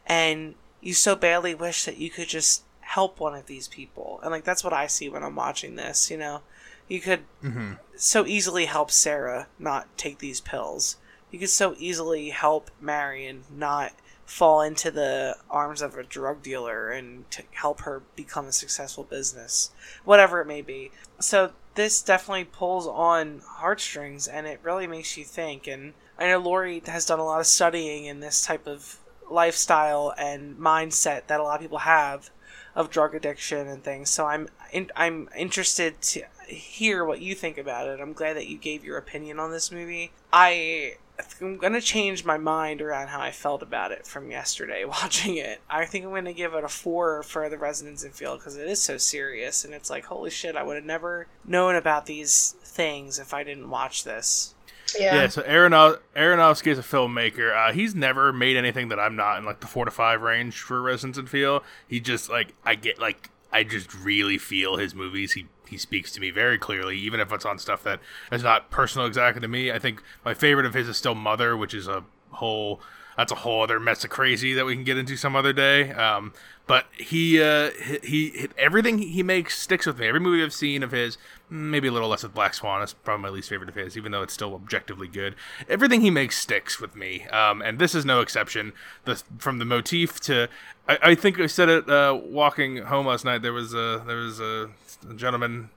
and 0.06 0.56
you 0.82 0.94
so 0.94 1.16
badly 1.16 1.54
wish 1.54 1.86
that 1.86 1.98
you 1.98 2.10
could 2.10 2.28
just 2.28 2.64
help 2.82 3.20
one 3.20 3.36
of 3.36 3.46
these 3.46 3.68
people. 3.68 4.20
And 4.24 4.32
like 4.32 4.44
that's 4.44 4.64
what 4.64 4.74
I 4.74 4.88
see 4.88 5.10
when 5.10 5.24
I'm 5.24 5.36
watching 5.36 5.76
this, 5.76 6.10
you 6.10 6.18
know. 6.18 6.42
You 6.88 7.00
could 7.00 7.22
Mm-hmm. 7.44 7.74
so 7.96 8.26
easily 8.26 8.66
help 8.66 8.90
Sarah 8.90 9.48
not 9.60 9.96
take 9.98 10.18
these 10.18 10.42
pills. 10.42 10.98
You 11.32 11.38
could 11.38 11.50
so 11.50 11.76
easily 11.78 12.30
help 12.30 12.72
Marion 12.82 13.44
not 13.56 13.94
fall 14.30 14.62
into 14.62 14.92
the 14.92 15.36
arms 15.50 15.82
of 15.82 15.98
a 15.98 16.04
drug 16.04 16.44
dealer 16.44 16.92
and 16.92 17.30
to 17.32 17.42
help 17.52 17.82
her 17.82 18.04
become 18.16 18.46
a 18.46 18.52
successful 18.52 19.04
business, 19.04 19.72
whatever 20.06 20.40
it 20.40 20.46
may 20.46 20.62
be. 20.62 20.92
So 21.20 21.52
this 21.74 22.04
definitely 22.04 22.44
pulls 22.44 22.86
on 22.86 23.42
heartstrings 23.44 24.28
and 24.28 24.46
it 24.46 24.60
really 24.62 24.86
makes 24.86 25.18
you 25.18 25.24
think. 25.24 25.66
And 25.66 25.94
I 26.20 26.28
know 26.28 26.38
Lori 26.38 26.80
has 26.86 27.08
done 27.08 27.18
a 27.18 27.26
lot 27.26 27.40
of 27.40 27.48
studying 27.48 28.06
in 28.06 28.20
this 28.20 28.46
type 28.46 28.68
of 28.68 29.00
lifestyle 29.32 30.14
and 30.16 30.58
mindset 30.60 31.26
that 31.26 31.40
a 31.40 31.44
lot 31.44 31.56
of 31.56 31.62
people 31.62 31.80
have 31.80 32.30
of 32.76 32.92
drug 32.92 33.16
addiction 33.16 33.68
and 33.68 33.84
things. 33.84 34.12
So 34.12 34.28
I'm 34.28 34.48
in, 34.72 34.92
I'm 34.96 35.28
interested 35.36 36.02
to 36.02 36.22
hear 36.48 37.04
what 37.04 37.20
you 37.20 37.34
think 37.34 37.58
about 37.58 37.88
it. 37.88 38.00
I'm 38.00 38.14
glad 38.14 38.36
that 38.36 38.48
you 38.48 38.60
gave 38.60 38.86
your 38.86 38.98
opinion 38.98 39.40
on 39.40 39.52
this 39.52 39.72
movie. 39.72 40.12
I 40.32 40.98
I'm 41.42 41.58
gonna 41.58 41.82
change 41.82 42.26
my 42.26 42.38
mind 42.38 42.82
around 42.82 43.08
how 43.08 43.20
I 43.20 43.32
felt 43.32 43.62
about 43.62 43.92
it 43.92 44.06
from 44.08 44.32
yesterday 44.32 44.86
watching 44.86 45.38
it. 45.38 45.62
I 45.70 45.86
think 45.86 46.06
I'm 46.06 46.12
gonna 46.14 46.34
give 46.34 46.54
it 46.54 46.64
a 46.64 46.70
four 46.70 47.24
for 47.24 47.50
the 47.50 47.58
Resonance 47.58 48.04
and 48.04 48.14
Feel 48.14 48.38
because 48.38 48.56
it 48.58 48.68
is 48.68 48.82
so 48.82 48.98
serious 48.98 49.66
and 49.66 49.74
it's 49.74 49.90
like 49.90 50.06
holy 50.06 50.30
shit, 50.30 50.56
I 50.56 50.64
would 50.64 50.76
have 50.76 50.86
never 50.86 51.28
known 51.46 51.76
about 51.76 52.06
these 52.06 52.56
things 52.64 53.20
if 53.20 53.34
I 53.34 53.44
didn't 53.44 53.70
watch 53.70 54.04
this. 54.04 54.54
Yeah. 54.98 55.16
Yeah, 55.16 55.28
so 55.28 55.44
Aronof- 55.44 56.00
Aronofsky 56.16 56.68
is 56.68 56.80
a 56.80 56.84
filmmaker. 56.84 57.56
Uh, 57.56 57.74
he's 57.74 57.94
never 57.94 58.34
made 58.34 58.58
anything 58.58 58.90
that 58.90 59.00
I'm 59.00 59.16
not 59.16 59.38
in 59.38 59.46
like 59.46 59.60
the 59.60 59.68
four 59.68 59.86
to 59.86 59.92
five 59.92 60.22
range 60.22 60.60
for 60.62 60.82
Resonance 60.82 61.18
and 61.18 61.30
Feel. 61.30 61.64
He 61.88 62.00
just 62.00 62.30
like 62.30 62.54
I 62.66 62.76
get 62.76 63.00
like 63.00 63.30
I 63.52 63.64
just 63.64 63.94
really 63.94 64.38
feel 64.38 64.78
his 64.78 64.96
movies. 64.96 65.34
He 65.34 65.48
he 65.70 65.78
speaks 65.78 66.12
to 66.14 66.20
me 66.20 66.32
very 66.32 66.58
clearly, 66.58 66.98
even 66.98 67.20
if 67.20 67.32
it's 67.32 67.46
on 67.46 67.60
stuff 67.60 67.84
that 67.84 68.00
is 68.32 68.44
not 68.44 68.70
personal 68.70 69.08
exactly 69.08 69.42
to 69.42 69.48
me. 69.48 69.72
I 69.72 69.80
think 69.80 70.02
my 70.26 70.34
favorite 70.34 70.66
of 70.66 70.74
his 70.74 70.88
is 70.88 70.98
still 70.98 71.16
Mother, 71.16 71.56
which 71.56 71.74
is 71.74 71.88
a 71.88 72.04
whole 72.32 72.82
that's 73.20 73.34
a 73.34 73.36
whole 73.36 73.62
other 73.62 73.82
mess 73.82 74.06
of 74.06 74.10
crazy 74.10 74.54
that 74.54 74.66
we 74.66 74.74
can 74.74 74.86
get 74.86 74.98
into 74.98 75.18
some 75.18 75.36
other 75.36 75.52
day. 75.52 75.92
Um, 75.92 76.32
but 76.68 76.86
he, 76.98 77.42
uh, 77.44 77.72
he, 78.02 78.30
he, 78.30 78.48
everything 78.58 79.00
he 79.00 79.24
makes 79.24 79.60
sticks 79.60 79.86
with 79.86 80.00
me. 80.00 80.08
Every 80.08 80.22
movie 80.22 80.42
I've 80.42 80.54
seen 80.54 80.84
of 80.84 80.92
his, 80.92 81.18
maybe 81.50 81.90
a 81.90 81.92
little 81.92 82.08
less 82.08 82.24
with 82.24 82.34
Black 82.34 82.54
Swan, 82.54 82.82
is 82.82 82.94
probably 82.94 83.24
my 83.24 83.30
least 83.30 83.50
favorite 83.50 83.68
of 83.68 83.76
his, 83.76 83.98
even 83.98 84.14
though 84.14 84.22
it's 84.22 84.34
still 84.34 84.56
objectively 84.56 85.10
good. 85.10 85.36
Everything 85.68 86.00
he 86.00 86.10
makes 86.10 86.38
sticks 86.38 86.80
with 86.80 86.96
me, 86.96 87.28
um, 87.28 87.62
and 87.62 87.78
this 87.78 87.94
is 87.94 88.06
no 88.06 88.22
exception. 88.22 88.72
The 89.04 89.22
from 89.38 89.60
the 89.60 89.66
motif 89.66 90.22
to, 90.22 90.48
I, 90.88 91.00
I 91.02 91.16
think 91.16 91.42
I 91.42 91.48
said 91.48 91.68
it 91.68 91.90
uh, 91.90 92.18
walking 92.24 92.78
home 92.78 93.08
last 93.08 93.26
night. 93.26 93.42
There 93.42 93.52
was 93.52 93.74
a 93.74 94.02
there 94.08 94.18
was 94.18 94.40
a, 94.40 94.70
a 95.10 95.14
gentleman. 95.14 95.72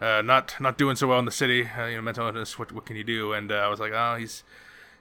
Uh, 0.00 0.22
not 0.22 0.54
not 0.60 0.78
doing 0.78 0.96
so 0.96 1.08
well 1.08 1.18
in 1.18 1.24
the 1.24 1.30
city, 1.30 1.68
uh, 1.76 1.86
you 1.86 1.96
know, 1.96 2.02
mental 2.02 2.26
illness. 2.26 2.58
What 2.58 2.72
what 2.72 2.86
can 2.86 2.96
you 2.96 3.04
do? 3.04 3.32
And 3.32 3.52
uh, 3.52 3.56
I 3.56 3.68
was 3.68 3.78
like, 3.78 3.92
oh, 3.92 4.16
he's 4.16 4.42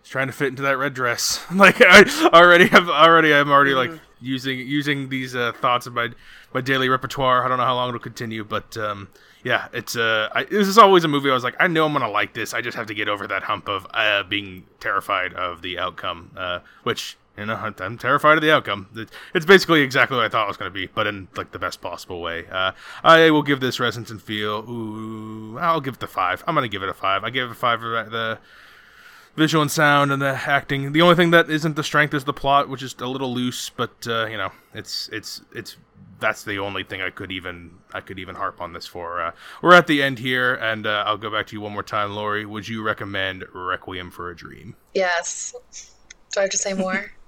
he's 0.02 0.10
trying 0.10 0.28
to 0.28 0.34
fit 0.34 0.48
into 0.48 0.62
that 0.64 0.78
red 0.78 0.93
dress. 0.93 1.43
like 1.54 1.82
I 1.82 2.04
already 2.34 2.68
have 2.68 2.89
already 2.89 3.34
I'm 3.34 3.52
already 3.52 3.74
like 3.74 3.91
using 4.22 4.60
using 4.60 5.10
these 5.10 5.36
uh, 5.36 5.52
thoughts 5.54 5.88
in 5.88 5.93
my 5.93 6.10
my 6.54 6.62
daily 6.62 6.89
repertoire. 6.89 7.43
I 7.43 7.48
don't 7.48 7.58
know 7.58 7.66
how 7.66 7.76
long 7.76 7.89
it'll 7.89 8.00
continue, 8.00 8.43
but 8.43 8.78
um, 8.78 9.10
yeah, 9.43 9.68
it's 9.74 9.95
uh, 9.95 10.30
I, 10.34 10.43
this 10.45 10.68
is 10.68 10.78
always 10.78 11.04
a 11.04 11.08
movie. 11.08 11.30
I 11.30 11.34
was 11.34 11.43
like, 11.43 11.56
I 11.60 11.68
know 11.68 11.86
I'm 11.86 11.93
gonna 11.93 12.10
like 12.10 12.34
this. 12.34 12.54
I 12.54 12.62
just 12.62 12.78
have 12.78 12.88
to 12.88 12.93
get 12.93 13.08
over 13.08 13.28
that 13.28 13.43
hump 13.43 13.68
of 13.68 13.88
uh, 13.93 14.24
being 14.24 14.66
terrified 14.80 15.34
of 15.34 15.62
the 15.62 15.80
outcome, 15.80 16.32
uh, 16.38 16.60
which. 16.84 17.18
You 17.39 17.45
know, 17.45 17.54
I'm, 17.54 17.76
I'm 17.78 18.00
terrified 18.00 18.38
of 18.38 18.41
the 18.41 18.52
outcome. 18.52 19.08
It's 19.36 19.45
basically 19.45 19.82
exactly 19.82 20.18
what 20.18 20.26
I 20.26 20.30
thought 20.30 20.45
it 20.45 20.48
was 20.48 20.58
going 20.58 20.72
to 20.72 20.74
be, 20.74 20.88
but 20.88 21.06
in 21.06 21.28
like 21.36 21.52
the 21.52 21.60
best 21.60 21.82
possible 21.82 22.20
way. 22.20 22.48
Uh, 22.48 22.72
I 23.04 23.30
will 23.30 23.43
give 23.43 23.60
this 23.60 23.80
Resonance 23.80 24.10
and 24.10 24.20
Feel. 24.20 24.68
Ooh, 24.68 25.56
I'll 25.60 25.80
give 25.80 25.93
it 25.93 26.00
the 26.00 26.08
five. 26.08 26.43
I'm 26.48 26.56
going 26.56 26.64
to 26.64 26.68
give 26.68 26.82
it 26.82 26.89
a 26.89 26.95
five. 26.95 27.24
I 27.24 27.30
gave 27.30 27.43
it 27.43 27.52
a 27.52 27.54
five 27.54 27.82
for 27.82 28.08
the 28.10 28.39
visual 29.38 29.61
and 29.61 29.71
sound 29.71 30.11
and 30.11 30.21
the 30.21 30.27
acting. 30.45 30.91
The 30.91 31.01
only 31.01 31.15
thing 31.15 31.31
that 31.31 31.49
isn't 31.49 31.75
the 31.77 31.83
strength 31.83 32.13
is 32.13 32.25
the 32.25 32.33
plot, 32.33 32.67
which 32.67 32.83
is 32.83 32.93
a 32.99 33.07
little 33.07 33.33
loose. 33.33 33.69
But 33.69 34.05
uh, 34.07 34.25
you 34.25 34.35
know, 34.38 34.51
it's 34.73 35.09
it's 35.13 35.41
it's 35.53 35.77
that's 36.19 36.43
the 36.43 36.57
only 36.59 36.83
thing 36.83 37.01
I 37.01 37.11
could 37.11 37.31
even 37.31 37.71
I 37.93 38.01
could 38.01 38.19
even 38.19 38.35
harp 38.35 38.59
on 38.59 38.73
this 38.73 38.85
for. 38.88 39.21
Uh, 39.21 39.31
we're 39.61 39.73
at 39.75 39.88
the 39.88 40.01
end 40.03 40.19
here, 40.19 40.55
and 40.55 40.85
uh, 40.88 41.03
I'll 41.05 41.17
go 41.17 41.29
back 41.31 41.47
to 41.47 41.53
you 41.55 41.61
one 41.61 41.71
more 41.73 41.83
time, 41.83 42.11
Lori. 42.15 42.45
Would 42.45 42.67
you 42.67 42.81
recommend 42.83 43.45
Requiem 43.53 44.11
for 44.11 44.29
a 44.31 44.35
Dream? 44.35 44.75
Yes. 44.93 45.53
Do 46.33 46.39
I 46.39 46.43
have 46.43 46.49
to 46.51 46.57
say 46.57 46.73
more? 46.73 47.11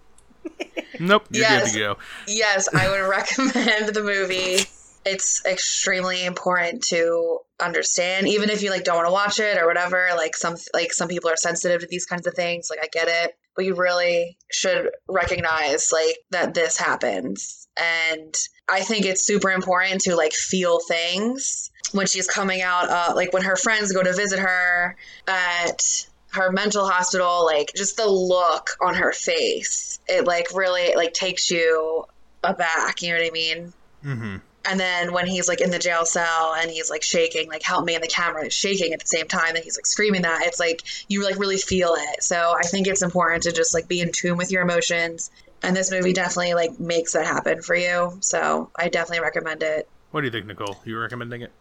Nope, 1.00 1.28
you're 1.32 1.44
Yes. 1.44 1.66
good 1.68 1.74
to 1.74 1.80
go. 1.80 1.98
yes, 2.28 2.68
I 2.74 2.90
would 2.90 3.02
recommend 3.10 3.94
the 3.94 4.02
movie. 4.04 4.58
It's 5.06 5.46
extremely 5.46 6.26
important 6.26 6.82
to 6.90 7.40
understand, 7.60 8.28
even 8.28 8.50
if 8.50 8.62
you 8.62 8.70
like 8.70 8.84
don't 8.84 8.96
want 8.96 9.08
to 9.08 9.14
watch 9.14 9.40
it 9.40 9.58
or 9.58 9.68
whatever. 9.68 10.10
Like 10.16 10.36
some 10.36 10.56
like 10.74 10.94
some 10.94 11.08
people 11.08 11.30
are 11.30 11.38
sensitive 11.38 11.82
to 11.82 11.88
these 11.88 12.06
kinds 12.06 12.28
of 12.28 12.34
things. 12.34 12.70
Like 12.70 12.80
I 12.82 12.88
get 12.92 13.08
it, 13.08 13.38
but 13.56 13.66
you 13.66 13.76
really 13.76 14.38
should 14.52 14.90
recognize 15.08 15.92
like 15.92 16.18
that 16.32 16.54
this 16.54 16.78
happens. 16.78 17.68
And 17.78 18.36
I 18.70 18.82
think 18.82 19.06
it's 19.06 19.26
super 19.26 19.52
important 19.52 20.02
to 20.02 20.16
like 20.16 20.34
feel 20.34 20.80
things 20.80 21.72
when 21.92 22.08
she's 22.08 22.28
coming 22.28 22.62
out. 22.62 22.90
Uh, 22.90 23.14
like 23.16 23.34
when 23.34 23.44
her 23.44 23.56
friends 23.56 23.92
go 23.92 24.04
to 24.04 24.14
visit 24.14 24.40
her 24.40 24.96
at 25.28 26.08
her 26.32 26.52
mental 26.52 26.88
hospital 26.88 27.44
like 27.44 27.72
just 27.76 27.98
the 27.98 28.08
look 28.08 28.78
on 28.80 28.94
her 28.94 29.12
face 29.12 30.00
it 30.08 30.28
like 30.28 30.46
really 30.54 30.94
like 30.94 31.12
takes 31.12 31.50
you 31.50 32.06
aback 32.44 33.02
you 33.02 33.10
know 33.10 33.18
what 33.18 33.26
i 33.26 33.32
mean 33.32 33.74
Mm-hmm. 34.04 34.38
And 34.66 34.80
then 34.80 35.14
when 35.14 35.26
he's 35.26 35.48
like 35.48 35.62
in 35.62 35.70
the 35.72 35.80
jail 35.80 36.06
cell 36.06 36.54
and 36.58 36.70
he's 36.70 36.90
like 36.90 37.04
shaking 37.04 37.48
like 37.48 37.64
help 37.64 37.86
me 37.86 37.96
and 37.96 38.04
the 38.04 38.08
camera 38.08 38.46
is 38.46 38.54
shaking 38.54 38.94
at 38.94 39.00
the 39.00 39.08
same 39.08 39.28
time 39.28 39.56
and 39.56 39.64
he's 39.64 39.78
like 39.78 39.86
screaming 39.86 40.22
that 40.24 40.42
it's 40.46 40.60
like 40.60 40.82
you 41.08 41.24
like 41.24 41.38
really 41.38 41.58
feel 41.58 41.96
it 41.98 42.22
so 42.24 42.56
i 42.58 42.62
think 42.64 42.88
it's 42.88 43.02
important 43.02 43.44
to 43.44 43.52
just 43.52 43.74
like 43.74 43.88
be 43.88 44.02
in 44.02 44.12
tune 44.12 44.38
with 44.38 44.52
your 44.52 44.62
emotions 44.62 45.32
and 45.64 45.76
this 45.76 45.92
movie 45.92 46.14
definitely 46.14 46.54
like 46.54 46.80
makes 46.80 47.14
that 47.14 47.26
happen 47.26 47.62
for 47.62 47.76
you 47.76 48.18
so 48.20 48.70
i 48.76 48.90
definitely 48.90 49.22
recommend 49.22 49.64
it 49.64 49.88
What 50.12 50.22
do 50.22 50.28
you 50.28 50.32
think, 50.32 50.48
Nicole? 50.48 50.78
You 50.86 50.98
recommending 51.00 51.42
it? 51.44 51.52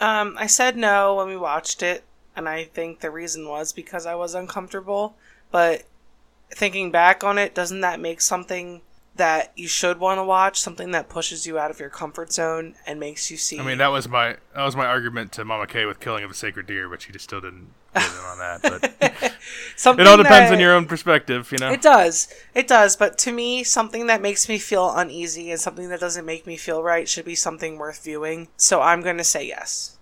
Um, 0.00 0.36
I 0.38 0.46
said 0.46 0.76
no 0.76 1.14
when 1.14 1.28
we 1.28 1.36
watched 1.36 1.82
it, 1.82 2.04
and 2.36 2.46
I 2.48 2.64
think 2.64 3.00
the 3.00 3.10
reason 3.10 3.48
was 3.48 3.72
because 3.72 4.04
I 4.04 4.14
was 4.14 4.34
uncomfortable. 4.34 5.14
But 5.50 5.84
thinking 6.50 6.90
back 6.90 7.24
on 7.24 7.38
it, 7.38 7.54
doesn't 7.54 7.80
that 7.80 8.00
make 8.00 8.20
something 8.20 8.82
that 9.16 9.52
you 9.56 9.68
should 9.68 9.98
want 9.98 10.18
to 10.18 10.24
watch? 10.24 10.60
Something 10.60 10.90
that 10.92 11.08
pushes 11.08 11.46
you 11.46 11.58
out 11.58 11.70
of 11.70 11.78
your 11.80 11.88
comfort 11.90 12.32
zone 12.32 12.74
and 12.86 12.98
makes 12.98 13.30
you 13.30 13.36
see. 13.36 13.58
I 13.58 13.62
mean, 13.62 13.78
that 13.78 13.88
was 13.88 14.08
my 14.08 14.36
that 14.54 14.64
was 14.64 14.74
my 14.76 14.86
argument 14.86 15.32
to 15.32 15.44
Mama 15.44 15.66
Kay 15.66 15.84
with 15.86 16.00
Killing 16.00 16.24
of 16.24 16.30
a 16.30 16.34
Sacred 16.34 16.66
Deer, 16.66 16.88
but 16.88 17.02
she 17.02 17.12
just 17.12 17.24
still 17.24 17.40
didn't 17.40 17.68
get 17.94 18.04
in 18.04 18.18
on 18.18 18.38
that. 18.38 18.62
But 18.62 19.34
something 19.76 20.04
it 20.04 20.08
all 20.08 20.16
depends 20.16 20.50
that- 20.50 20.54
on 20.54 20.60
your 20.60 20.74
own 20.74 20.86
perspective, 20.86 21.50
you 21.52 21.58
know. 21.58 21.70
It 21.70 21.82
does. 21.82 22.32
It 22.54 22.66
does. 22.66 22.96
But 22.96 23.18
to 23.18 23.32
me, 23.32 23.62
something 23.64 24.06
that 24.08 24.20
makes 24.20 24.48
me 24.48 24.58
feel 24.58 24.92
uneasy 24.94 25.50
and 25.50 25.60
something 25.60 25.88
that 25.90 26.00
doesn't 26.00 26.24
make 26.26 26.46
me 26.46 26.56
feel 26.56 26.82
right 26.82 27.08
should 27.08 27.24
be 27.24 27.34
something 27.34 27.78
worth 27.78 28.02
viewing. 28.04 28.48
So 28.56 28.80
I'm 28.80 29.00
going 29.02 29.18
to 29.18 29.24
say 29.24 29.46
yes. 29.46 29.93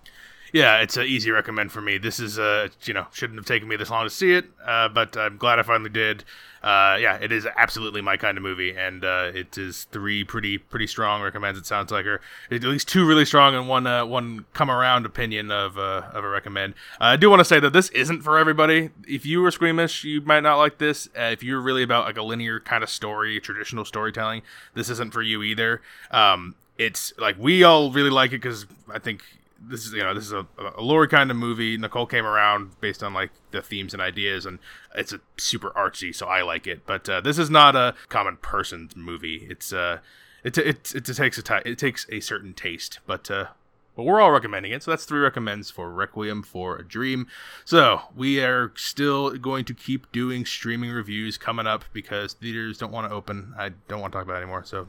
Yeah, 0.52 0.82
it's 0.82 0.98
an 0.98 1.06
easy 1.06 1.30
recommend 1.30 1.72
for 1.72 1.80
me. 1.80 1.96
This 1.96 2.20
is 2.20 2.38
uh, 2.38 2.68
you 2.82 2.92
know, 2.92 3.06
shouldn't 3.12 3.38
have 3.38 3.46
taken 3.46 3.68
me 3.68 3.76
this 3.76 3.88
long 3.88 4.04
to 4.04 4.10
see 4.10 4.34
it, 4.34 4.44
uh, 4.64 4.88
but 4.88 5.16
I'm 5.16 5.38
glad 5.38 5.58
I 5.58 5.62
finally 5.62 5.88
did. 5.88 6.24
Uh, 6.62 6.96
yeah, 7.00 7.16
it 7.16 7.32
is 7.32 7.46
absolutely 7.56 8.02
my 8.02 8.18
kind 8.18 8.36
of 8.36 8.42
movie, 8.42 8.76
and 8.76 9.02
uh, 9.02 9.30
it 9.34 9.56
is 9.56 9.84
three 9.84 10.24
pretty 10.24 10.58
pretty 10.58 10.86
strong 10.86 11.22
recommends. 11.22 11.58
It 11.58 11.64
sounds 11.64 11.90
like, 11.90 12.04
or 12.04 12.20
at 12.50 12.62
least 12.64 12.86
two 12.86 13.06
really 13.06 13.24
strong 13.24 13.54
and 13.54 13.66
one 13.66 13.86
uh, 13.86 14.04
one 14.04 14.44
come 14.52 14.70
around 14.70 15.06
opinion 15.06 15.50
of 15.50 15.78
uh, 15.78 16.02
of 16.12 16.22
a 16.22 16.28
recommend. 16.28 16.74
Uh, 17.00 17.04
I 17.04 17.16
do 17.16 17.30
want 17.30 17.40
to 17.40 17.46
say 17.46 17.58
that 17.58 17.72
this 17.72 17.88
isn't 17.88 18.20
for 18.20 18.36
everybody. 18.36 18.90
If 19.08 19.24
you 19.24 19.40
were 19.40 19.50
squeamish, 19.50 20.04
you 20.04 20.20
might 20.20 20.40
not 20.40 20.58
like 20.58 20.76
this. 20.76 21.08
Uh, 21.18 21.30
if 21.32 21.42
you're 21.42 21.62
really 21.62 21.82
about 21.82 22.04
like 22.04 22.18
a 22.18 22.22
linear 22.22 22.60
kind 22.60 22.84
of 22.84 22.90
story, 22.90 23.40
traditional 23.40 23.86
storytelling, 23.86 24.42
this 24.74 24.90
isn't 24.90 25.14
for 25.14 25.22
you 25.22 25.42
either. 25.42 25.80
Um, 26.10 26.56
it's 26.76 27.14
like 27.16 27.36
we 27.38 27.64
all 27.64 27.90
really 27.90 28.10
like 28.10 28.32
it 28.32 28.42
because 28.42 28.66
I 28.92 28.98
think 28.98 29.22
this 29.68 29.86
is 29.86 29.92
you 29.92 30.02
know 30.02 30.14
this 30.14 30.26
is 30.26 30.32
a, 30.32 30.46
a 30.76 30.82
Lori 30.82 31.08
kind 31.08 31.30
of 31.30 31.36
movie. 31.36 31.76
Nicole 31.76 32.06
came 32.06 32.26
around 32.26 32.80
based 32.80 33.02
on 33.02 33.14
like 33.14 33.30
the 33.50 33.62
themes 33.62 33.92
and 33.92 34.02
ideas, 34.02 34.46
and 34.46 34.58
it's 34.94 35.12
a 35.12 35.20
super 35.36 35.70
artsy, 35.70 36.14
so 36.14 36.26
I 36.26 36.42
like 36.42 36.66
it. 36.66 36.86
But 36.86 37.08
uh, 37.08 37.20
this 37.20 37.38
is 37.38 37.50
not 37.50 37.76
a 37.76 37.94
common 38.08 38.36
person's 38.38 38.96
movie. 38.96 39.46
It's 39.48 39.72
uh, 39.72 39.98
it 40.44 40.58
it 40.58 40.94
it, 40.94 41.04
takes 41.04 41.38
a 41.38 41.68
it 41.68 41.78
takes 41.78 42.06
a 42.10 42.20
certain 42.20 42.54
taste, 42.54 43.00
but 43.06 43.30
uh. 43.30 43.46
But 43.94 44.04
we're 44.04 44.22
all 44.22 44.30
recommending 44.30 44.72
it, 44.72 44.82
so 44.82 44.90
that's 44.90 45.04
three 45.04 45.20
recommends 45.20 45.70
for 45.70 45.92
Requiem 45.92 46.42
for 46.42 46.78
a 46.78 46.82
Dream. 46.82 47.26
So 47.66 48.00
we 48.16 48.40
are 48.40 48.72
still 48.74 49.36
going 49.36 49.66
to 49.66 49.74
keep 49.74 50.10
doing 50.12 50.46
streaming 50.46 50.90
reviews 50.90 51.36
coming 51.36 51.66
up 51.66 51.84
because 51.92 52.32
theaters 52.32 52.78
don't 52.78 52.90
want 52.90 53.10
to 53.10 53.14
open. 53.14 53.52
I 53.58 53.72
don't 53.88 54.00
want 54.00 54.14
to 54.14 54.18
talk 54.18 54.24
about 54.24 54.36
it 54.36 54.44
anymore. 54.44 54.64
So 54.64 54.86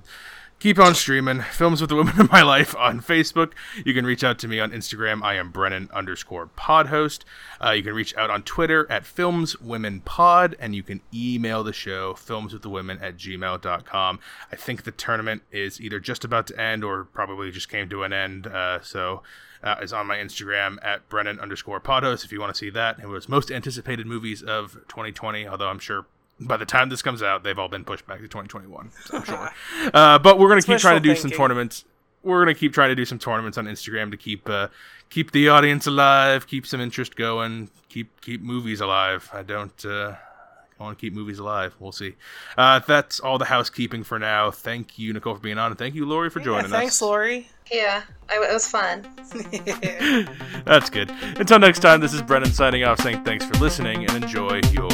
keep 0.64 0.80
on 0.80 0.96
streaming. 0.96 1.42
Films 1.42 1.82
with 1.82 1.90
the 1.90 1.96
women 1.98 2.18
in 2.18 2.30
my 2.32 2.42
life 2.42 2.74
on 2.78 3.02
facebook. 3.02 3.52
You 3.84 3.94
can 3.94 4.06
reach 4.06 4.24
out 4.24 4.40
to 4.40 4.48
me 4.48 4.62
on 4.62 4.72
instagram. 4.72 5.22
I 5.22 5.34
am 5.34 5.52
brennan 5.52 5.90
underscore 5.94 6.46
pod 6.46 6.88
host 6.88 7.26
uh, 7.62 7.72
you 7.72 7.84
can 7.84 7.94
reach 7.94 8.16
out 8.16 8.30
on 8.30 8.44
twitter 8.44 8.90
at 8.90 9.06
films 9.06 9.60
women 9.60 10.00
pod 10.00 10.56
and 10.62 10.74
you 10.74 10.82
can 10.82 11.02
email 11.14 11.66
the 11.66 11.74
show 11.74 12.14
films 12.14 12.54
with 12.54 12.62
the 12.62 12.70
women 12.70 12.98
at 13.00 13.18
gmail.com 13.18 14.20
i 14.54 14.56
think 14.56 14.84
the 14.84 14.92
tournament 14.92 15.42
is 15.52 15.82
either 15.82 16.00
just 16.00 16.24
about 16.24 16.48
to 16.48 16.58
end 16.58 16.82
or 16.82 17.04
probably 17.04 17.52
just 17.52 17.68
came 17.68 17.90
to 17.90 18.04
an 18.04 18.14
end 18.14 18.48
uh, 18.48 18.80
so 18.82 19.22
uh, 19.64 19.76
is 19.82 19.94
on 19.94 20.06
my 20.06 20.18
Instagram 20.18 20.78
at 20.84 21.08
Brennan 21.08 21.40
underscore 21.40 21.80
Podhost 21.80 22.26
if 22.26 22.34
you 22.34 22.40
want 22.42 22.54
to 22.54 22.58
see 22.58 22.70
that. 22.72 23.00
It 23.00 23.08
was 23.08 23.30
most 23.30 23.50
anticipated 23.50 24.06
movies 24.06 24.44
of 24.44 24.74
2020, 24.90 25.48
although 25.48 25.70
I'm 25.70 25.80
sure 25.80 26.06
by 26.40 26.58
the 26.58 26.66
time 26.66 26.90
this 26.90 27.02
comes 27.02 27.24
out, 27.24 27.44
they've 27.44 27.58
all 27.58 27.70
been 27.70 27.86
pushed 27.86 28.06
back 28.08 28.18
to 28.18 28.28
2021. 28.28 28.92
So 29.06 29.18
I'm 29.18 29.24
sure. 29.24 29.50
uh, 29.94 30.20
but 30.20 30.40
we're 30.40 30.50
gonna 30.50 30.62
keep 30.62 30.80
trying 30.80 31.02
to 31.02 31.08
do 31.08 31.16
some 31.16 31.32
tournaments. 31.32 31.86
We're 32.24 32.42
gonna 32.42 32.56
keep 32.56 32.74
trying 32.74 32.90
to 32.90 32.96
do 32.96 33.06
some 33.06 33.20
tournaments 33.20 33.58
on 33.58 33.66
Instagram 33.66 34.12
to 34.12 34.18
keep 34.18 34.50
uh, 34.50 34.68
keep 35.10 35.32
the 35.32 35.50
audience 35.50 35.88
alive, 35.88 36.48
keep 36.48 36.66
some 36.66 36.82
interest 36.82 37.16
going, 37.16 37.70
keep 37.90 38.20
keep 38.22 38.42
movies 38.42 38.82
alive. 38.82 39.30
I 39.34 39.44
don't. 39.44 39.86
Uh, 39.86 40.16
I 40.80 40.84
want 40.84 40.98
to 40.98 41.02
keep 41.02 41.14
movies 41.14 41.40
alive. 41.40 41.76
We'll 41.80 41.92
see. 41.92 42.16
Uh, 42.58 42.80
that's 42.80 43.20
all 43.20 43.38
the 43.38 43.46
housekeeping 43.46 44.04
for 44.04 44.18
now. 44.18 44.50
Thank 44.52 44.98
you, 44.98 45.14
Nicole, 45.14 45.36
for 45.36 45.40
being 45.40 45.58
on, 45.58 45.72
and 45.72 45.78
thank 45.78 45.94
you, 45.96 46.06
Lori, 46.06 46.30
for 46.30 46.40
Yeah, 46.40 46.46
joining 46.46 46.62
thanks, 46.64 46.74
us. 46.74 46.80
Thanks, 46.80 47.02
Lori. 47.02 47.50
Yeah, 47.72 48.02
I, 48.30 48.48
it 48.50 48.54
was 48.54 48.68
fun. 48.68 49.08
That's 50.66 50.90
good. 50.90 51.12
Until 51.38 51.60
next 51.60 51.80
time, 51.80 52.02
this 52.02 52.14
is 52.14 52.22
Brennan 52.22 52.52
signing 52.52 52.84
off, 52.84 53.00
saying 53.00 53.24
thanks 53.24 53.46
for 53.46 53.54
listening 53.56 54.10
and 54.10 54.24
enjoy 54.24 54.62
your 54.72 54.90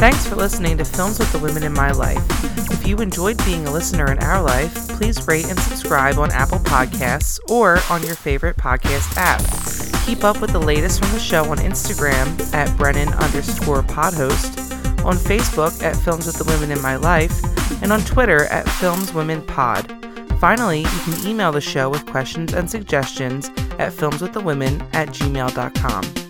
Thanks 0.00 0.26
for 0.26 0.34
listening 0.34 0.78
to 0.78 0.84
Films 0.86 1.18
with 1.18 1.30
the 1.30 1.38
Women 1.38 1.62
in 1.62 1.74
My 1.74 1.90
Life. 1.90 2.24
If 2.72 2.86
you 2.86 2.96
enjoyed 2.96 3.36
being 3.44 3.66
a 3.66 3.70
listener 3.70 4.10
in 4.10 4.18
our 4.20 4.42
life, 4.42 4.74
please 4.88 5.28
rate 5.28 5.46
and 5.46 5.60
subscribe 5.60 6.16
on 6.16 6.32
Apple 6.32 6.58
Podcasts 6.60 7.38
or 7.50 7.78
on 7.90 8.02
your 8.02 8.14
favorite 8.14 8.56
podcast 8.56 9.14
app. 9.18 9.42
Keep 10.06 10.24
up 10.24 10.40
with 10.40 10.52
the 10.52 10.58
latest 10.58 11.00
from 11.00 11.12
the 11.12 11.20
show 11.20 11.44
on 11.50 11.58
Instagram 11.58 12.54
at 12.54 12.74
Brennan 12.78 13.10
underscore 13.10 13.82
podhost, 13.82 15.04
on 15.04 15.16
Facebook 15.16 15.82
at 15.82 15.96
Films 15.96 16.24
with 16.24 16.36
the 16.36 16.44
Women 16.44 16.70
in 16.70 16.80
My 16.80 16.96
Life, 16.96 17.38
and 17.82 17.92
on 17.92 18.00
Twitter 18.00 18.46
at 18.46 18.66
Films 18.66 19.12
Women 19.12 19.42
Pod. 19.42 19.86
Finally, 20.40 20.80
you 20.80 21.00
can 21.04 21.26
email 21.26 21.52
the 21.52 21.60
show 21.60 21.90
with 21.90 22.06
questions 22.06 22.54
and 22.54 22.70
suggestions 22.70 23.48
at 23.78 23.92
filmswiththewomen 23.92 24.80
at 24.94 25.08
gmail.com. 25.08 26.29